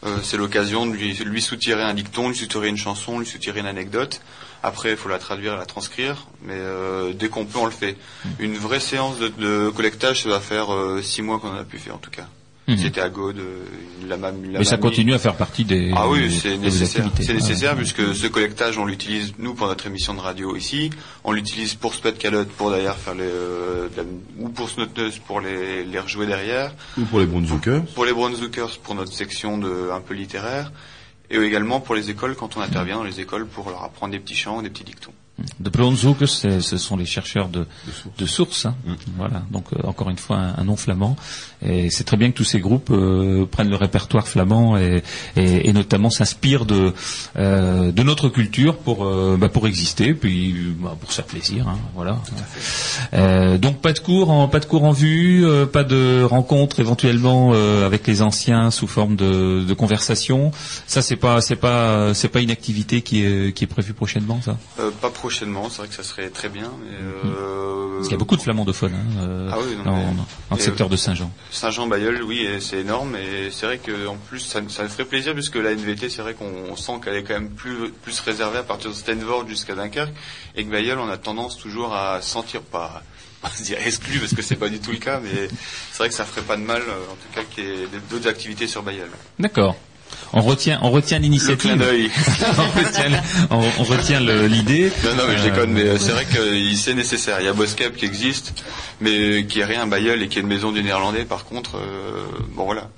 euh, 0.05 0.17
c'est 0.23 0.37
l'occasion 0.37 0.87
de 0.87 0.93
lui, 0.93 1.13
lui 1.13 1.41
soutirer 1.41 1.83
un 1.83 1.93
dicton, 1.93 2.29
lui 2.29 2.35
soutirer 2.35 2.67
une 2.69 2.77
chanson, 2.77 3.19
lui 3.19 3.27
soutirer 3.27 3.59
une 3.59 3.67
anecdote. 3.67 4.21
Après, 4.63 4.91
il 4.91 4.97
faut 4.97 5.09
la 5.09 5.19
traduire, 5.19 5.55
la 5.57 5.65
transcrire, 5.65 6.27
mais 6.43 6.53
euh, 6.55 7.13
dès 7.13 7.29
qu'on 7.29 7.45
peut, 7.45 7.59
on 7.59 7.65
le 7.65 7.71
fait. 7.71 7.95
Une 8.39 8.55
vraie 8.57 8.79
séance 8.79 9.17
de, 9.19 9.27
de 9.27 9.69
collectage, 9.69 10.23
ça 10.23 10.29
va 10.29 10.39
faire 10.39 10.73
euh, 10.73 11.01
six 11.01 11.21
mois 11.21 11.39
qu'on 11.39 11.49
en 11.49 11.57
a 11.57 11.63
pu 11.63 11.77
faire, 11.77 11.95
en 11.95 11.99
tout 11.99 12.11
cas. 12.11 12.27
Mhm. 12.67 12.77
C'était 12.77 13.01
à 13.01 13.09
Gaude, 13.09 13.39
euh, 13.39 13.65
l'a 14.07 14.17
Mais 14.31 14.63
ça 14.63 14.77
continue 14.77 15.13
à 15.15 15.19
faire 15.19 15.35
partie 15.35 15.65
des. 15.65 15.91
Ah 15.95 16.07
oui, 16.07 16.31
c'est 16.31 16.57
nécessaire. 16.57 17.09
C'est 17.19 17.33
nécessaire 17.33 17.75
puisque 17.75 18.15
ce 18.15 18.27
collectage, 18.27 18.77
on 18.77 18.85
l'utilise 18.85 19.33
nous 19.39 19.55
pour 19.55 19.67
notre 19.67 19.87
émission 19.87 20.13
de 20.13 20.19
radio 20.19 20.55
ici. 20.55 20.91
On 21.23 21.31
l'utilise 21.31 21.73
pour 21.73 21.93
Spot 21.95 22.15
Calotte 22.17 22.49
pour 22.49 22.69
d'ailleurs 22.69 22.97
faire 22.97 23.15
les 23.15 23.23
euh, 23.23 23.87
la- 23.97 24.03
ou 24.37 24.49
pour 24.49 24.69
Snotneuse 24.69 25.17
pour 25.19 25.41
les, 25.41 25.83
les 25.83 25.99
rejouer 25.99 26.27
derrière. 26.27 26.71
Ou 26.99 27.05
pour 27.05 27.19
les 27.19 27.25
Brunswickers. 27.25 27.83
Pour 27.95 28.05
les 28.05 28.13
Brunswickers 28.13 28.77
pour 28.83 28.93
notre 28.95 29.11
section 29.13 29.57
de 29.57 29.89
un 29.91 29.99
peu 30.01 30.13
littéraire. 30.13 30.71
Et 31.31 31.37
également 31.37 31.79
pour 31.79 31.95
les 31.95 32.09
écoles 32.09 32.35
quand 32.35 32.57
on 32.57 32.61
intervient 32.61 32.97
dans 32.97 33.03
les 33.03 33.19
écoles 33.21 33.47
pour 33.47 33.69
leur 33.69 33.83
apprendre 33.83 34.11
des 34.11 34.19
petits 34.19 34.35
chants, 34.35 34.61
des 34.61 34.69
petits 34.69 34.83
dictons. 34.83 35.13
De 35.59 35.69
Blonzoekers, 35.69 36.29
c'est- 36.29 36.61
ce 36.61 36.77
sont 36.77 36.97
les 36.97 37.05
chercheurs 37.05 37.49
de, 37.49 37.65
de 38.17 38.25
sources. 38.25 38.65
hein. 38.65 38.75
Voilà. 39.17 39.43
Donc 39.51 39.65
euh, 39.73 39.87
encore 39.87 40.09
une 40.09 40.17
fois 40.17 40.37
un, 40.37 40.55
un 40.57 40.63
nom 40.63 40.75
flamand. 40.75 41.15
Et 41.63 41.89
c'est 41.89 42.03
très 42.03 42.17
bien 42.17 42.31
que 42.31 42.37
tous 42.37 42.43
ces 42.43 42.59
groupes 42.59 42.89
euh, 42.91 43.45
prennent 43.45 43.69
le 43.69 43.75
répertoire 43.75 44.27
flamand 44.27 44.77
et, 44.77 45.03
et, 45.35 45.69
et 45.69 45.73
notamment 45.73 46.09
s'inspirent 46.09 46.65
de 46.65 46.93
euh, 47.37 47.91
de 47.91 48.03
notre 48.03 48.29
culture 48.29 48.77
pour 48.77 49.05
euh, 49.05 49.37
bah, 49.39 49.49
pour 49.49 49.67
exister, 49.67 50.13
puis 50.13 50.55
bah, 50.79 50.95
pour 50.99 51.11
se 51.11 51.17
faire 51.17 51.25
plaisir. 51.25 51.67
hein. 51.67 51.77
Voilà. 51.95 52.19
Euh, 53.13 53.57
donc 53.57 53.77
pas 53.81 53.93
de 53.93 53.99
cours 53.99 54.29
en 54.31 54.47
pas 54.47 54.59
de 54.59 54.65
cours 54.65 54.83
en 54.83 54.91
vue, 54.91 55.45
euh, 55.45 55.65
pas 55.65 55.83
de 55.83 56.23
rencontres 56.23 56.79
éventuellement 56.79 57.51
euh, 57.53 57.85
avec 57.85 58.07
les 58.07 58.21
anciens 58.21 58.71
sous 58.71 58.87
forme 58.87 59.15
de, 59.15 59.63
de 59.63 59.73
conversation. 59.73 60.51
Ça 60.87 61.01
c'est 61.01 61.15
pas 61.15 61.41
c'est 61.41 61.55
pas 61.55 62.13
c'est 62.13 62.29
pas 62.29 62.41
une 62.41 62.51
activité 62.51 63.01
qui 63.01 63.23
est 63.23 63.53
qui 63.55 63.63
est 63.63 63.67
prévue 63.67 63.93
prochainement 63.93 64.39
ça? 64.41 64.57
Euh, 64.79 64.89
pas 65.01 65.09
prochainement. 65.09 65.30
Prochainement. 65.31 65.69
C'est 65.69 65.77
vrai 65.79 65.87
que 65.87 65.93
ça 65.95 66.03
serait 66.03 66.29
très 66.29 66.49
bien. 66.49 66.71
Mais, 66.83 66.91
Mhm. 66.97 67.11
euh, 67.25 67.95
Parce 67.95 68.07
qu'il 68.07 68.11
y 68.11 68.15
a 68.15 68.17
beaucoup 68.19 68.35
de 68.37 68.41
flamandophones 68.41 68.93
hein, 68.95 69.21
euh, 69.21 69.49
Ah 69.51 69.57
oui, 69.59 69.75
non, 69.77 69.83
dans, 69.83 69.95
mais- 69.95 70.05
dans 70.49 70.55
le 70.55 70.61
secteur 70.61 70.89
de 70.89 70.95
Saint-Jean. 70.95 71.31
Saint-Jean-Bailleul, 71.51 72.23
oui, 72.23 72.47
c'est 72.59 72.79
énorme. 72.79 73.15
Et 73.15 73.49
c'est 73.51 73.65
vrai 73.65 73.77
que 73.77 74.07
en 74.07 74.15
plus, 74.17 74.39
ça, 74.39 74.59
ça 74.69 74.83
me 74.83 74.87
ferait 74.89 75.05
plaisir 75.05 75.33
puisque 75.33 75.55
la 75.55 75.71
NVT, 75.71 76.09
c'est 76.09 76.21
vrai 76.21 76.33
qu'on 76.33 76.51
on 76.71 76.75
sent 76.75 76.93
qu'elle 77.03 77.15
est 77.15 77.23
quand 77.23 77.33
même 77.33 77.49
plus 77.51 77.91
plus 78.03 78.19
réservée 78.21 78.57
à 78.59 78.63
partir 78.63 78.89
de 78.89 78.95
Stenvord 78.95 79.47
jusqu'à 79.47 79.75
Dunkerque, 79.75 80.13
et 80.55 80.65
que 80.65 80.69
Bailleul, 80.71 80.99
on 80.99 81.09
a 81.09 81.17
tendance 81.17 81.57
toujours 81.57 81.93
à 81.95 82.21
sentir 82.21 82.61
pas 82.61 83.03
pas 83.41 83.49
se 83.49 83.63
dire 83.63 83.77
exclu 83.85 84.19
parce 84.19 84.35
que 84.35 84.41
c'est 84.43 84.55
pas 84.55 84.69
du 84.69 84.79
tout 84.79 84.91
le 84.91 84.97
cas, 84.97 85.19
mais 85.19 85.47
c'est 85.91 85.97
vrai 85.97 86.09
que 86.09 86.13
ça 86.15 86.25
ferait 86.25 86.41
pas 86.45 86.57
de 86.57 86.61
mal, 86.61 86.81
euh, 86.81 87.11
en 87.11 87.15
tout 87.15 87.33
cas, 87.33 87.41
qu'il 87.43 87.63
y 87.65 87.67
ait 87.83 87.87
d'autres 88.09 88.27
activités 88.27 88.67
sur 88.67 88.83
Bailleul. 88.83 89.09
D'accord. 89.39 89.75
On 90.33 90.41
retient, 90.41 90.79
on 90.81 90.91
retient 90.91 91.19
l'initiative. 91.19 91.71
on 92.57 92.79
retient, 92.79 93.21
on, 93.49 93.57
on 93.79 93.83
retient 93.83 94.19
le- 94.21 94.47
l'idée. 94.47 94.91
Non, 95.03 95.15
non, 95.15 95.23
mais 95.27 95.37
je 95.37 95.43
Euh, 95.43 95.49
déconne, 95.49 95.71
mais 95.71 95.81
euh, 95.83 95.97
c'est 95.97 96.11
vrai 96.11 96.25
que 96.25 96.37
euh, 96.37 96.73
c'est 96.75 96.93
nécessaire. 96.93 97.37
Il 97.41 97.45
y 97.45 97.49
a 97.49 97.53
Boskep 97.53 97.95
qui 97.97 98.05
existe, 98.05 98.53
mais 99.01 99.45
qui 99.45 99.59
est 99.59 99.65
rien 99.65 99.83
à 99.83 99.85
Bailleul 99.85 100.21
et 100.23 100.27
qui 100.29 100.37
est 100.39 100.41
une 100.41 100.47
maison 100.47 100.71
du 100.71 100.81
néerlandais, 100.83 101.25
par 101.25 101.43
contre, 101.45 101.75
euh, 101.77 102.23
bon 102.55 102.65
voilà. 102.65 102.89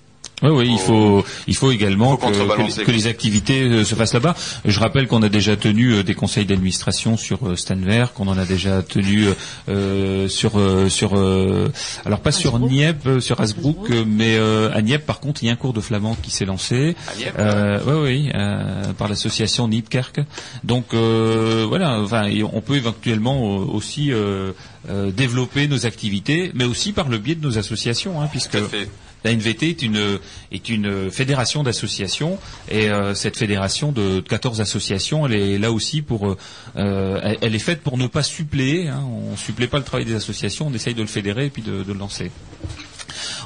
Oui, 0.44 0.50
oui, 0.50 0.70
il 0.72 0.78
faut, 0.80 1.24
il 1.48 1.56
faut 1.56 1.72
également 1.72 2.12
Faut 2.12 2.18
que, 2.18 2.26
que 2.26 2.32
les- 2.32 2.38
contrebalancer. 2.40 2.84
que 2.84 2.92
les 2.92 3.08
activités 3.08 3.62
euh, 3.62 3.84
se 3.86 3.96
fassent 3.96 4.14
là-bas. 4.14 4.36
Je 4.66 4.80
rappelle 4.80 5.08
qu'on 5.08 5.24
a 5.24 5.30
déjà 5.30 5.56
tenu 5.56 5.94
euh, 5.94 6.04
des 6.04 6.14
conseils 6.16 6.46
d'administration 6.46 7.18
sur 7.18 7.48
euh, 7.48 7.56
Stanver, 7.56 8.06
qu'on 8.14 8.28
en 8.28 8.38
a 8.38 8.46
déjà 8.46 8.84
tenu 8.84 9.26
euh, 9.70 10.28
sur 10.28 10.52
sur 10.54 10.92
sur 10.92 11.18
euh, 11.18 11.70
alors 12.06 12.20
pas 12.20 12.32
sur 12.32 12.56
Hasbrook. 12.56 12.72
Nieppe, 12.72 13.08
euh, 13.08 13.20
sur 13.20 13.40
Hasbrook, 13.40 13.90
mais 14.06 14.36
euh, 14.38 14.70
à 14.74 14.82
Nieppe 14.82 15.06
par 15.06 15.20
contre 15.20 15.44
il 15.44 15.48
y 15.48 15.50
a 15.50 15.54
un 15.54 15.56
cours 15.56 15.74
de 15.74 15.82
flamand 15.82 16.16
qui 16.22 16.30
s'est 16.32 16.46
lancé. 16.46 16.96
Euh, 17.40 17.80
oui, 17.88 17.94
oui, 18.26 18.32
euh, 18.36 18.94
par 18.98 19.08
l'association 19.08 19.68
Niepkerk. 19.68 20.20
Donc 20.64 20.94
euh, 20.94 21.66
voilà, 21.68 22.00
enfin, 22.02 22.30
on 22.54 22.62
peut 22.62 22.76
éventuellement 22.76 23.42
aussi 23.58 24.12
euh, 24.12 24.52
euh, 24.90 25.12
développer 25.12 25.68
nos 25.68 25.86
activités, 25.86 26.52
mais 26.54 26.66
aussi 26.66 26.92
par 26.92 27.08
le 27.08 27.18
biais 27.18 27.36
de 27.36 27.46
nos 27.46 27.58
associations, 27.58 28.22
hein, 28.22 28.28
puisque 28.30 28.52
Tout 28.52 28.66
à 28.66 28.68
fait. 28.68 28.90
La 29.24 29.32
NVT 29.32 29.70
est 29.70 29.82
une 29.82 30.20
est 30.52 30.70
une 30.70 31.10
fédération 31.12 31.64
d'associations 31.64 32.38
et 32.70 32.90
euh, 32.90 33.14
cette 33.14 33.38
fédération 33.38 33.92
de 33.92 34.20
14 34.22 34.62
associations, 34.62 35.26
elle 35.26 35.34
est 35.34 35.58
là 35.58 35.72
aussi 35.72 36.02
pour 36.02 36.36
euh, 36.76 37.36
elle, 37.42 37.56
est 37.56 37.60
faite 37.60 37.82
pour 37.82 37.98
ne 37.98 38.08
pas 38.08 38.24
suppléer. 38.24 38.88
Hein, 38.88 39.04
on 39.06 39.36
supplée 39.38 39.68
pas 39.68 39.78
le 39.78 39.84
travail 39.84 40.06
des 40.06 40.16
associations, 40.16 40.68
on 40.68 40.74
essaye 40.74 40.94
de 40.94 41.02
le 41.02 41.08
fédérer 41.08 41.46
et 41.48 41.50
puis 41.50 41.62
de, 41.62 41.84
de 41.84 41.94
le 41.94 42.00
lancer. 42.00 42.32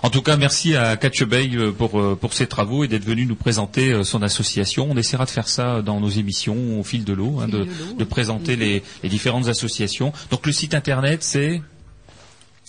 En 0.04 0.10
tout 0.10 0.22
cas, 0.22 0.38
merci 0.38 0.76
à 0.76 0.96
Catch 0.96 1.24
Bay 1.24 1.50
euh, 1.54 1.72
pour 1.72 2.18
pour 2.18 2.34
ses 2.34 2.48
travaux 2.48 2.84
et 2.84 2.88
d'être 2.88 3.06
venu 3.06 3.26
nous 3.26 3.36
présenter 3.36 4.04
son 4.04 4.22
association. 4.22 4.88
On 4.90 4.98
essaiera 4.98 5.26
de 5.26 5.30
faire 5.30 5.48
ça 5.48 5.82
dans 5.82 6.00
nos 6.00 6.10
émissions 6.10 6.80
au 6.80 6.84
fil 6.84 7.04
de 7.04 7.14
l'eau, 7.14 7.40
hein, 7.42 7.48
de, 7.48 8.04
présenter 8.04 8.56
les, 8.56 8.84
les 9.04 9.10
différentes 9.10 9.48
associations. 9.48 10.14
Donc 10.32 10.46
le 10.46 10.54
site 10.54 10.74
internet, 10.74 11.24
c'est 11.24 11.62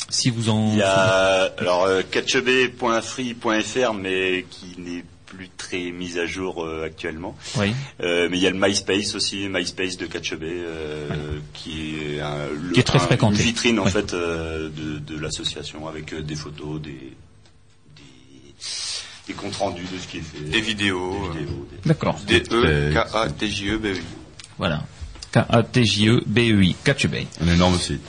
si 0.08 0.30
vous 0.30 0.48
en 0.48 0.72
Il 0.72 0.78
y 0.78 0.82
a 0.82 1.52
alors 1.58 1.84
euh, 1.84 2.02
catchb.free.fr 2.10 3.92
mais 3.94 4.44
qui 4.50 4.74
n'est 4.78 5.04
plus 5.26 5.50
très 5.58 5.90
mis 5.90 6.18
à 6.18 6.24
jour 6.24 6.64
euh, 6.64 6.84
actuellement. 6.86 7.36
oui. 7.58 7.74
Euh, 8.02 8.28
mais 8.30 8.38
il 8.38 8.42
y 8.42 8.46
a 8.46 8.50
le 8.50 8.58
MySpace 8.58 9.14
aussi, 9.14 9.46
MySpace 9.50 9.98
de 9.98 10.06
Catchb 10.06 10.42
euh, 10.42 11.06
qui 11.52 11.96
est 11.96 12.20
un, 12.20 12.46
le- 12.58 12.72
Qui 12.72 12.80
est 12.80 12.84
très 12.84 12.98
un- 12.98 13.02
fréquenté. 13.02 13.36
une 13.36 13.42
vitrine 13.42 13.78
en 13.78 13.84
Ouais. 13.84 13.90
fait 13.90 14.14
euh, 14.14 14.70
de, 14.70 14.98
de 14.98 15.18
l'association 15.20 15.86
avec 15.86 16.14
euh, 16.14 16.22
des 16.22 16.34
photos, 16.34 16.80
des, 16.80 16.90
des, 16.92 17.12
des 19.28 19.34
comptes 19.34 19.56
rendus 19.56 19.84
de 19.92 19.98
ce 19.98 20.06
qui 20.08 20.16
est 20.18 20.22
fait, 20.22 20.40
Des 20.44 20.60
vidéos. 20.62 21.30
des 21.34 21.40
vidéos, 21.40 21.68
des- 21.82 21.88
D'accord. 21.88 22.18
D-E-K-A-T-J-E-B-E. 22.26 24.00
Voilà. 24.56 24.82
K-A-T-J-E-B-E-I. 25.32 26.74
Catch 26.84 27.06
Bay. 27.06 27.26
Un 27.42 27.48
énorme 27.48 27.78
site. 27.78 28.00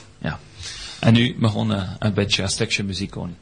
Ja. 0.99 1.07
En 1.07 1.13
nu 1.13 1.35
mag 1.37 1.55
on 1.55 1.69
een, 1.69 1.87
een 1.99 2.13
beetje 2.13 2.43
een 2.43 2.49
stukje 2.49 2.83
muziek 2.83 3.13
horen. 3.13 3.37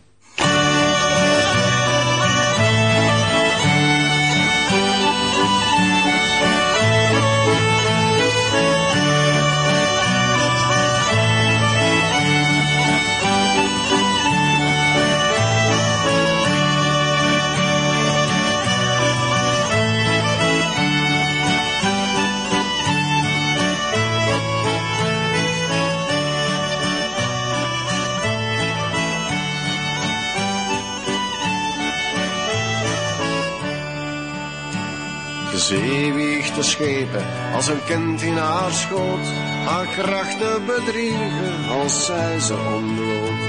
Zee 35.67 36.13
wiegt 36.13 36.55
de 36.55 36.63
schepen 36.63 37.25
als 37.55 37.67
een 37.67 37.83
kind 37.85 38.21
in 38.21 38.37
haar 38.37 38.71
schoot. 38.71 39.27
Haar 39.65 39.85
krachten 39.85 40.65
bedriegen 40.65 41.69
als 41.81 42.05
zij 42.05 42.39
ze 42.39 42.53
ontbloot. 42.75 43.39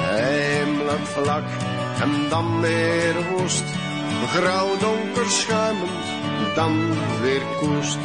Heimelijk 0.00 1.06
vlak 1.06 1.44
en 2.00 2.28
dan 2.28 2.60
weer 2.60 3.14
woest. 3.30 3.64
Grauw 4.26 4.78
donker 4.78 5.30
schuimend, 5.30 6.04
dan 6.54 6.94
weer 7.22 7.42
koest. 7.60 7.98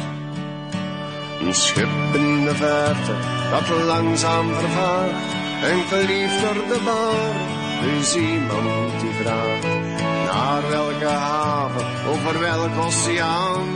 Een 1.40 1.54
schip 1.54 2.14
in 2.14 2.44
de 2.44 2.54
verte 2.54 3.14
dat 3.50 3.84
langzaam 3.84 4.54
vervaagt. 4.54 5.32
En 5.62 5.80
geliefd 5.88 6.40
door 6.40 6.54
de 6.54 6.80
bar, 6.84 7.34
dus 7.82 8.16
iemand 8.16 9.00
die 9.00 9.12
vraagt. 9.22 9.97
Naar 10.38 10.68
welke 10.68 11.04
haven, 11.04 11.86
over 12.08 12.40
welk 12.40 12.76
oceaan, 12.86 13.66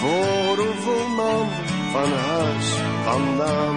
voor 0.00 0.56
hoeveel 0.56 1.08
maanden 1.08 1.66
van 1.92 2.12
huis 2.12 2.74
vandaan. 3.04 3.76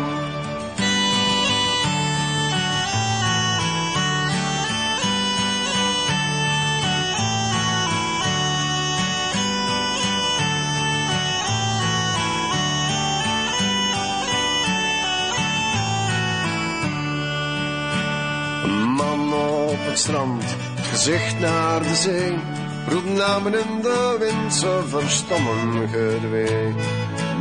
Man 18.96 19.34
op 19.34 19.86
het 19.86 20.00
strand, 20.00 20.44
gezicht 20.94 21.40
naar 21.40 21.82
de 21.82 21.96
zee. 21.96 22.38
Roept 22.90 23.14
namen 23.14 23.54
in 23.54 23.82
de 23.82 24.16
wind, 24.20 24.54
ze 24.54 24.84
verstommen 24.88 25.90
gedwee. 25.90 26.74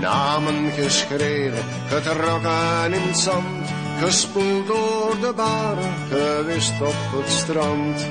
Namen 0.01 0.71
geschreven, 0.71 1.65
getrokken 1.89 2.93
in 2.93 3.03
het 3.03 3.19
zand. 3.19 3.69
Gespoeld 4.01 4.67
door 4.67 5.17
de 5.21 5.33
baren, 5.37 5.93
gewist 6.11 6.81
op 6.81 7.21
het 7.21 7.31
strand. 7.31 8.07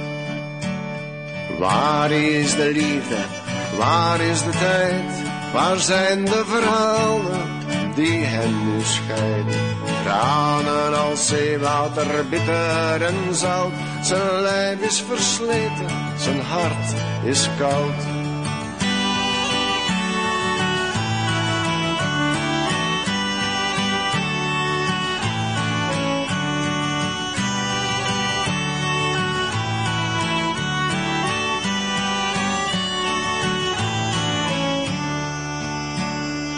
Waar 1.59 2.11
is 2.11 2.55
de 2.55 2.71
liefde? 2.73 3.17
Waar 3.77 4.21
is 4.21 4.43
de 4.43 4.49
tijd? 4.49 5.11
Waar 5.53 5.79
zijn 5.79 6.25
de 6.25 6.43
verhalen 6.45 7.60
die 7.95 8.23
hen 8.23 8.65
nu 8.65 8.81
scheiden? 8.81 9.59
Tranen 10.03 10.99
als 10.99 11.27
zeewater, 11.27 12.29
bitter 12.29 13.01
en 13.01 13.35
zout. 13.35 13.73
Zijn 14.01 14.41
lijf 14.41 14.79
is 14.79 15.01
versleten, 15.01 15.87
zijn 16.17 16.41
hart 16.41 16.93
is 17.23 17.49
koud. 17.57 18.19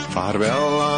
Vaarwel 0.10 0.93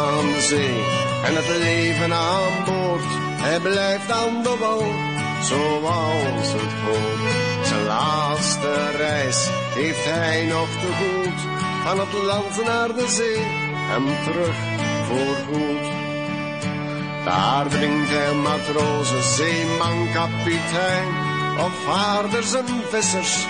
zee 0.48 0.78
en 1.24 1.34
het 1.36 1.48
leven 1.48 2.12
aan 2.12 2.64
boord. 2.64 3.10
Hij 3.46 3.60
blijft 3.60 4.10
aan 4.10 4.42
de 4.42 4.56
wal, 4.58 4.84
zoals 5.42 6.48
het 6.52 6.74
hoort. 6.84 7.66
Zijn 7.66 7.84
laatste 7.84 8.90
reis 8.96 9.48
heeft 9.74 10.04
hij 10.04 10.46
nog 10.46 10.68
te 10.68 10.90
goed. 11.00 11.40
Van 11.84 11.98
het 11.98 12.12
land 12.12 12.64
naar 12.64 12.94
de 12.94 13.08
zee 13.08 13.42
en 13.94 14.04
terug 14.24 14.56
voor 15.08 15.36
goed. 15.48 15.84
Daar 17.24 17.68
drinkt 17.68 18.08
hij 18.10 18.34
matrozen, 18.34 19.22
zeeman, 19.22 20.08
kapitein. 20.12 21.08
Of 21.58 21.72
vaarders 21.84 22.54
en 22.54 22.66
vissers 22.90 23.46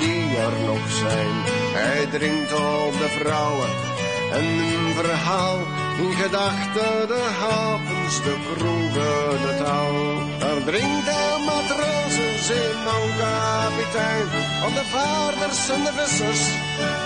die 0.00 0.36
er 0.36 0.66
nog 0.66 0.90
zijn. 0.90 1.34
Hij 1.74 2.06
drinkt 2.06 2.52
op 2.52 2.92
de 2.98 3.08
vrouwen 3.18 3.91
En 4.32 4.44
een 4.44 4.94
verhaal, 4.94 5.58
in 5.98 6.12
gedachten 6.12 7.08
de 7.12 7.22
havens, 7.40 8.16
de 8.22 8.36
kroegen, 8.46 9.30
de 9.44 9.52
touw. 9.64 10.38
Daar 10.38 10.64
drinkt 10.64 11.04
de 11.04 11.22
matrozen, 11.46 12.34
zeeman, 12.48 13.08
kapitein, 13.18 14.26
op 14.66 14.74
de 14.78 14.84
vaarders 14.94 15.68
en 15.74 15.82
de 15.84 15.92
vissers, 15.98 16.44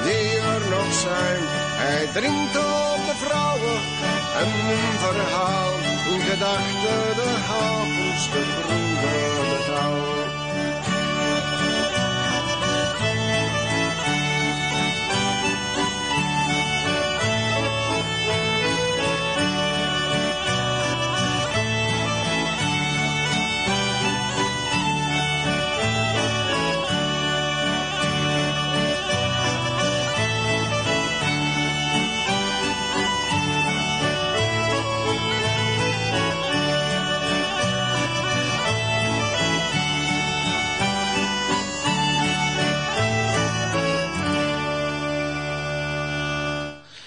die 0.05 0.29
er 0.55 0.63
nog 0.75 0.91
zijn. 1.07 1.43
Hij 1.83 2.07
drinkt 2.13 2.57
op 2.57 3.03
de 3.09 3.17
vrouwen, 3.25 3.79
en 4.43 4.51
een 4.75 4.99
verhaal, 5.07 5.73
in 6.13 6.21
gedachten 6.21 7.15
de 7.21 7.31
havens, 7.51 8.25
de 8.33 8.43
kroegen, 8.61 9.49
de 9.51 9.61
touw. 9.67 10.16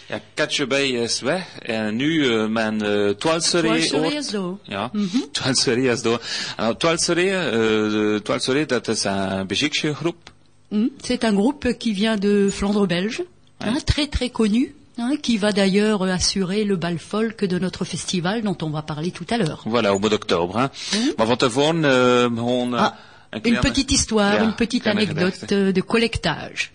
Ja, 0.10 0.20
weg 1.22 1.60
en 1.62 1.96
nu 1.96 2.26
Twaalseree 3.18 3.78
is 4.18 4.30
door. 4.30 4.58
Ja, 4.64 4.92
Twaalseree 5.32 5.92
is 5.92 6.02
door. 6.02 6.20
Alors, 6.58 6.78
Twaalseree, 6.78 7.32
uh, 7.32 8.20
Twaalseree, 8.20 8.66
dat 8.66 8.88
is 8.88 9.04
een 9.04 9.48
Belgische 9.48 9.94
groep. 9.94 10.32
Hmm, 10.70 10.90
C'est 11.02 11.24
un 11.24 11.34
groupe 11.36 11.78
qui 11.78 11.94
vient 11.94 12.20
de 12.20 12.50
Flandre 12.52 12.86
belge, 12.88 13.24
hein, 13.60 13.80
très 13.86 14.08
très 14.08 14.30
connu, 14.32 14.74
hein, 14.98 15.18
qui 15.22 15.38
va 15.38 15.52
d'ailleurs 15.52 16.02
assurer 16.04 16.64
le 16.64 16.76
bal 16.76 16.98
folk 17.00 17.46
de 17.46 17.60
notre 17.60 17.86
festival 17.86 18.42
dont 18.44 18.58
on 18.62 18.70
va 18.72 18.82
parler 18.82 19.12
tout 19.12 19.26
à 19.30 19.38
l'heure. 19.38 19.62
Voilà, 19.66 19.94
au 19.94 20.00
mois 20.00 20.10
d'octobre. 20.10 20.58
Hein. 20.58 20.70
Tevoren, 21.38 21.84
uh, 21.84 22.40
on, 22.40 22.74
Ah, 22.74 22.94
een 23.32 23.42
Une 23.46 23.60
petite 23.60 23.92
histoire, 23.92 24.34
Ja, 24.36 24.44
une 24.44 24.56
petite 24.56 24.88
anecdote 24.88 25.52
euh, 25.52 25.72
de 25.72 25.82
collectage. 25.82 26.72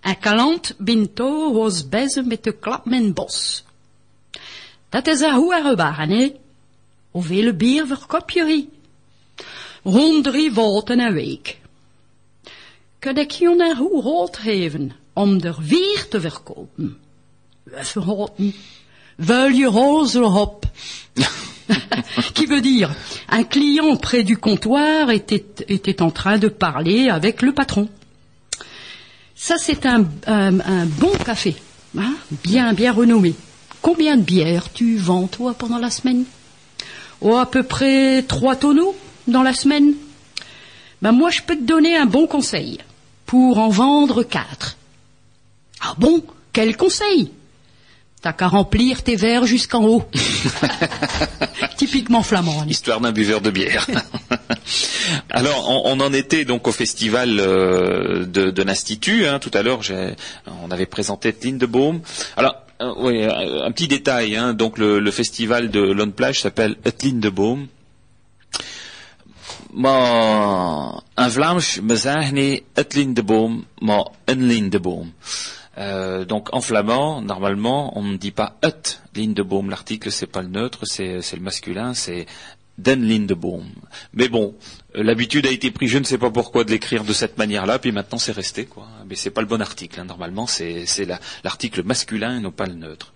Un 0.00 0.18
kalant 0.18 0.74
binto 0.78 1.52
was 1.52 1.88
bezig 1.88 2.24
met 2.24 2.44
de 2.44 2.52
klap 2.52 2.84
men 2.84 3.12
bos. 3.12 3.64
Dat 4.88 5.06
is 5.06 5.20
een 5.20 5.34
hoe 5.34 5.74
baan, 5.76 6.08
hè? 6.08 6.32
Hoeveel 7.10 7.52
bier 7.52 7.86
verkoop 7.86 8.30
je? 8.30 8.66
Rond 9.82 10.24
drie 10.24 10.52
wolten 10.52 11.00
een 11.00 11.12
week. 11.12 11.58
Kan 12.98 13.16
ik 13.16 13.30
je 13.30 13.46
een 13.46 13.76
hoe 13.76 14.02
rood 14.02 14.36
geven 14.36 14.92
om 15.12 15.40
er 15.40 15.56
vier 15.60 16.06
te 16.08 16.20
verkopen? 16.20 16.98
Even 17.74 18.02
roten. 18.02 18.54
Wil 19.16 19.46
je 19.46 19.66
roze 19.66 20.22
op? 20.22 20.64
qui 22.34 22.46
veut 22.46 22.62
dire? 22.62 22.94
Un 23.28 23.44
client 23.44 23.96
près 23.96 24.24
du 24.24 24.36
comptoir 24.36 25.10
était, 25.10 25.64
était 25.68 26.02
en 26.02 26.10
train 26.10 26.38
de 26.38 26.48
parler 26.48 27.10
avec 27.10 27.42
le 27.42 27.52
patron. 27.52 27.88
Ça, 29.42 29.56
c'est 29.58 29.86
un, 29.86 30.04
un- 30.26 30.60
un 30.60 30.84
bon 30.86 31.12
café, 31.24 31.56
hein, 31.98 32.14
bien, 32.44 32.74
bien 32.74 32.92
renommé. 32.92 33.34
Combien 33.80 34.18
de 34.18 34.22
bières 34.22 34.70
tu 34.70 34.98
vends, 34.98 35.28
toi, 35.28 35.54
pendant 35.54 35.78
la 35.78 35.90
semaine? 35.90 36.24
Oh, 37.22 37.36
à 37.36 37.46
peu 37.50 37.62
près 37.62 38.22
trois 38.22 38.54
tonneaux 38.54 38.94
dans 39.26 39.42
la 39.42 39.54
semaine. 39.54 39.94
Ben, 41.00 41.12
moi, 41.12 41.30
je 41.30 41.40
peux 41.40 41.56
te 41.56 41.62
donner 41.62 41.96
un 41.96 42.04
bon 42.04 42.26
conseil 42.26 42.78
pour 43.24 43.58
en 43.58 43.70
vendre 43.70 44.22
quatre. 44.24 44.76
Ah 45.80 45.94
bon? 45.96 46.22
Quel 46.52 46.76
conseil? 46.76 47.30
T'as 48.20 48.34
qu'à 48.34 48.48
remplir 48.48 49.02
tes 49.02 49.16
verres 49.16 49.46
jusqu'en 49.46 49.84
haut. 49.86 50.04
Typiquement 51.78 52.22
flamand. 52.22 52.60
allez. 52.60 52.72
Histoire 52.72 53.00
d'un 53.00 53.12
buveur 53.12 53.40
de 53.40 53.50
bière. 53.50 53.86
Alors, 55.30 55.84
on, 55.86 56.00
en 56.00 56.12
était 56.12 56.44
donc 56.44 56.66
au 56.68 56.72
festival 56.72 57.38
euh, 57.40 58.24
de, 58.26 58.50
de 58.50 58.62
l'Institut. 58.62 59.26
hein. 59.26 59.38
Tout 59.38 59.50
à 59.54 59.62
l'heure, 59.62 59.80
on 60.62 60.70
avait 60.70 60.86
présenté 60.86 61.34
Lindebaum. 61.42 62.00
Alors, 62.36 62.56
euh, 62.80 62.92
oui, 62.98 63.22
euh, 63.22 63.64
un 63.64 63.72
petit 63.72 63.88
détail. 63.88 64.36
hein. 64.36 64.54
Donc, 64.54 64.78
le, 64.78 65.10
festival 65.10 65.70
de 65.70 65.80
Lone 65.80 66.12
Plage 66.12 66.40
s'appelle 66.40 66.76
Lindebaum. 67.02 67.68
Maar 69.72 71.00
in 71.14 71.30
Vlaams, 71.30 71.78
we 71.86 71.96
zeggen 71.96 72.34
niet 72.34 72.62
het 72.74 72.94
lindeboom, 72.94 73.66
maar 73.78 74.06
een 74.24 74.42
lindeboom. 74.46 75.14
Donc 76.26 76.48
en 76.48 76.62
flamand, 76.62 77.24
normalement, 77.26 77.92
on 77.96 78.10
ne 78.10 78.18
dit 78.18 78.34
pas 78.34 78.52
het 78.60 79.00
lindeboom. 79.12 79.68
L'article, 79.70 80.10
c'est 80.10 80.26
pas 80.26 80.42
le 80.42 80.48
neutre, 80.48 80.80
c'est 80.86 81.32
le 81.36 81.40
masculin, 81.40 81.94
c'est 81.94 82.26
den 82.82 83.06
lindeboom. 83.06 83.64
Mais 84.14 84.28
bon, 84.28 84.54
euh, 84.96 85.02
l'habitude 85.02 85.46
a 85.46 85.50
été 85.50 85.70
prise, 85.70 85.90
je 85.90 85.98
ne 85.98 86.04
sais 86.04 86.18
pas 86.18 86.30
pourquoi, 86.30 86.64
de 86.64 86.70
l'écrire 86.70 87.04
de 87.04 87.12
cette 87.12 87.36
manière-là, 87.38 87.78
puis 87.78 87.92
maintenant 87.92 88.18
c'est 88.18 88.32
resté, 88.32 88.64
quoi. 88.64 88.86
Mais 89.08 89.16
c'est 89.16 89.30
pas 89.30 89.40
le 89.40 89.46
bon 89.46 89.60
article. 89.60 90.00
hein. 90.00 90.04
Normalement, 90.04 90.46
c'est 90.46 90.86
c'est 90.86 91.04
la- 91.04 91.18
l'article 91.44 91.82
masculin 91.82 92.36
et 92.38 92.40
non 92.40 92.52
pas 92.52 92.66
le 92.66 92.74
neutre. 92.74 93.12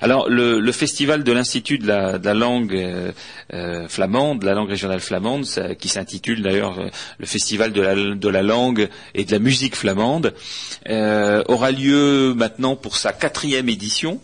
Alors, 0.00 0.28
le, 0.28 0.60
le 0.60 0.72
festival 0.72 1.24
de 1.24 1.32
l'Institut 1.32 1.78
de 1.78 1.86
la, 1.86 2.18
de 2.18 2.24
la 2.24 2.34
langue 2.34 2.74
euh, 2.74 3.12
euh, 3.54 3.88
flamande, 3.88 4.40
de 4.40 4.46
la 4.46 4.54
langue 4.54 4.68
régionale 4.70 5.00
flamande, 5.00 5.46
qui 5.78 5.88
s'intitule 5.88 6.42
d'ailleurs 6.42 6.78
euh, 6.78 6.88
le 7.18 7.26
festival 7.26 7.72
de 7.72 7.80
la, 7.82 7.94
de 7.94 8.28
la 8.28 8.42
langue 8.42 8.88
et 9.14 9.24
de 9.24 9.32
la 9.32 9.38
musique 9.38 9.76
flamande, 9.76 10.34
aura 11.48 11.70
lieu 11.70 12.34
maintenant 12.34 12.76
pour 12.76 12.96
sa 12.96 13.12
quatrième 13.12 13.68
édition 13.68 14.20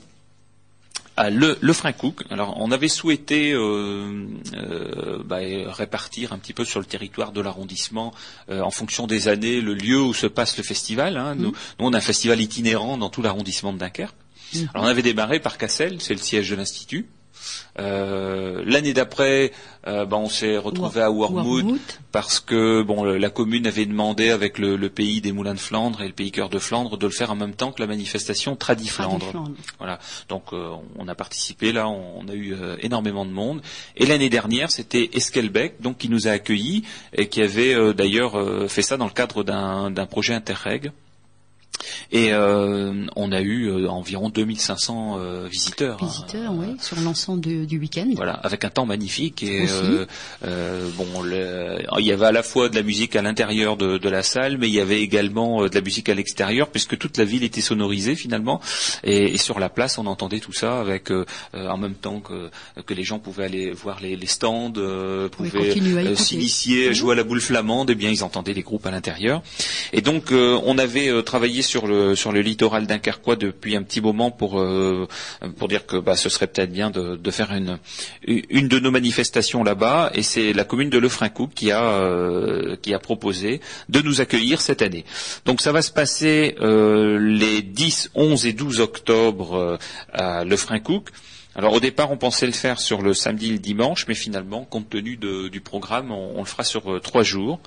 à 1.17 1.31
le, 1.31 1.59
le 1.61 1.73
Frincook. 1.73 2.23
Alors, 2.31 2.57
on 2.59 2.71
avait 2.73 2.89
souhaité 2.89 3.53
euh, 3.53 4.27
euh, 4.55 5.23
bah, 5.25 5.39
répartir 5.67 6.33
un 6.33 6.39
petit 6.39 6.53
peu 6.53 6.65
sur 6.65 6.81
le 6.81 6.87
territoire 6.87 7.33
de 7.33 7.41
l'arrondissement, 7.41 8.13
euh, 8.49 8.61
en 8.61 8.71
fonction 8.71 9.07
des 9.07 9.29
années, 9.29 9.61
le 9.61 9.75
lieu 9.75 10.01
où 10.01 10.15
se 10.15 10.27
passe 10.27 10.57
le 10.57 10.63
festival. 10.63 11.17
hein. 11.17 11.35
Nous, 11.35 11.51
nous, 11.51 11.55
on 11.87 11.93
a 11.93 11.99
un 11.99 12.01
festival 12.01 12.41
itinérant 12.41 12.97
dans 12.99 13.11
tout 13.11 13.23
l'arrondissement 13.23 13.73
de 13.73 13.79
Dunkerque. 13.79 14.15
Alors, 14.75 14.85
on 14.85 14.89
avait 14.89 15.03
démarré 15.03 15.41
par 15.41 15.59
Cassel, 15.59 16.01
c'est 16.01 16.15
le 16.15 16.21
siège 16.21 16.51
de 16.51 16.57
l'Institut. 16.57 17.07
Euh, 17.78 18.62
L'année 18.66 18.93
d'après, 18.93 19.53
euh, 19.86 20.05
bah, 20.05 20.16
on 20.18 20.28
s'est 20.28 20.57
retrouvé 20.57 21.01
à 21.01 21.11
Wormwood 21.11 21.78
parce 22.12 22.40
que 22.40 22.82
bon, 22.82 23.05
la 23.05 23.30
commune 23.30 23.66
avait 23.66 23.86
demandé 23.86 24.30
avec 24.30 24.59
le, 24.59 24.76
le 24.76 24.88
pays 24.90 25.20
des 25.20 25.32
moulins 25.32 25.55
de 25.55 25.59
Flandre 25.61 26.03
et 26.03 26.07
le 26.07 26.12
pays 26.12 26.30
cœur 26.30 26.49
de 26.49 26.59
Flandre 26.59 26.99
de 26.99 27.07
le 27.07 27.12
faire 27.12 27.30
en 27.30 27.36
même 27.36 27.55
temps 27.55 27.72
que 27.72 27.80
la 27.80 27.86
manifestation 27.86 28.57
Tradi 28.57 28.88
Flandre. 28.88 29.30
Flandre. 29.30 29.53
Voilà. 29.78 29.99
Donc 30.28 30.53
euh, 30.53 30.70
on 30.99 31.09
a 31.09 31.14
participé 31.14 31.72
là, 31.72 31.88
on, 31.88 32.20
on 32.20 32.28
a 32.28 32.34
eu 32.34 32.55
euh, 32.55 32.76
énormément 32.80 33.24
de 33.24 33.30
monde. 33.32 33.62
Et 33.97 34.07
l'année 34.07 34.28
dernière, 34.30 34.70
c'était 34.70 35.11
Esquelbec, 35.14 35.80
donc 35.80 35.99
qui 35.99 36.09
nous 36.09 36.28
a 36.28 36.32
accueillis 36.32 36.84
et 37.14 37.28
qui 37.28 37.40
avait 37.43 37.74
euh, 37.74 37.93
d'ailleurs 37.93 38.38
euh, 38.38 38.68
fait 38.68 38.82
ça 38.82 38.97
dans 38.97 39.07
le 39.07 39.12
cadre 39.12 39.43
d'un 39.43 39.90
d'un 39.90 40.07
projet 40.07 40.34
Interreg. 40.34 40.93
Et 42.11 42.33
euh, 42.33 43.07
on 43.16 43.33
a 43.33 43.41
eu 43.41 43.66
euh, 43.68 43.89
environ 43.89 44.28
2500 44.30 45.16
euh, 45.18 45.49
visiteurs. 45.51 45.99
hein. 46.03 46.07
Visiteurs, 46.07 46.53
oui, 46.55 46.76
sur 46.80 46.99
l'ensemble 47.01 47.41
du, 47.41 47.66
du 47.66 47.78
week-end. 47.78 48.09
Voilà, 48.16 48.33
avec 48.35 48.64
un 48.64 48.70
temps 48.70 48.87
magnifique 48.87 49.43
et 49.43 49.66
euh, 50.45 50.89
bon, 50.97 51.22
le- 51.22 51.78
il 51.99 52.07
y 52.07 52.12
avait 52.12 52.26
à 52.26 52.33
la 52.33 52.43
fois 52.43 52.68
de 52.68 52.74
la 52.76 52.83
musique 52.83 53.16
à 53.16 53.22
l'intérieur 53.22 53.76
de, 53.76 53.99
de 53.99 54.09
la 54.09 54.22
salle, 54.22 54.59
mais 54.59 54.68
il 54.68 54.74
y 54.74 54.80
avait 54.80 55.01
également 55.01 55.66
de 55.66 55.74
la 55.74 55.80
musique 55.80 56.09
à 56.09 56.14
l'extérieur, 56.14 56.68
puisque 56.68 56.99
toute 56.99 57.16
la 57.18 57.24
ville 57.24 57.45
était 57.45 57.61
sonorisée 57.61 58.14
finalement, 58.14 58.61
et, 59.05 59.35
et 59.35 59.39
sur 59.39 59.59
la 59.59 59.68
place 59.68 59.99
on 59.99 60.07
entendait 60.07 60.41
tout 60.41 60.53
ça 60.53 60.80
avec 60.80 61.11
en 61.55 61.76
même 61.78 61.95
temps 61.95 62.20
que, 62.20 62.51
que 62.85 62.95
les 62.95 63.05
gens 63.05 63.18
pouvaient 63.18 63.45
aller 63.45 63.70
voir 63.72 64.01
les, 64.01 64.16
les 64.16 64.26
stands, 64.26 64.72
pouvaient 65.51 65.72
s'initier, 66.16 66.93
jouer 66.95 67.12
à 67.12 67.16
la 67.16 67.24
boule 67.24 67.41
flamande, 67.41 67.91
et 67.91 67.95
bien 67.95 68.11
ils 68.11 68.22
entendaient 68.24 68.55
les 68.55 68.62
groupes 68.62 68.87
à 68.87 68.91
l'intérieur. 68.91 69.43
Et 69.93 70.01
donc 70.01 70.33
on 70.33 70.78
avait 70.78 71.11
travaillé 71.22 71.62
sur 71.62 71.72
le 71.87 72.14
sur 72.14 72.33
le 72.33 72.41
littoral 72.41 72.87
dunkerquois 72.87 73.37
depuis 73.37 73.75
un 73.77 73.83
petit 73.83 74.01
moment 74.01 74.31
pour 74.31 74.61
euh, 74.61 75.09
pour 75.57 75.68
dire 75.68 75.87
que 75.87 75.97
bah, 75.97 76.16
ce 76.16 76.29
serait 76.29 76.47
peut-être 76.47 76.73
bien 76.73 76.91
de, 76.91 77.16
de 77.16 77.31
faire 77.31 77.53
une 77.53 77.79
une 78.27 78.68
de 78.68 78.79
nos 78.79 78.91
manifestations 78.91 79.64
là-bas 79.64 80.11
et 80.14 80.23
c'est 80.23 80.53
la 80.53 80.64
commune 80.64 80.91
de 80.91 80.99
Lefrancouc 80.99 81.55
qui 81.55 81.70
a 81.70 81.83
euh, 81.83 82.77
qui 82.83 82.93
a 82.93 82.99
proposé 82.99 83.61
de 83.89 84.01
nous 84.01 84.20
accueillir 84.20 84.61
cette 84.61 84.83
année. 84.83 85.05
Donc 85.47 85.61
ça 85.62 85.73
va 85.73 85.81
se 85.81 85.91
passer 85.91 86.57
euh, 86.61 87.18
les 87.18 87.62
10, 87.62 88.11
11 88.14 88.47
et 88.47 88.53
12 88.53 88.81
octobre 88.81 89.79
à 90.12 90.45
Lefrancouc. 90.45 91.09
Alors 91.55 91.75
au 91.75 91.81
départ, 91.81 92.11
on 92.11 92.17
pensait 92.17 92.47
le 92.47 92.53
faire 92.53 92.81
sur 92.81 93.03
le 93.03 93.13
samedi 93.15 93.49
et 93.49 93.53
le 93.53 93.59
dimanche, 93.59 94.07
mais 94.09 94.15
finalement, 94.15 94.65
compte 94.65 94.89
tenu 94.89 95.17
de- 95.17 95.49
du 95.49 95.61
programme, 95.61 96.11
on, 96.11 96.33
on 96.37 96.39
le 96.41 96.47
fera 96.47 96.65
sur 96.65 96.91
euh, 96.93 96.99
trois 97.01 97.23
jours. 97.23 97.61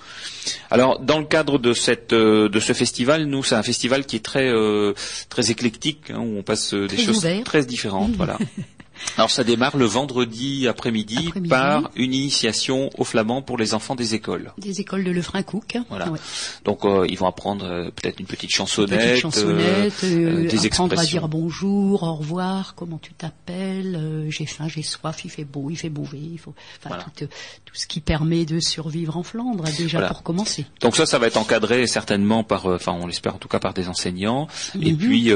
Alors 0.72 1.00
dans 1.00 1.20
le 1.20 1.26
cadre 1.26 1.60
de 1.60 1.74
cette 1.74 2.12
euh, 2.14 2.50
de 2.50 2.60
ce 2.60 2.74
festival, 2.74 3.26
nous, 3.26 3.44
c'est 3.44 3.56
un 3.56 3.64
festival 3.64 4.06
qui 4.06 4.16
est 4.16 4.26
très 4.26 4.48
euh, 4.50 4.94
très 5.30 5.52
éclectique, 5.52 6.10
hein, 6.10 6.18
où 6.20 6.38
on 6.40 6.44
passe 6.44 6.74
des 6.74 6.88
Très 6.88 6.98
choses 6.98 7.18
ouvert. 7.18 7.44
très 7.44 7.64
différentes. 7.66 8.14
Voilà. 8.16 8.38
Alors 9.18 9.32
ça 9.32 9.43
démarre 9.43 9.78
le 9.78 9.86
vendredi 9.86 10.68
après-midi 10.68 11.32
par 11.50 11.89
une 11.96 12.14
initiation 12.14 12.89
au 12.98 13.04
flamand 13.04 13.41
pour 13.41 13.58
les 13.58 13.74
enfants 13.74 13.96
des 13.96 14.16
écoles. 14.16 14.52
Des 14.58 14.82
écoles 14.82 15.04
de 15.04 15.12
Lefrancouc. 15.12 15.78
Voilà. 15.89 16.10
Ouais. 16.10 16.20
Donc 16.64 16.86
euh, 16.86 17.06
ils 17.10 17.18
vont 17.18 17.28
apprendre 17.28 17.66
euh, 17.66 17.89
peut-être 17.91 18.20
une 18.20 18.26
petite 18.26 18.52
chansonnette, 18.52 19.00
Petite 19.00 19.22
chansonnette, 19.22 19.93
euh, 20.04 20.43
euh, 20.46 20.48
des 20.48 20.66
apprendre 20.66 20.98
à 21.00 21.04
dire 21.06 21.28
bonjour, 21.28 22.04
au 22.04 22.16
revoir, 22.16 22.76
comment 22.76 22.98
tu 23.02 23.14
t'appelles, 23.14 24.26
j'ai 24.30 24.46
faim, 24.46 24.68
j'ai 24.68 24.84
soif, 24.84 25.24
il 25.26 25.30
fait 25.32 25.43
beau, 25.46 25.70
il 25.70 25.76
fait 25.78 25.89
mauvais, 25.89 26.18
il 26.20 26.38
faut, 26.38 26.54
enfin 26.80 26.89
Voilà. 26.89 27.06
tout, 27.18 27.26
tout 27.66 27.76
ce 27.76 27.88
qui 27.88 28.02
permet 28.02 28.46
de 28.46 28.60
survivre 28.60 29.18
en 29.18 29.24
Flandre 29.24 29.64
déjà 29.78 29.98
Voilà. 30.00 30.08
pour 30.08 30.24
commencer. 30.24 30.66
Donc 30.82 30.96
ça, 30.96 31.06
ça 31.06 31.20
va 31.20 31.28
être 31.28 31.38
encadré 31.38 31.88
certainement 31.88 32.43
par, 32.43 32.66
enfin 32.68 32.93
on 32.93 33.08
l'espère 33.08 33.36
en 33.36 33.38
tout 33.39 33.48
cas 33.48 33.60
par 33.60 33.74
des 33.74 33.88
enseignants, 33.88 34.48
et 34.82 34.91
Mhm. 34.91 34.98
puis 34.98 35.32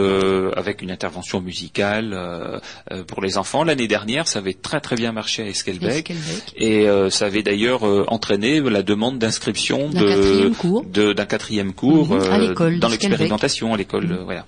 avec 0.55 0.81
une 0.81 0.91
intervention 0.91 1.41
musicale 1.41 2.17
pour 3.07 3.21
les 3.21 3.37
enfants. 3.37 3.58
L'année 3.63 3.87
dernière, 3.87 4.27
ça 4.27 4.39
avait 4.39 4.53
très 4.53 4.79
très 4.79 4.95
bien 4.95 5.11
marché 5.11 5.43
à 5.43 5.47
Esquelbec, 5.47 6.09
Esquelbec. 6.09 6.53
et 6.57 6.87
euh, 6.87 7.09
ça 7.09 7.25
avait 7.25 7.43
d'ailleurs 7.43 7.85
euh, 7.87 8.05
entraîné 8.07 8.59
la 8.61 8.83
demande 8.83 9.19
d'inscription 9.19 9.89
D'un 9.89 10.01
de- 10.01 10.07
quatrième 10.09 10.55
cours. 10.55 10.85
de- 10.85 11.13
d'un 11.13 11.25
quatrième 11.25 11.73
cours 11.73 12.07
Mhm. 12.15 12.21
Euh, 12.21 12.77
dans 12.79 12.87
l'expérimentation 12.89 13.73
à 13.73 13.77
l'école, 13.77 14.19
voilà. 14.25 14.45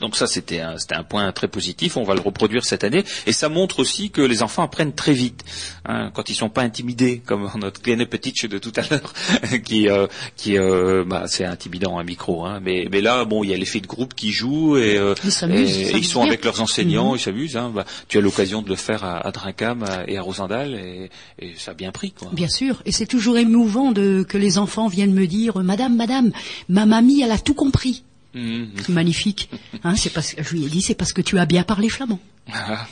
Donc 0.00 0.16
ça, 0.16 0.26
c'était 0.26 0.60
un, 0.60 0.76
point 1.08 1.30
très 1.32 1.48
positif. 1.48 1.96
On 1.96 2.04
va 2.04 2.14
le 2.14 2.20
reproduire 2.20 2.64
cette 2.64 2.84
année, 2.84 3.04
et 3.26 3.32
ça 3.32 3.48
montre 3.48 3.80
aussi 3.80 4.10
que 4.10 4.20
les 4.20 4.42
enfants 4.42 4.62
apprennent 4.62 4.94
très 4.94 5.12
vite 5.12 5.44
hein, 5.86 6.10
quand 6.14 6.28
ils 6.28 6.34
sont 6.34 6.48
pas 6.48 6.62
intimidés, 6.62 7.22
comme 7.26 7.48
notre 7.56 7.80
Kleine 7.82 8.04
Petitsch 8.06 8.46
de 8.46 8.58
tout 8.58 8.72
à 8.76 8.82
l'heure, 8.90 9.12
qui, 9.64 9.88
euh, 9.88 10.06
qui, 10.36 10.56
euh, 10.58 11.04
bah, 11.06 11.24
c'est 11.26 11.44
intimidant 11.44 11.98
un 11.98 12.04
micro. 12.04 12.44
Hein, 12.44 12.60
mais, 12.62 12.88
mais 12.90 13.00
là, 13.00 13.24
bon, 13.24 13.44
il 13.44 13.50
y 13.50 13.54
a 13.54 13.56
l'effet 13.56 13.80
de 13.80 13.86
groupe 13.86 14.14
qui 14.14 14.30
joue 14.30 14.76
et, 14.76 14.96
euh, 14.96 15.14
Ils 15.24 15.54
et 15.54 15.96
ils 15.96 16.04
sont 16.04 16.22
avec 16.22 16.44
leurs 16.44 16.60
enseignants, 16.60 17.10
Mhm. 17.12 17.16
ils 17.16 17.20
s'amusent. 17.20 17.56
Hein, 17.56 17.72
bah, 17.74 17.84
tu 18.08 18.18
as 18.18 18.20
l'occasion 18.20 18.62
de 18.62 18.68
le 18.68 18.76
faire 18.76 19.04
à, 19.04 19.26
à 19.26 19.30
Drincam 19.32 19.84
et 20.06 20.18
à 20.18 20.22
Rosendal, 20.22 20.74
et, 20.74 21.10
et 21.38 21.54
ça 21.56 21.72
a 21.72 21.74
bien 21.74 21.92
pris. 21.92 22.12
Quoi. 22.12 22.28
Bien 22.32 22.48
sûr, 22.48 22.82
et 22.84 22.92
c'est 22.92 23.06
toujours 23.06 23.38
émouvant 23.38 23.92
de, 23.92 24.24
que 24.28 24.38
les 24.38 24.58
enfants 24.58 24.88
viennent 24.88 25.14
me 25.14 25.26
dire, 25.26 25.58
Madame, 25.58 25.96
Madame, 25.96 26.32
ma 26.68 26.86
mamie, 26.86 27.22
elle 27.22 27.30
a 27.32 27.38
tout 27.38 27.54
compris. 27.54 28.04
Mhm. 28.34 28.70
C'est 28.76 28.88
magnifique. 28.90 29.50
Hein, 29.84 29.96
c'est 29.96 30.12
parce 30.12 30.34
que 30.34 30.42
je 30.42 30.54
lui 30.54 30.64
ai 30.64 30.68
dit, 30.68 30.82
c'est 30.82 30.94
parce 30.94 31.12
que 31.12 31.22
tu 31.22 31.38
as 31.38 31.46
bien 31.46 31.62
parlé 31.62 31.88
flamand. 31.88 32.20
Voilà. 32.48 32.86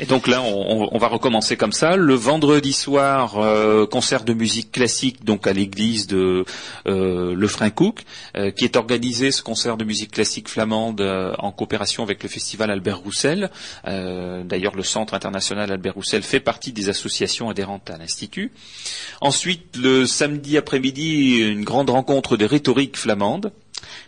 Et 0.00 0.04
donc 0.04 0.26
là, 0.26 0.42
on, 0.42 0.88
on 0.92 0.98
va 0.98 1.08
recommencer 1.08 1.56
comme 1.56 1.72
ça. 1.72 1.96
Le 1.96 2.14
vendredi 2.14 2.72
soir, 2.72 3.38
euh, 3.38 3.86
concert 3.86 4.24
de 4.24 4.34
musique 4.34 4.70
classique, 4.70 5.24
donc 5.24 5.46
à 5.46 5.52
l'église 5.52 6.06
de 6.06 6.44
euh, 6.86 7.34
Le 7.34 7.48
euh, 8.36 8.50
qui 8.50 8.64
est 8.64 8.76
organisé 8.76 9.30
ce 9.30 9.42
concert 9.42 9.76
de 9.76 9.84
musique 9.84 10.10
classique 10.10 10.48
flamande 10.48 11.00
euh, 11.00 11.32
en 11.38 11.52
coopération 11.52 12.02
avec 12.02 12.22
le 12.22 12.28
festival 12.28 12.70
Albert 12.70 12.98
Roussel. 12.98 13.50
D'ailleurs, 13.84 14.74
le 14.74 14.82
Centre 14.82 15.14
international 15.14 15.70
Albert 15.70 15.94
Roussel 15.94 16.22
fait 16.22 16.40
partie 16.40 16.72
des 16.72 16.88
associations 16.88 17.48
adhérentes 17.48 17.88
à 17.88 17.96
l'institut. 17.96 18.52
Ensuite, 19.20 19.76
le 19.76 20.06
samedi 20.06 20.58
après-midi, 20.58 21.38
une 21.38 21.64
grande 21.64 21.90
rencontre 21.90 22.36
de 22.36 22.44
rhétorique 22.44 22.96
flamande. 22.96 23.52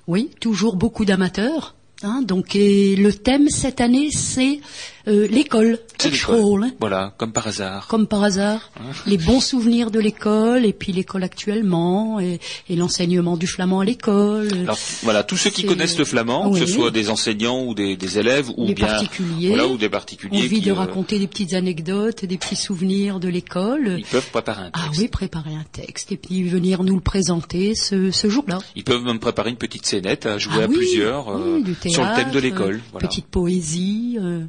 Oui, 0.06 0.30
toujours 0.40 0.76
beaucoup 0.76 1.04
d'amateurs. 1.04 1.74
Hein, 2.02 2.22
donc, 2.22 2.54
et 2.54 2.96
le 2.96 3.12
thème 3.12 3.48
cette 3.48 3.80
année, 3.80 4.10
c'est 4.10 4.60
euh, 5.08 5.26
l'école. 5.28 5.78
Hein, 6.04 6.70
Voilà, 6.80 7.14
comme 7.18 7.32
par 7.32 7.46
hasard. 7.46 7.86
comme 7.88 8.06
par 8.06 8.22
hasard. 8.24 8.70
Les 9.06 9.16
bons 9.18 9.40
souvenirs 9.40 9.90
de 9.90 9.98
l'école, 10.00 10.64
et 10.66 10.72
puis 10.72 10.92
l'école 10.92 11.22
actuellement, 11.24 12.20
et, 12.20 12.40
et 12.68 12.76
l'enseignement 12.76 13.36
du 13.36 13.46
flamand 13.46 13.80
à 13.80 13.84
l'école. 13.84 14.48
Alors 14.62 14.78
voilà, 15.02 15.22
tous 15.22 15.36
ceux 15.36 15.50
qui 15.50 15.64
connaissent 15.64 15.98
le 15.98 16.04
flamand, 16.04 16.50
que 16.50 16.58
ce 16.58 16.66
soit 16.66 16.90
des 16.90 17.10
enseignants 17.10 17.64
ou 17.64 17.74
des, 17.74 17.96
des 17.96 18.18
élèves 18.18 18.50
ou 18.56 18.66
Des 18.66 18.74
bien 18.74 18.86
particuliers. 18.86 19.48
voilà 19.48 19.66
ou 19.66 19.76
des 19.76 19.88
particuliers 19.88 20.38
Envie 20.38 20.60
qui 20.60 20.66
de 20.66 20.70
euh, 20.70 20.74
raconter 20.74 21.18
des 21.18 21.26
petites 21.26 21.54
anecdotes, 21.54 22.24
des 22.24 22.36
petits 22.36 22.56
souvenirs 22.56 23.20
de 23.20 23.28
l'école. 23.28 23.96
ils 23.98 24.04
peuvent 24.04 24.30
préparer 24.30 24.62
un 24.62 24.70
texte. 24.70 24.84
Ah 24.86 24.90
oui, 24.98 25.08
préparer 25.08 25.54
un 25.54 25.64
texte 25.72 26.12
et 26.12 26.16
puis 26.16 26.42
venir 26.42 26.82
nous 26.82 26.94
le 26.96 27.00
présenter 27.00 27.74
ce, 27.74 28.10
ce 28.10 28.28
jour-là. 28.28 28.58
Ils 28.76 28.84
peuvent 28.84 29.02
même 29.04 29.18
préparer 29.18 29.50
une 29.50 29.56
petite 29.56 29.86
scénette 29.86 30.26
à 30.26 30.38
jouer 30.38 30.54
Ah 30.60 30.64
à 30.64 30.66
oui, 30.66 30.76
plusieurs 30.76 31.28
euh, 31.30 31.60
oui, 31.64 31.90
sur 31.90 32.02
le 32.04 32.14
thème 32.16 32.30
de 32.30 32.38
l'école. 32.38 32.80
Voilà. 32.92 33.08
Petite 33.08 33.26
poésie, 33.26 34.18
euh, 34.20 34.44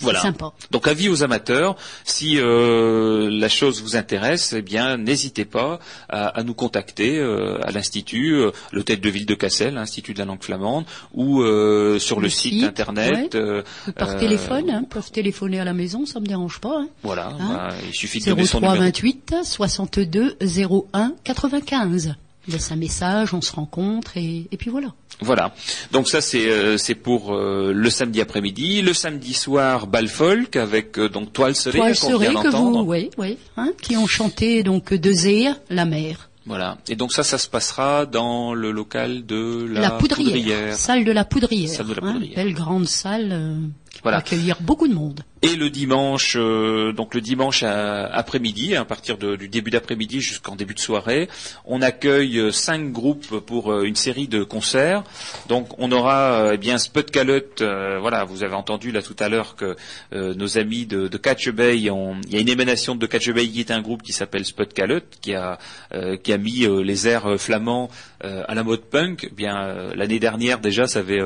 Voilà. 0.00 0.20
sympa. 0.20 0.52
Donc 0.70 0.88
avis 0.88 1.08
aux 1.08 1.22
amateurs, 1.22 1.76
si 2.04 2.38
euh, 2.38 3.28
la 3.30 3.48
chose 3.48 3.82
vous 3.82 3.96
intéresse, 3.96 4.52
eh 4.56 4.62
bien 4.62 4.96
n'hésitez 4.96 5.44
pas 5.44 5.78
à, 6.08 6.26
à 6.28 6.42
nous 6.42 6.54
contacter 6.54 7.18
euh, 7.18 7.58
à 7.62 7.70
l'institut, 7.70 8.34
euh, 8.34 8.50
l'hôtel 8.72 9.00
de 9.00 9.08
ville 9.10 9.26
de 9.26 9.34
Cassel, 9.34 9.74
l'Institut 9.74 10.14
de 10.14 10.18
la 10.18 10.24
langue 10.24 10.42
flamande, 10.42 10.84
ou 11.12 11.42
euh, 11.42 11.98
sur 11.98 12.16
le, 12.18 12.24
Le 12.24 12.30
site, 12.30 12.52
site, 12.54 12.64
internet. 12.64 13.34
ouais. 13.34 13.40
euh, 13.40 13.62
Par 13.96 14.10
euh, 14.10 14.18
téléphone, 14.18 14.70
hein, 14.70 14.84
peuvent 14.88 15.10
téléphoner 15.10 15.60
à 15.60 15.64
la 15.64 15.72
maison, 15.74 16.06
ça 16.06 16.20
me 16.20 16.26
dérange 16.26 16.60
pas. 16.60 16.78
Hein. 16.80 16.88
Voilà, 17.02 17.28
Hein 17.40 17.68
bah, 17.68 17.74
il 17.86 17.94
suffit 17.94 18.20
de 18.20 18.26
donner 18.26 18.46
son 18.46 18.58
03 18.60 18.72
numéro. 18.74 18.84
28 18.86 19.34
62 19.44 20.36
01 20.40 21.12
95. 21.24 22.14
Laisse 22.48 22.70
un 22.72 22.76
message, 22.76 23.32
on 23.34 23.40
se 23.40 23.52
rencontre 23.52 24.16
et, 24.16 24.46
et 24.52 24.56
puis 24.56 24.70
voilà. 24.70 24.88
Voilà. 25.20 25.54
Donc 25.92 26.08
ça 26.08 26.20
c'est 26.20 26.48
euh, 26.50 26.76
c'est 26.76 26.94
pour 26.94 27.34
euh, 27.34 27.72
le 27.72 27.90
samedi 27.90 28.20
après-midi. 28.20 28.82
Le 28.82 28.92
samedi 28.92 29.32
soir, 29.32 29.86
bal 29.86 30.08
folk 30.08 30.56
avec 30.56 30.98
euh, 30.98 31.08
donc 31.08 31.32
Toile 31.32 31.54
Serrée 31.54 31.78
Toile 31.78 31.98
qu'on 31.98 32.18
vient 32.18 32.32
d'entendre. 32.32 32.82
vous, 32.84 32.90
oui, 32.90 33.10
oui, 33.16 33.38
hein, 33.56 33.72
qui 33.80 33.96
ont 33.96 34.06
chanté 34.06 34.62
donc 34.62 34.92
de 34.92 35.12
Zéa, 35.12 35.56
la 35.70 35.84
mer, 35.84 36.30
Voilà. 36.46 36.78
Et 36.88 36.96
donc 36.96 37.12
ça, 37.12 37.22
ça 37.22 37.38
se 37.38 37.48
passera 37.48 38.06
dans 38.06 38.54
le 38.54 38.72
local 38.72 39.24
de 39.24 39.66
la, 39.70 39.80
la, 39.80 39.90
poudrière, 39.92 40.74
salle 40.74 41.04
de 41.04 41.12
la 41.12 41.24
poudrière, 41.24 41.70
Salle 41.70 41.86
de 41.86 41.94
la 41.94 42.06
hein, 42.06 42.12
Poudrière. 42.14 42.34
belle 42.36 42.54
grande 42.54 42.86
salle, 42.88 43.30
euh, 43.32 43.56
Voilà. 44.04 44.18
accueillir 44.18 44.56
beaucoup 44.60 44.86
de 44.86 44.94
monde. 44.94 45.20
Et 45.42 45.56
le 45.56 45.68
dimanche, 45.68 46.36
euh, 46.38 46.92
donc 46.92 47.14
le 47.14 47.20
dimanche 47.20 47.62
à- 47.64 48.06
après-midi, 48.06 48.76
à 48.76 48.84
partir 48.86 49.18
de- 49.18 49.36
du 49.36 49.48
début 49.48 49.70
d'après-midi 49.70 50.20
jusqu'en 50.22 50.56
début 50.56 50.72
de 50.74 50.78
soirée, 50.80 51.28
on 51.66 51.82
accueille 51.82 52.38
euh, 52.38 52.50
cinq 52.50 52.92
groupes 52.92 53.40
pour 53.40 53.70
euh, 53.72 53.82
une 53.82 53.96
série 53.96 54.26
de 54.28 54.42
concerts. 54.42 55.02
Donc 55.48 55.68
on 55.78 55.92
aura 55.92 56.32
euh, 56.44 56.50
eh 56.54 56.56
bien 56.58 56.78
Spud 56.78 57.10
Calotte, 57.10 57.60
euh, 57.60 57.98
voilà, 58.00 58.24
vous 58.24 58.42
avez 58.42 58.54
entendu 58.54 58.90
là 58.90 59.02
tout 59.02 59.16
à 59.18 59.28
l'heure 59.28 59.54
que 59.56 59.76
euh, 60.14 60.32
nos 60.34 60.56
amis 60.56 60.86
de, 60.86 61.08
de 61.08 61.18
Catch 61.18 61.50
Bay, 61.50 61.90
ont, 61.90 62.16
il 62.26 62.32
y 62.34 62.36
a 62.36 62.40
une 62.40 62.48
émanation 62.48 62.94
de 62.94 63.04
Catch 63.06 63.28
Bay 63.30 63.46
qui 63.48 63.60
est 63.60 63.70
un 63.70 63.82
groupe 63.82 64.02
qui 64.02 64.12
s'appelle 64.14 64.46
Spud 64.46 64.72
Calotte, 64.72 65.18
qui 65.20 65.34
a 65.34 65.58
euh, 65.92 66.16
qui 66.16 66.32
a 66.32 66.38
mis 66.38 66.66
les 66.84 67.06
airs 67.08 67.38
flamands 67.38 67.90
à 68.22 68.54
la 68.54 68.62
mode 68.62 68.80
punk. 68.82 69.28
Eh 69.30 69.34
Bien 69.34 69.92
l'année 69.94 70.18
dernière 70.18 70.58
déjà, 70.58 70.86
ça 70.86 71.00
avait 71.00 71.20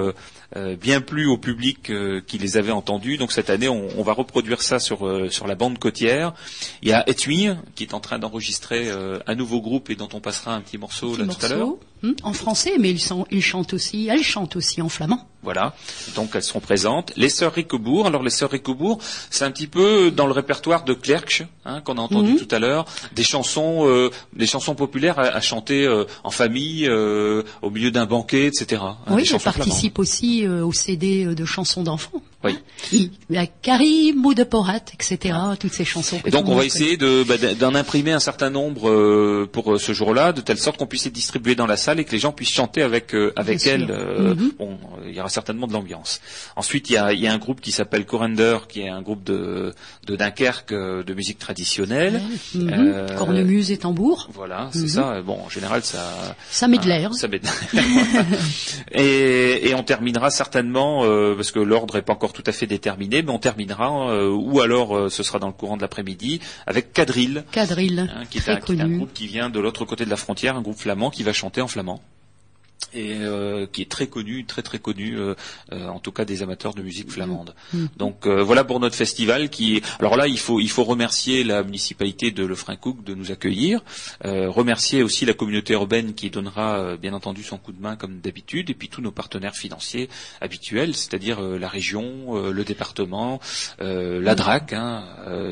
bien 0.54 1.00
plu 1.00 1.26
au 1.26 1.36
public 1.36 1.90
euh, 1.90 2.22
qui 2.26 2.38
les 2.38 2.56
avait 2.56 2.72
entendus. 2.72 3.18
Donc 3.18 3.32
cette 3.32 3.50
année, 3.50 3.68
on, 3.68 3.88
on 3.98 4.02
va 4.02 4.12
reproduire 4.12 4.62
ça 4.62 4.78
sur 4.78 5.06
euh, 5.06 5.28
sur 5.28 5.46
la 5.46 5.54
bande 5.54 5.78
côtière. 5.78 6.32
Il 6.82 6.88
y 6.88 6.92
a 6.92 7.04
Etui 7.08 7.48
qui 7.74 7.84
est 7.84 7.94
en 7.94 8.00
train 8.00 8.18
d'enregistrer 8.18 8.88
euh, 8.88 9.18
un 9.26 9.34
nouveau 9.34 9.60
groupe 9.60 9.90
et 9.90 9.94
dont 9.94 10.08
on 10.14 10.20
passera 10.20 10.54
un 10.54 10.60
petit 10.60 10.78
morceau 10.78 11.12
Petit 11.12 11.26
là 11.26 11.34
tout 11.34 11.44
à 11.46 11.48
l'heure. 11.48 11.74
Hum, 12.02 12.14
en 12.22 12.32
français, 12.32 12.72
mais 12.78 12.90
ils, 12.90 13.00
sont, 13.00 13.26
ils 13.30 13.42
chantent 13.42 13.72
aussi, 13.74 14.08
elles 14.08 14.22
chantent 14.22 14.56
aussi 14.56 14.80
en 14.82 14.88
flamand. 14.88 15.26
Voilà, 15.44 15.74
donc 16.16 16.30
elles 16.34 16.42
seront 16.42 16.58
présentes. 16.60 17.12
Les 17.16 17.28
sœurs 17.28 17.52
Ricobourg, 17.54 18.06
alors 18.08 18.22
les 18.24 18.30
sœurs 18.30 18.50
Ricobourg, 18.50 18.98
c'est 19.30 19.44
un 19.44 19.50
petit 19.52 19.68
peu 19.68 20.10
dans 20.10 20.26
le 20.26 20.32
répertoire 20.32 20.82
de 20.84 20.94
Clerc, 20.94 21.46
hein, 21.64 21.80
qu'on 21.80 21.96
a 21.96 22.00
entendu 22.00 22.32
Mhm. 22.32 22.38
tout 22.38 22.54
à 22.54 22.58
l'heure, 22.58 22.86
des 23.14 23.22
chansons, 23.22 23.86
euh, 23.86 24.10
des 24.32 24.46
chansons 24.46 24.74
populaires 24.74 25.18
à, 25.20 25.22
à 25.22 25.40
chanter 25.40 25.86
euh, 25.86 26.04
en 26.24 26.30
famille, 26.30 26.86
euh, 26.88 27.44
au 27.62 27.70
milieu 27.70 27.90
d'un 27.92 28.04
banquet, 28.06 28.46
etc. 28.46 28.82
hein, 28.84 28.96
oui, 29.10 29.24
je 29.24 29.30
chansons 29.30 29.44
participe 29.44 29.98
aussi 30.00 30.44
euh, 30.44 30.64
au 30.66 30.72
CD 30.72 31.24
de 31.26 31.44
chansons 31.44 31.84
d'enfants. 31.84 32.20
Oui. 32.44 32.56
Il 32.92 33.10
y 33.30 33.36
a 33.36 33.46
Karim, 33.46 34.14
Mot 34.16 34.32
de 34.32 34.44
Porat, 34.44 34.76
etc. 34.94 35.36
Toutes 35.58 35.72
ces 35.72 35.84
chansons. 35.84 36.20
que 36.20 36.28
Et 36.28 36.30
donc 36.30 36.48
on 36.48 36.54
va 36.54 36.64
essayer 36.64 36.96
de, 36.96 37.24
bah, 37.24 37.34
d'en 37.58 37.74
imprimer 37.74 38.12
un 38.12 38.20
certain 38.20 38.48
nombre 38.48 38.88
euh, 38.88 39.48
pour 39.50 39.72
euh, 39.74 39.78
ce 39.78 39.92
jour-là, 39.92 40.32
de 40.32 40.40
telle 40.40 40.56
sorte 40.58 40.76
qu'on 40.76 40.86
puisse 40.86 41.04
les 41.04 41.10
distribuer 41.10 41.56
dans 41.56 41.66
la 41.66 41.76
salle 41.76 41.98
et 41.98 42.04
que 42.04 42.12
les 42.12 42.20
gens 42.20 42.30
puissent 42.30 42.52
chanter 42.52 42.82
avec 42.82 43.12
euh, 43.12 43.32
avec 43.34 43.58
Bien 43.58 43.72
elles. 43.74 43.86
Mhm. 43.86 44.52
Bon, 44.56 44.78
il 45.04 45.14
y 45.16 45.18
aura 45.18 45.28
certainement 45.28 45.66
de 45.66 45.72
l'ambiance. 45.72 46.20
Ensuite, 46.54 46.88
il 46.90 46.92
y 46.92 46.96
a, 46.96 47.12
il 47.12 47.20
y 47.20 47.26
a 47.26 47.32
un 47.32 47.38
groupe 47.38 47.60
qui 47.60 47.72
s'appelle 47.72 48.06
Corrender, 48.06 48.58
qui 48.68 48.82
est 48.82 48.88
un 48.88 49.02
groupe 49.02 49.24
de, 49.24 49.74
de 50.06 50.14
Dunkerque 50.14 50.72
de 50.72 51.14
musique 51.14 51.40
traditionnelle. 51.40 52.22
Mhm. 52.54 52.70
Euh, 52.72 53.16
Cornemuse 53.16 53.72
et 53.72 53.78
tambour. 53.78 54.28
Voilà, 54.32 54.70
c'est 54.72 54.82
Mhm. 54.82 54.88
ça. 54.88 55.22
Bon, 55.22 55.40
en 55.44 55.48
général, 55.48 55.82
ça. 55.82 56.36
Ça 56.52 56.68
met 56.68 56.78
de 56.78 56.86
l'air. 56.86 57.12
Ça 57.14 57.26
met 57.26 57.40
de 57.40 57.44
l'air. 57.46 58.24
et, 58.92 59.68
et 59.70 59.74
on 59.74 59.82
terminera 59.82 60.30
certainement, 60.30 61.02
parce 61.36 61.50
que 61.50 61.58
l'ordre 61.58 61.96
n'est 61.96 62.02
pas 62.02 62.12
encore 62.12 62.27
tout 62.32 62.44
à 62.46 62.52
fait 62.52 62.66
déterminé, 62.66 63.22
mais 63.22 63.30
on 63.30 63.38
terminera, 63.38 64.10
euh, 64.10 64.30
ou 64.30 64.60
alors 64.60 64.96
euh, 64.96 65.08
ce 65.08 65.22
sera 65.22 65.38
dans 65.38 65.46
le 65.46 65.52
courant 65.52 65.76
de 65.76 65.82
l'après-midi, 65.82 66.40
avec 66.66 66.92
Quadrille, 66.92 67.44
Quadrille, 67.52 68.00
hein, 68.00 68.24
qui, 68.30 68.38
est 68.38 68.48
un, 68.48 68.56
qui 68.56 68.72
est 68.72 68.80
un 68.80 68.84
connu. 68.84 68.96
groupe 68.96 69.12
qui 69.12 69.26
vient 69.26 69.50
de 69.50 69.60
l'autre 69.60 69.84
côté 69.84 70.04
de 70.04 70.10
la 70.10 70.16
frontière, 70.16 70.56
un 70.56 70.62
groupe 70.62 70.78
flamand 70.78 71.10
qui 71.10 71.22
va 71.22 71.32
chanter 71.32 71.60
en 71.60 71.68
flamand. 71.68 72.00
Et 72.94 73.16
euh, 73.20 73.66
qui 73.70 73.82
est 73.82 73.90
très 73.90 74.06
connu, 74.06 74.44
très 74.44 74.62
très 74.62 74.78
connu, 74.78 75.18
euh, 75.18 75.34
euh, 75.72 75.88
en 75.88 75.98
tout 75.98 76.12
cas 76.12 76.24
des 76.24 76.42
amateurs 76.42 76.74
de 76.74 76.82
musique 76.82 77.10
flamande. 77.10 77.54
Mm. 77.72 77.78
Mm. 77.78 77.88
Donc 77.96 78.26
voilà 78.26 78.64
pour 78.64 78.80
notre 78.80 78.96
festival 78.96 79.50
qui. 79.50 79.82
Alors 79.98 80.16
là, 80.16 80.26
il 80.26 80.38
faut 80.38 80.60
il 80.60 80.70
faut 80.70 80.84
remercier 80.84 81.44
la 81.44 81.62
municipalité 81.62 82.30
de 82.30 82.44
Lefrancouc 82.44 83.04
de 83.04 83.14
nous 83.14 83.30
accueillir, 83.30 83.82
remercier 84.24 85.02
aussi 85.02 85.24
la 85.24 85.34
communauté 85.34 85.74
urbaine 85.74 86.14
qui 86.14 86.30
donnera 86.30 86.96
bien 86.96 87.12
entendu 87.12 87.42
son 87.42 87.58
coup 87.58 87.72
de 87.72 87.80
main 87.80 87.96
comme 87.96 88.20
d'habitude, 88.20 88.70
et 88.70 88.74
puis 88.74 88.88
tous 88.88 89.00
nos 89.00 89.10
partenaires 89.10 89.54
financiers 89.54 90.08
habituels, 90.40 90.94
c'est-à-dire 90.94 91.40
la 91.40 91.68
région, 91.68 92.50
le 92.50 92.64
département, 92.64 93.40
la 93.78 94.34
DRAC, 94.34 94.72
hein, 94.72 95.04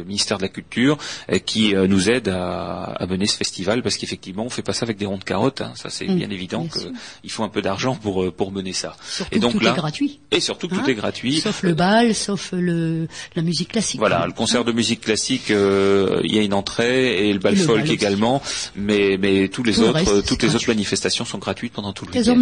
ministère 0.07 0.39
de 0.39 0.43
la 0.43 0.49
Culture, 0.49 0.99
qui 1.45 1.74
nous 1.74 2.11
aide 2.11 2.28
à, 2.28 2.84
à, 2.84 3.07
mener 3.07 3.26
ce 3.26 3.37
festival 3.37 3.82
parce 3.82 3.97
qu'effectivement 3.97 4.45
on 4.45 4.51
fait 4.51 4.62
pas 4.62 4.72
ça 4.72 4.84
avec 4.84 4.97
des 4.97 5.07
ronds 5.07 5.18
de 5.18 5.24
carottes, 5.24 5.61
hein, 5.61 5.72
ça 5.74 5.91
c'est 5.91 6.07
mm. 6.07 6.16
bien 6.16 6.30
évident 6.30 6.66
que 6.66 6.78
il 7.27 7.31
faut 7.33 7.43
un 7.43 7.49
peu 7.49 7.61
d'argent 7.61 7.97
pour 7.97 8.22
euh, 8.22 8.31
pour 8.31 8.53
mener 8.53 8.72
ça. 8.72 8.97
Surtout 9.05 9.35
et 9.35 9.41
donc 9.41 9.55
que 9.55 9.59
tout 9.59 9.64
là, 9.64 9.72
est 9.72 9.77
gratuit. 9.77 10.20
Et 10.31 10.39
surtout 10.39 10.68
que 10.68 10.77
tout 10.77 10.81
hein 10.81 10.87
est 10.87 10.95
gratuit. 10.95 11.41
Sauf 11.41 11.64
le 11.64 11.74
bal, 11.74 12.14
sauf 12.14 12.53
le 12.53 13.09
la 13.35 13.43
musique 13.43 13.72
classique. 13.72 13.99
Voilà, 13.99 14.24
le 14.27 14.33
concert 14.33 14.64
de 14.64 14.70
musique 14.70 15.01
classique, 15.01 15.51
euh, 15.51 16.20
il 16.24 16.35
y 16.35 16.39
a 16.39 16.43
une 16.43 16.55
entrée 16.55 17.29
et 17.29 17.33
le 17.33 17.41
bal 17.41 17.57
folk 17.57 17.91
également, 17.91 18.41
mais 18.77 19.18
mais 19.20 19.49
tous 19.49 19.64
les 19.64 19.81
autres, 19.81 20.22
toutes 20.22 20.43
les 20.45 20.55
autres 20.55 20.68
manifestations 20.68 21.24
sont 21.24 21.39
gratuites 21.39 21.72
pendant 21.72 21.93
tout 21.93 22.07
le 22.07 22.12
week-end. 22.12 22.37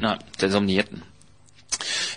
Non, 0.00 0.16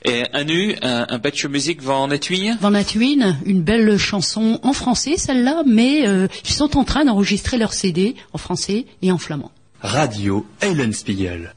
Et 0.03 0.24
un 0.34 0.43
nu, 0.43 0.76
un, 0.82 1.05
un 1.09 1.20
patch 1.20 1.45
musique 1.45 1.82
van 1.82 2.09
Etwin 2.11 2.57
Van 2.61 2.74
Etwin, 2.74 3.38
une 3.45 3.61
belle 3.61 3.97
chanson 3.97 4.59
en 4.63 4.74
français 4.74 5.15
celle-là, 5.17 5.63
mais 5.65 6.07
euh, 6.07 6.28
ils 6.45 6.53
sont 6.53 6.78
en 6.78 6.84
train 6.84 7.05
d'enregistrer 7.05 7.57
leur 7.57 7.74
CD 7.74 8.15
en 8.34 8.38
français 8.38 8.86
et 9.01 9.11
en 9.11 9.17
flamand. 9.17 9.51
Radio 9.82 10.45
Spiegel 10.91 11.53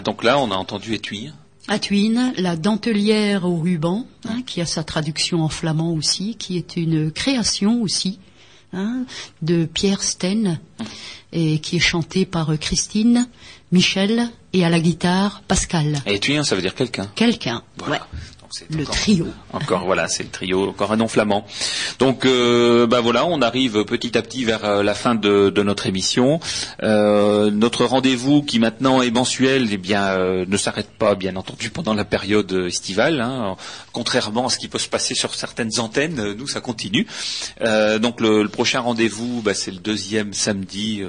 donc 0.00 0.24
là, 0.24 0.38
on 0.38 0.50
a 0.50 0.54
entendu 0.54 0.94
Étuine. 0.94 1.34
Atuine, 1.68 2.32
la 2.36 2.56
dentelière 2.56 3.44
au 3.44 3.56
ruban, 3.56 4.06
hein, 4.28 4.42
qui 4.46 4.60
a 4.60 4.66
sa 4.66 4.82
traduction 4.82 5.42
en 5.42 5.48
flamand 5.48 5.92
aussi, 5.92 6.34
qui 6.34 6.56
est 6.56 6.76
une 6.76 7.12
création 7.12 7.80
aussi 7.82 8.18
hein, 8.72 9.04
de 9.42 9.64
Pierre 9.64 10.02
Sten, 10.02 10.58
et 11.32 11.60
qui 11.60 11.76
est 11.76 11.80
chantée 11.80 12.26
par 12.26 12.58
Christine, 12.58 13.28
Michel 13.70 14.28
et 14.52 14.64
à 14.64 14.70
la 14.70 14.80
guitare 14.80 15.42
Pascal. 15.46 16.02
Et 16.06 16.14
Étuine, 16.14 16.42
ça 16.42 16.56
veut 16.56 16.62
dire 16.62 16.74
quelqu'un. 16.74 17.08
Quelqu'un. 17.14 17.62
Ouais 17.88 18.00
le 18.70 18.84
trio. 18.84 19.26
Encore 19.52 19.84
voilà, 19.84 20.08
c'est 20.08 20.22
le 20.22 20.28
trio, 20.28 20.68
encore 20.68 20.92
un 20.92 20.96
nom 20.96 21.08
flamand. 21.08 21.46
Donc 21.98 22.24
euh, 22.24 22.86
bah 22.86 23.00
voilà, 23.00 23.26
on 23.26 23.40
arrive 23.42 23.84
petit 23.84 24.16
à 24.16 24.22
petit 24.22 24.44
vers 24.44 24.64
euh, 24.64 24.82
la 24.82 24.94
fin 24.94 25.14
de, 25.14 25.50
de 25.50 25.62
notre 25.62 25.86
émission. 25.86 26.40
Euh, 26.82 27.50
notre 27.50 27.84
rendez-vous 27.84 28.42
qui 28.42 28.58
maintenant 28.58 29.02
est 29.02 29.10
mensuel, 29.10 29.68
eh 29.70 29.76
bien 29.76 30.04
euh, 30.04 30.44
ne 30.46 30.56
s'arrête 30.56 30.90
pas, 30.90 31.14
bien 31.14 31.36
entendu, 31.36 31.70
pendant 31.70 31.94
la 31.94 32.04
période 32.04 32.52
estivale. 32.66 33.20
Hein. 33.20 33.56
Contrairement 33.92 34.46
à 34.46 34.50
ce 34.50 34.58
qui 34.58 34.68
peut 34.68 34.78
se 34.78 34.88
passer 34.88 35.14
sur 35.14 35.34
certaines 35.34 35.78
antennes, 35.78 36.32
nous 36.32 36.46
ça 36.46 36.60
continue. 36.60 37.06
donc 38.00 38.20
le, 38.20 38.42
le 38.42 38.48
prochain 38.48 38.80
rendez-vous, 38.80 39.42
bah, 39.42 39.54
c'est 39.54 39.70
le 39.70 39.78
deuxième 39.78 40.32
samedi, 40.32 41.02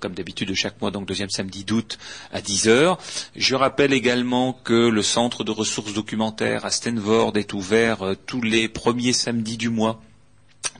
comme 0.00 0.14
d'habitude 0.14 0.48
de 0.48 0.54
chaque 0.54 0.80
mois, 0.80 0.90
donc 0.90 1.06
deuxième 1.06 1.30
samedi 1.30 1.64
d'août 1.64 1.98
à 2.32 2.40
10 2.40 2.68
h 2.68 2.96
Je 3.36 3.54
rappelle 3.54 3.92
également 3.92 4.58
que 4.64 4.88
le 4.88 5.02
centre 5.02 5.44
de 5.44 5.50
ressources 5.50 5.92
documentaires 5.92 6.64
à 6.64 6.70
Stenvord 6.82 7.36
est 7.36 7.52
ouvert 7.52 8.02
euh, 8.02 8.14
tous 8.26 8.42
les 8.42 8.68
premiers 8.68 9.12
samedis 9.12 9.56
du 9.56 9.68
mois 9.68 10.02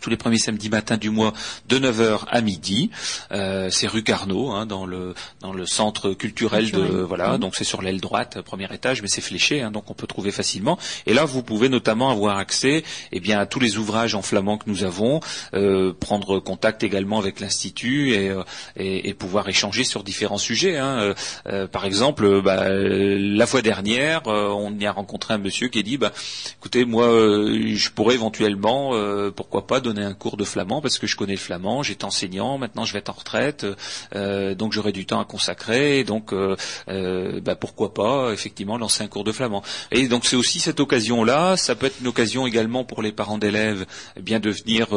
tous 0.01 0.11
les 0.11 0.17
premiers 0.17 0.39
samedis 0.39 0.69
matins 0.69 0.97
du 0.97 1.11
mois 1.11 1.33
de 1.69 1.79
9h 1.79 2.25
à 2.29 2.41
midi. 2.41 2.91
Euh, 3.31 3.71
c'est 3.71 3.87
rue 3.87 4.03
Carnot, 4.03 4.51
hein, 4.51 4.67
dans 4.67 4.85
le 4.85 5.15
dans 5.41 5.53
le 5.53 5.67
centre 5.67 6.13
culturel, 6.13 6.71
de 6.71 6.81
voilà, 6.81 7.39
donc 7.39 7.55
c'est 7.57 7.65
sur 7.65 7.83
l'aile 7.83 8.01
droite, 8.01 8.41
premier 8.43 8.73
étage, 8.73 9.03
mais 9.03 9.09
c'est 9.09 9.21
fléché, 9.21 9.63
hein, 9.63 9.71
donc 9.71 9.91
on 9.91 9.95
peut 9.95 10.07
trouver 10.07 10.31
facilement. 10.31 10.79
Et 11.07 11.15
là, 11.15 11.25
vous 11.25 11.43
pouvez 11.43 11.69
notamment 11.69 12.11
avoir 12.11 12.39
accès, 12.39 12.83
eh 13.13 13.21
bien, 13.21 13.39
à 13.39 13.47
tous 13.47 13.61
les 13.61 13.79
ouvrages 13.79 14.15
en 14.15 14.23
flamand 14.23 14.59
que 14.59 14.69
nous 14.69 14.85
avons, 14.85 15.21
euh, 15.55 15.93
prendre 15.93 16.39
contact 16.39 16.83
également 16.83 17.19
avec 17.19 17.41
l'institut 17.41 18.13
et, 18.13 18.31
euh, 18.31 18.43
et, 18.77 19.09
et, 19.09 19.15
pouvoir 19.15 19.49
échanger 19.49 19.85
sur 19.85 20.03
différents 20.03 20.39
sujets. 20.39 20.79
Hein. 20.79 20.99
Euh, 21.01 21.15
euh, 21.47 21.67
par 21.67 21.85
exemple, 21.85 22.43
bah, 22.43 22.69
la 22.69 23.47
fois 23.47 23.63
dernière, 23.63 24.23
on 24.27 24.75
y 24.79 24.87
a 24.87 24.93
rencontré 24.93 25.35
un 25.35 25.39
monsieur 25.39 25.69
qui 25.69 25.79
a 25.79 25.83
dit, 25.83 25.97
bah, 25.97 26.13
écoutez, 26.59 26.85
moi, 26.85 27.07
je 27.07 27.89
pourrais 27.91 28.15
éventuellement, 28.15 28.93
pourquoi 29.35 29.67
pas, 29.67 29.72
donner 29.81 30.03
un 30.03 30.15
cours 30.15 30.37
de 30.37 30.45
flamand 30.45 30.81
parce 30.81 30.99
que 30.99 31.07
je 31.07 31.17
connais 31.17 31.33
le 31.33 31.39
flamand, 31.39 31.83
j'étais 31.83 32.05
enseignant, 32.05 32.59
maintenant 32.59 32.85
je 32.85 32.93
vais 32.93 32.99
être 33.01 33.11
en 33.11 33.15
retraite, 33.15 33.67
euh, 34.15 34.55
donc 34.55 34.73
j'aurai 34.73 34.93
du 34.93 35.07
temps 35.07 35.21
à 35.21 35.25
consacrer, 35.25 36.05
donc 36.05 36.33
euh, 36.33 36.57
euh, 36.89 37.41
bah, 37.41 37.55
pourquoi 37.55 37.95
pas 37.95 38.33
effectivement 38.33 38.79
lancer 38.79 39.03
un 39.05 39.09
cours 39.09 39.25
de 39.25 39.33
flamand. 39.33 39.63
Et 39.91 40.09
donc 40.09 40.25
c'est 40.25 40.37
aussi 40.37 40.61
cette 40.61 40.81
occasion-là, 40.81 41.57
ça 41.57 41.75
peut 41.75 41.87
être 41.87 42.01
une 42.01 42.09
occasion 42.09 42.47
également 42.47 42.85
pour 42.85 43.03
les 43.03 43.13
parents 43.13 43.39
d'élèves, 43.39 43.87
eh 44.17 44.23
bien 44.23 44.41
de 44.41 44.51
venir 44.51 44.89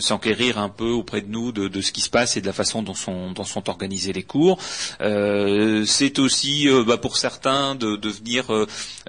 s'enquérir 0.00 0.58
un 0.58 0.68
peu 0.68 0.90
auprès 0.90 1.20
de 1.20 1.28
nous 1.28 1.52
de, 1.52 1.80
ce 1.80 1.92
qui 1.92 2.00
se 2.00 2.10
passe 2.10 2.36
et 2.36 2.40
de 2.40 2.46
la 2.46 2.52
façon 2.52 2.82
dont 2.82 2.94
sont, 2.94 3.68
organisés 3.68 4.12
les 4.12 4.22
cours. 4.22 4.58
c'est 5.00 6.18
aussi 6.18 6.68
bah, 6.86 6.96
pour 6.96 7.16
certains 7.16 7.74
de, 7.74 7.96
de 7.96 8.08
venir 8.08 8.46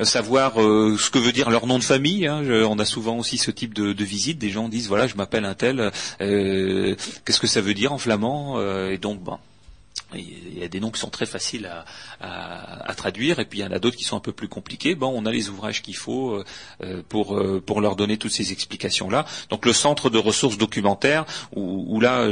savoir 0.02 0.56
ce 0.56 1.10
que 1.10 1.20
veut 1.20 1.32
dire 1.32 1.50
leur 1.50 1.68
nom 1.68 1.80
de 1.80 1.84
famille. 1.84 2.28
Hein. 2.28 2.43
on 2.70 2.80
a 2.80 2.86
souvent 2.86 3.18
aussi 3.18 3.38
ce 3.38 3.52
type 3.52 3.74
de, 3.74 3.93
de 3.93 4.04
visite. 4.04 4.38
Des 4.39 4.50
gens 4.50 4.70
disent 4.70 4.86
voilà 4.88 5.07
je 5.07 5.15
m'appelle 5.15 5.45
un 5.45 5.53
tel, 5.53 5.91
euh, 6.21 6.95
qu'est-ce 7.25 7.39
que 7.39 7.47
ça 7.47 7.61
veut 7.61 7.73
dire 7.73 7.93
en 7.93 7.97
flamand 7.97 8.55
euh, 8.57 8.91
Et 8.91 8.97
donc, 8.97 9.21
bon, 9.21 9.38
il 10.16 10.58
y 10.58 10.64
a 10.64 10.68
des 10.68 10.80
noms 10.80 10.91
qui 10.91 10.99
sont 10.99 11.10
très 11.10 11.26
faciles 11.26 11.70
à, 12.22 12.93
traduire, 12.95 13.39
et 13.39 13.45
puis 13.45 13.60
il 13.60 13.62
y 13.62 13.66
en 13.66 13.72
a 13.72 13.80
d'autres 13.80 13.97
qui 13.97 14.03
sont 14.03 14.18
un 14.18 14.22
peu 14.22 14.32
plus 14.32 14.47
compliqués. 14.47 14.95
Bon, 14.95 15.14
on 15.16 15.26
a 15.26 15.32
les 15.32 15.49
ouvrages 15.49 15.82
qu'il 15.82 15.95
faut 15.95 16.32
euh, 16.32 16.43
euh 16.82 17.01
pour 17.08 17.38
euh, 17.38 17.62
pour 17.64 17.80
leur 17.80 17.95
donner 17.95 18.18
toutes 18.18 18.32
ces 18.32 18.51
explications 18.51 19.10
là. 19.10 19.26
Donc 19.49 19.66
le 19.66 19.74
centre 19.74 20.10
de 20.10 20.18
ressources 20.18 20.58
documentaires, 20.58 21.26
où, 21.55 21.99
là, 21.99 22.32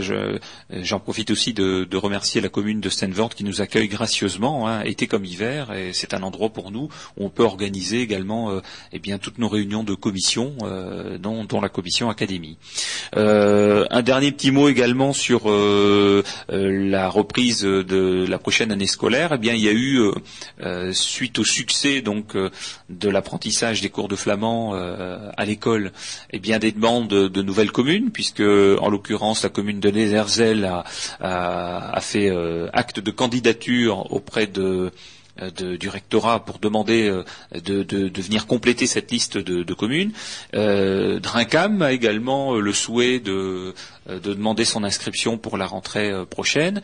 j'en 0.71 0.99
profite 0.99 1.31
aussi 1.31 1.53
de, 1.53 1.87
remercier 1.95 2.41
la 2.41 2.49
commune 2.49 2.81
de 2.81 2.89
Stanford 2.89 3.29
qui 3.29 3.43
nous 3.43 3.61
accueille 3.61 3.87
gracieusement, 3.87 4.67
hein, 4.67 4.81
été 4.81 5.07
comme 5.07 5.25
hiver, 5.25 5.71
et 5.71 5.93
c'est 5.93 6.13
un 6.13 6.23
endroit 6.23 6.49
pour 6.49 6.71
nous 6.71 6.89
où 7.17 7.25
on 7.25 7.29
peut 7.29 7.43
organiser 7.43 8.01
également 8.01 8.59
eh 8.91 8.99
bien 8.99 9.17
toutes 9.17 9.37
nos 9.37 9.47
réunions 9.47 9.83
de 9.83 9.93
commission, 9.93 10.55
dont, 11.19 11.61
la 11.61 11.69
commission 11.69 12.09
académie. 12.09 12.57
un 13.13 14.01
dernier 14.01 14.31
petit 14.31 14.51
mot 14.51 14.67
également 14.67 15.13
sur 15.13 15.49
la 16.49 17.09
reprise 17.09 17.64
de 17.65 18.25
la 18.27 18.37
prochaine 18.37 18.71
année 18.71 18.87
scolaire, 18.87 19.33
eh 19.33 19.47
il 19.47 19.63
y 19.63 19.69
a 19.69 19.71
eu, 19.71 19.99
euh, 19.99 20.11
euh, 20.61 20.93
suite 20.93 21.39
au 21.39 21.43
succès 21.43 22.01
donc 22.01 22.35
euh, 22.35 22.49
de 22.89 23.09
l'apprentissage 23.09 23.81
des 23.81 23.89
cours 23.89 24.07
de 24.07 24.15
flamand 24.15 24.73
à 24.75 25.45
l'école, 25.45 25.91
eh 26.31 26.39
bien, 26.39 26.59
des 26.59 26.71
demandes 26.71 27.07
de, 27.07 27.41
nouvelles 27.41 27.71
communes, 27.71 28.11
puisque 28.11 28.41
en 28.41 28.89
l'occurrence 28.89 29.43
la 29.43 29.49
commune 29.49 29.79
de 29.79 29.89
Nézerzel 29.89 30.65
a, 31.19 31.99
fait 32.01 32.31
acte 32.73 32.99
de 32.99 33.11
candidature 33.11 34.11
auprès 34.11 34.47
du 34.47 35.89
rectorat 35.89 36.45
pour 36.45 36.59
demander 36.59 37.09
de, 37.53 38.21
venir 38.21 38.47
compléter 38.47 38.85
cette 38.87 39.11
liste 39.11 39.37
de, 39.37 39.73
communes. 39.73 40.11
Drincam 40.53 41.81
a 41.81 41.91
également 41.91 42.55
le 42.55 42.73
souhait 42.73 43.19
de, 43.19 43.73
de 44.07 44.33
demander 44.33 44.65
son 44.65 44.83
inscription 44.83 45.37
pour 45.37 45.57
la 45.57 45.65
rentrée 45.65 46.11
euh, 46.11 46.25
prochaine. 46.25 46.81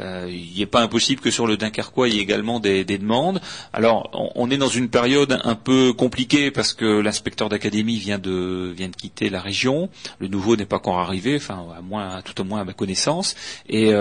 Euh, 0.00 0.28
il 0.30 0.58
n'est 0.58 0.66
pas 0.66 0.80
impossible 0.80 1.20
que 1.20 1.30
sur 1.30 1.46
le 1.46 1.56
Dunkerquois, 1.56 2.08
il 2.08 2.14
y 2.14 2.18
ait 2.18 2.22
également 2.22 2.60
des, 2.60 2.84
demandes. 2.84 3.40
Alors, 3.72 4.10
on, 4.34 4.50
est 4.50 4.56
dans 4.56 4.68
une 4.68 4.88
période 4.88 5.38
un 5.44 5.54
peu 5.54 5.92
compliquée 5.92 6.50
parce 6.50 6.72
que 6.72 6.84
l'inspecteur 6.84 7.48
d'académie 7.48 7.96
vient 7.96 8.18
de, 8.18 8.72
vient 8.76 8.88
de 8.88 8.96
quitter 8.96 9.30
la 9.30 9.40
région. 9.40 9.88
Le 10.18 10.28
nouveau 10.28 10.56
n'est 10.56 10.66
pas 10.66 10.76
encore 10.76 10.98
arrivé, 10.98 11.36
enfin, 11.36 11.64
à 11.76 11.80
moins, 11.80 12.20
tout 12.22 12.38
au 12.40 12.44
moins 12.44 12.60
à 12.60 12.64
ma 12.64 12.72
connaissance. 12.72 13.34
Et 13.68 13.92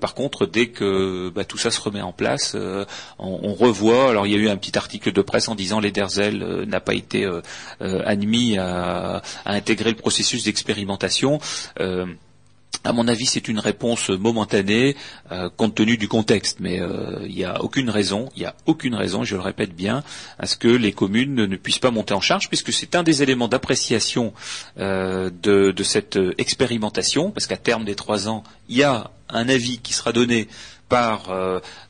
par 0.00 0.14
contre, 0.14 0.46
dès 0.46 0.68
que 0.68 1.30
bah, 1.34 1.44
tout 1.44 1.58
ça 1.58 1.70
se 1.70 1.80
remet 1.80 2.00
en 2.00 2.12
place, 2.12 2.56
on, 3.18 3.54
revoit. 3.54 4.10
Alors, 4.10 4.26
il 4.26 4.32
y 4.32 4.36
a 4.36 4.38
eu 4.38 4.48
un 4.48 4.56
petit 4.56 4.78
article 4.78 5.12
de 5.12 5.22
presse 5.22 5.48
en 5.48 5.54
disant 5.54 5.80
les 5.80 5.90
Derzel 5.90 6.64
n'a 6.66 6.80
pas 6.80 6.94
été 6.94 7.28
admis 7.80 8.56
à, 8.58 9.22
à, 9.44 9.52
intégrer 9.52 9.90
le 9.90 9.96
processus 9.96 10.44
d'expérimentation 10.44 11.40
à 12.84 12.92
mon 12.92 13.08
avis, 13.08 13.26
c'est 13.26 13.48
une 13.48 13.58
réponse 13.58 14.08
momentanée 14.10 14.96
euh, 15.32 15.48
compte 15.56 15.74
tenu 15.74 15.96
du 15.96 16.08
contexte, 16.08 16.58
mais 16.60 16.80
euh, 16.80 17.18
il 17.26 17.34
n'y 17.34 17.44
a 17.44 17.62
aucune 17.62 17.90
raison, 17.90 18.28
il 18.36 18.40
n'y 18.40 18.46
a 18.46 18.54
aucune 18.66 18.94
raison, 18.94 19.24
je 19.24 19.34
le 19.34 19.42
répète 19.42 19.74
bien, 19.74 20.04
à 20.38 20.46
ce 20.46 20.56
que 20.56 20.68
les 20.68 20.92
communes 20.92 21.34
ne 21.34 21.56
puissent 21.56 21.80
pas 21.80 21.90
monter 21.90 22.14
en 22.14 22.20
charge, 22.20 22.48
puisque 22.48 22.72
c'est 22.72 22.94
un 22.94 23.02
des 23.02 23.22
éléments 23.22 23.48
d'appréciation 23.48 24.32
euh, 24.78 25.30
de, 25.42 25.82
cette 25.82 26.18
expérimentation, 26.38 27.30
parce 27.30 27.46
qu'à 27.46 27.56
terme 27.56 27.84
des 27.84 27.94
trois 27.94 28.28
ans, 28.28 28.44
il 28.68 28.76
y 28.76 28.82
a 28.82 29.10
un 29.28 29.48
avis 29.48 29.78
qui 29.78 29.92
sera 29.92 30.12
donné 30.12 30.48
par 30.88 31.30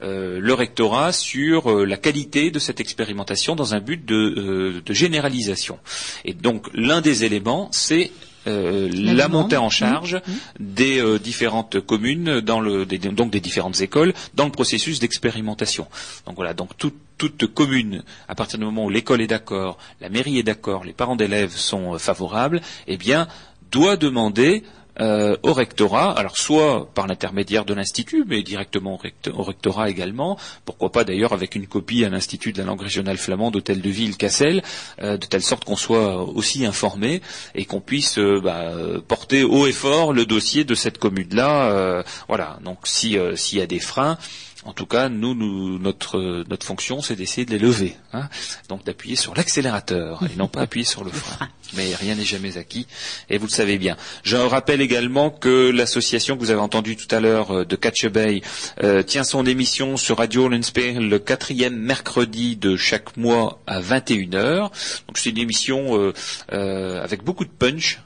le 0.01 0.53
rectorat 0.53 1.13
sur 1.13 1.87
la 1.87 1.97
qualité 1.97 2.51
de 2.51 2.59
cette 2.59 2.81
expérimentation 2.81 3.55
dans 3.55 3.75
un 3.75 3.81
but 3.81 4.05
de 4.05 4.83
généralisation. 4.91 5.79
Et 6.25 6.35
donc 6.35 6.69
l'un 6.75 7.01
des 7.01 7.25
éléments, 7.25 7.69
c'est 7.71 8.11
euh, 8.47 8.89
La 8.93 9.29
montée 9.29 9.57
en 9.57 9.67
Mmh, 9.67 9.71
charge 9.71 10.15
mmh. 10.17 10.31
des 10.61 11.01
euh, 11.01 11.19
différentes 11.19 11.81
communes, 11.81 12.41
dans 12.41 12.61
le, 12.61 12.87
des- 12.87 12.99
donc 12.99 13.31
des 13.31 13.41
différentes 13.41 13.81
écoles, 13.81 14.15
dans 14.35 14.45
le 14.47 14.51
processus 14.53 15.01
d'expérimentation. 15.01 15.87
Donc 16.27 16.37
voilà, 16.37 16.55
donc 16.55 16.77
tout- 16.79 16.93
toute 17.19 17.53
commune, 17.53 18.03
à 18.29 18.35
partir 18.35 18.59
du 18.59 18.65
moment 18.65 18.85
où 18.85 18.91
l'école 18.91 19.21
est 19.21 19.27
d'accord, 19.27 19.77
la 20.01 20.09
mairie 20.09 20.39
est 20.39 20.45
d'accord, 20.45 20.85
les 20.85 20.93
parents 20.93 21.17
d'élèves 21.17 21.51
sont 21.57 21.95
euh, 21.95 21.99
favorables, 21.99 22.61
eh 22.87 22.97
bien, 22.97 23.27
doit 23.71 23.97
demander 23.97 24.63
euh, 25.01 25.37
au 25.43 25.53
rectorat, 25.53 26.13
alors 26.13 26.37
soit 26.37 26.89
par 26.95 27.07
l'intermédiaire 27.07 27.65
de 27.65 27.75
l'institut, 27.75 28.25
mais 28.27 28.43
directement 28.43 28.95
au, 28.95 28.99
recto- 28.99 29.33
au 29.33 29.43
rectorat 29.43 29.91
également, 29.91 30.39
pourquoi 30.65 30.91
pas 30.91 31.05
d'ailleurs 31.05 31.33
avec 31.33 31.55
une 31.55 31.67
copie 31.67 32.05
à 32.05 32.09
l'institut 32.09 32.53
de 32.53 32.59
la 32.59 32.65
langue 32.65 32.83
régionale 32.83 33.17
flamande 33.17 33.55
d'Hôtel 33.55 33.81
de 33.81 33.91
Ville 33.91 34.17
Cassel, 34.17 34.63
euh, 35.03 35.17
de 35.17 35.27
telle 35.27 35.43
sorte 35.43 35.65
qu'on 35.65 35.77
soit 35.77 36.23
aussi 36.23 36.67
informé 36.67 37.23
et 37.55 37.65
qu'on 37.65 37.81
puisse 37.81 38.19
euh, 38.19 38.41
bah, 38.43 38.73
porter 39.07 39.45
haut 39.45 39.67
et 39.67 39.73
fort 39.73 40.13
le 40.13 40.27
dossier 40.27 40.65
de 40.65 40.75
cette 40.75 40.99
commune-là. 40.99 42.03
voilà. 42.29 42.59
Donc 42.65 42.79
si 42.85 43.17
s'il 43.35 43.59
y 43.59 43.63
a 43.63 43.67
des 43.67 43.79
freins. 43.81 44.19
En 44.65 44.73
tout 44.73 44.87
cas, 44.87 45.09
nous, 45.09 45.35
nous 45.35 45.79
notre 45.79 46.45
notre 46.49 46.67
fonction, 46.67 47.01
c'est 47.01 47.15
d'essayer 47.15 47.45
de 47.47 47.53
les 47.53 47.59
lever. 47.61 47.97
hein. 48.13 48.29
Donc 48.69 48.85
d'appuyer 48.85 49.15
sur 49.17 49.35
l'accélérateur 49.35 50.21
et 50.25 50.37
non 50.37 50.49
pas 50.49 50.63
appuyer 50.63 50.85
sur 50.85 51.05
le 51.05 51.11
frein. 51.11 51.49
Mais 51.77 51.95
rien 51.95 52.15
n'est 52.17 52.25
jamais 52.25 52.57
acquis, 52.57 52.87
et 53.31 53.39
vous 53.39 53.47
le 53.47 53.53
savez 53.53 53.79
bien. 53.79 53.97
Je 54.25 54.37
rappelle 54.37 54.81
également 54.81 55.31
que 55.31 55.71
l'association 55.71 56.35
que 56.35 56.41
vous 56.41 56.51
avez 56.51 56.61
entendue 56.61 56.97
tout 56.97 57.15
à 57.15 57.21
l'heure 57.21 57.51
euh, 57.59 57.65
de 57.65 57.77
Catch 57.77 58.07
Bay 58.07 58.41
euh, 58.83 59.03
tient 59.03 59.23
son 59.23 59.45
émission 59.47 59.97
sur 59.97 60.17
Radio 60.19 60.49
Lenspeer 60.49 60.95
le 60.95 61.19
quatrième 61.19 61.77
mercredi 61.77 62.57
de 62.57 62.77
chaque 62.77 63.17
mois 63.17 63.61
à 63.67 63.81
21h. 63.81 64.71
Donc 65.07 65.19
c'est 65.19 65.31
une 65.31 65.39
émission 65.39 65.99
euh, 65.99 66.13
euh, 66.53 67.03
avec 67.05 67.23
beaucoup 67.23 67.45
de 67.45 67.51
punch. 67.51 68.01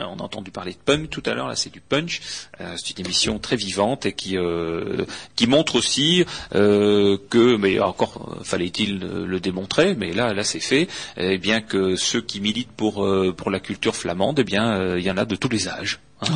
Euh, 0.00 0.04
On 0.08 0.18
a 0.18 0.22
entendu 0.22 0.50
parler 0.50 0.72
de 0.72 0.78
punk 0.78 1.10
tout 1.10 1.22
à 1.26 1.34
l'heure, 1.34 1.48
là 1.48 1.56
c'est 1.56 1.72
du 1.72 1.80
punch. 1.80 2.20
Euh, 2.60 2.74
c'est 2.76 2.98
une 2.98 3.04
émission 3.04 3.38
très 3.38 3.56
vivante 3.56 4.06
et 4.06 4.12
qui 4.12 4.36
euh, 4.36 5.04
qui 5.36 5.46
montre 5.46 5.76
aussi 5.76 6.24
que, 6.52 7.56
mais 7.56 7.80
encore 7.80 8.38
fallait-il 8.44 8.98
le, 9.00 9.40
démontrer, 9.40 9.94
mais 9.94 10.12
là 10.12 10.32
là 10.32 10.44
c'est 10.44 10.60
fait. 10.60 10.88
Eh 11.16 11.38
bien 11.38 11.60
que 11.60 11.96
ceux 11.96 12.20
qui 12.20 12.40
militent 12.40 12.72
pour 12.72 13.06
pour 13.36 13.50
la 13.50 13.60
culture 13.60 13.96
flamande, 13.96 14.38
eh 14.38 14.44
bien 14.44 14.96
il 14.96 15.02
y 15.02 15.10
en 15.10 15.16
a 15.16 15.24
de 15.24 15.36
tous 15.36 15.48
les 15.48 15.68
âges. 15.68 16.00
Hein. 16.20 16.26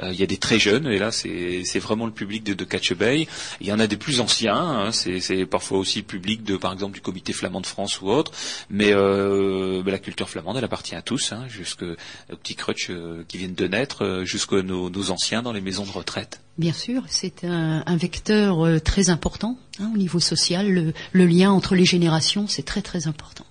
Euh, 0.00 0.12
Il 0.12 0.18
y 0.18 0.22
a 0.22 0.26
des 0.26 0.36
très 0.36 0.58
jeunes 0.58 0.86
et 0.86 0.98
là 0.98 1.10
c'est 1.12 1.78
vraiment 1.78 2.06
le 2.06 2.12
public 2.12 2.44
de, 2.44 2.54
de 2.54 2.64
Catch 2.64 2.92
Bay. 2.94 3.26
Il 3.60 3.66
y 3.66 3.72
en 3.72 3.78
a 3.78 3.86
des 3.86 3.96
plus 3.96 4.20
anciens, 4.20 4.56
hein, 4.56 4.92
c'est 4.92 5.46
parfois 5.46 5.78
aussi 5.78 6.00
le 6.00 6.04
public 6.04 6.42
de 6.44 6.56
par 6.56 6.72
exemple 6.72 6.94
du 6.94 7.00
Comité 7.00 7.32
flamand 7.32 7.60
de 7.60 7.66
France 7.66 8.00
ou 8.00 8.08
autre. 8.08 8.32
Mais, 8.70 8.92
euh, 8.92 9.82
la 9.88 9.98
culture 9.98 10.28
flamande 10.28 10.56
elle 10.56 10.64
appartient 10.64 10.94
à 10.94 11.02
tous, 11.02 11.32
hein, 11.32 11.46
jusque 11.48 11.82
aux 11.82 12.36
petits 12.36 12.54
crutch 12.54 12.90
euh, 12.90 13.24
qui 13.26 13.38
viennent 13.38 13.54
de 13.54 13.66
naître, 13.66 14.04
euh, 14.04 14.24
jusqu'à 14.24 14.62
nos, 14.62 15.10
anciens 15.10 15.42
dans 15.42 15.52
les 15.52 15.60
maisons 15.60 15.84
de 15.84 15.90
retraite. 15.90 16.40
Bien 16.58 16.72
sûr, 16.72 17.02
c'est 17.06 17.44
un, 17.44 17.96
vecteur 17.96 18.66
euh, 18.66 18.80
très 18.80 19.10
important 19.10 19.58
hein, 19.80 19.90
au 19.94 19.96
niveau 19.96 20.20
social. 20.20 20.92
Le 21.12 21.26
lien 21.26 21.50
entre 21.50 21.74
les 21.74 21.84
générations, 21.84 22.46
c'est 22.48 22.64
très 22.64 22.82
très 22.82 23.06
important. 23.06 23.44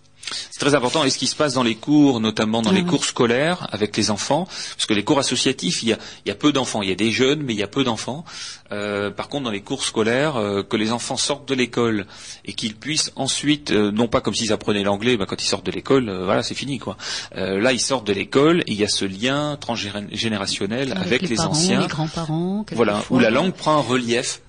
C'est 0.52 0.60
très 0.60 0.76
important. 0.76 1.04
Et 1.04 1.10
ce 1.10 1.18
qui 1.18 1.28
se 1.28 1.36
passe 1.36 1.54
dans 1.54 1.64
les 1.64 1.76
cours, 1.76 2.20
notamment 2.20 2.62
dans 2.62 2.72
Ah 2.72 2.74
les 2.74 2.82
oui. 2.82 2.88
cours 2.88 3.06
scolaires 3.06 3.68
avec 3.72 3.96
les 3.96 4.12
enfants, 4.12 4.46
parce 4.46 4.86
que 4.86 4.94
les 4.94 5.04
cours 5.04 5.20
associatifs, 5.20 5.84
il 5.84 5.90
y 5.90 5.94
a, 5.94 5.98
il 6.26 6.30
y 6.30 6.32
a 6.32 6.36
peu 6.36 6.52
d'enfants. 6.52 6.82
Il 6.82 6.90
y 6.90 6.92
a 6.92 6.96
des 6.96 7.12
jeunes, 7.12 7.42
mais 7.44 7.54
il 7.54 7.60
y 7.60 7.64
a 7.64 7.68
peu 7.68 7.84
d'enfants. 7.84 8.26
Euh, 8.72 9.10
par 9.10 9.30
contre, 9.30 9.46
dans 9.46 9.52
les 9.52 9.62
cours 9.62 9.84
scolaires, 9.84 10.36
euh, 10.36 10.64
que 10.64 10.76
les 10.76 10.92
enfants 10.92 11.16
sortent 11.18 11.48
de 11.48 11.54
l'école 11.56 12.06
et 12.46 12.54
qu'ils 12.54 12.76
puissent 12.76 13.12
ensuite, 13.16 13.72
euh, 13.72 13.92
non 13.92 14.08
pas 14.08 14.20
comme 14.22 14.36
s'ils 14.36 14.52
apprenaient 14.52 14.84
l'anglais, 14.84 15.16
bah, 15.16 15.26
quand 15.28 15.42
ils 15.42 15.48
sortent 15.48 15.66
de 15.66 15.72
l'école, 15.72 16.10
euh, 16.10 16.26
voilà, 16.26 16.44
c'est 16.44 16.56
fini, 16.56 16.78
quoi. 16.80 16.98
Euh, 17.38 17.62
là, 17.62 17.72
ils 17.72 17.80
sortent 17.80 18.08
de 18.08 18.14
l'école 18.14 18.62
et 18.62 18.72
il 18.72 18.78
y 18.80 18.84
a 18.84 18.90
ce 18.90 19.06
lien 19.06 19.58
transgénérationnel 19.60 20.94
avec, 20.98 21.22
les, 21.22 21.30
les, 21.30 21.36
parents, 21.36 21.52
anciens. 21.52 21.82
les 21.82 21.88
grands-parents. 21.88 22.66
Voilà, 22.74 23.04
où 23.10 23.20
la 23.20 23.30
langue 23.30 23.54
prend 23.54 23.78
un 23.78 23.82
relief. 23.82 24.42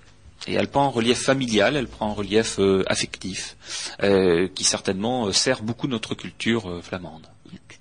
Et 0.47 0.55
elle 0.55 0.69
prend 0.69 0.85
un 0.85 0.91
relief 0.91 1.19
familial, 1.21 1.77
elle 1.77 1.89
prend 1.89 2.11
un 2.11 2.15
relief 2.15 2.59
euh, 2.59 2.83
affectif, 2.87 3.57
euh, 4.03 4.49
qui 4.55 4.65
certainement 4.65 5.27
euh, 5.27 5.33
sert 5.33 5.63
beaucoup 5.63 5.89
notre 5.89 6.15
culture 6.15 6.71
euh, 6.71 6.81
flamande. 6.81 7.27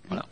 Voilà. 0.10 0.26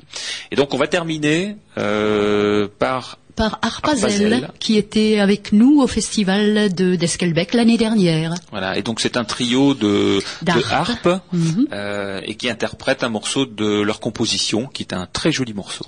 Et 0.52 0.56
donc 0.56 0.74
on 0.74 0.78
va 0.78 0.88
terminer 0.88 1.58
euh, 1.78 2.68
par 2.80 3.20
Par 3.36 3.60
Arpazel, 3.62 4.34
Arpazel. 4.34 4.52
qui 4.60 4.78
était 4.78 5.20
avec 5.20 5.52
nous 5.52 5.82
au 5.82 5.88
festival 5.88 6.74
de 6.74 6.96
d'Esquelbec 6.96 7.54
l'année 7.54 7.78
dernière. 7.78 8.34
voilà. 8.52 8.78
Et 8.78 8.82
donc 8.84 9.02
c'est 9.02 9.18
un 9.18 9.26
trio 9.26 9.74
de, 9.74 10.20
de 10.44 10.72
harpe 10.74 11.10
Mhm. 11.34 11.68
euh, 11.74 12.22
et 12.24 12.36
qui 12.36 12.50
interprète 12.50 13.04
un 13.04 13.10
morceau 13.10 13.46
de 13.46 13.82
leur 13.82 14.00
composition, 14.00 14.68
qui 14.68 14.84
est 14.84 14.94
un 14.94 15.08
très 15.08 15.32
joli 15.34 15.54
morceau. 15.54 15.86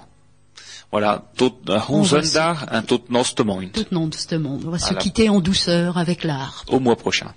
Voilà, 0.92 1.26
tot 1.36 1.54
uh, 1.70 1.74
On 1.90 2.00
Honzendar, 2.00 2.68
un 2.72 2.82
tot 2.82 3.04
de 4.08 4.16
ce 4.16 4.36
monde. 4.36 4.64
On 4.66 4.70
va 4.70 4.80
se 4.80 4.94
quitter 4.94 5.30
en 5.30 5.42
douceur 5.42 5.98
avec 5.98 6.24
l'art. 6.24 6.64
au 6.70 6.80
mois 6.80 6.96
prochain. 6.96 7.34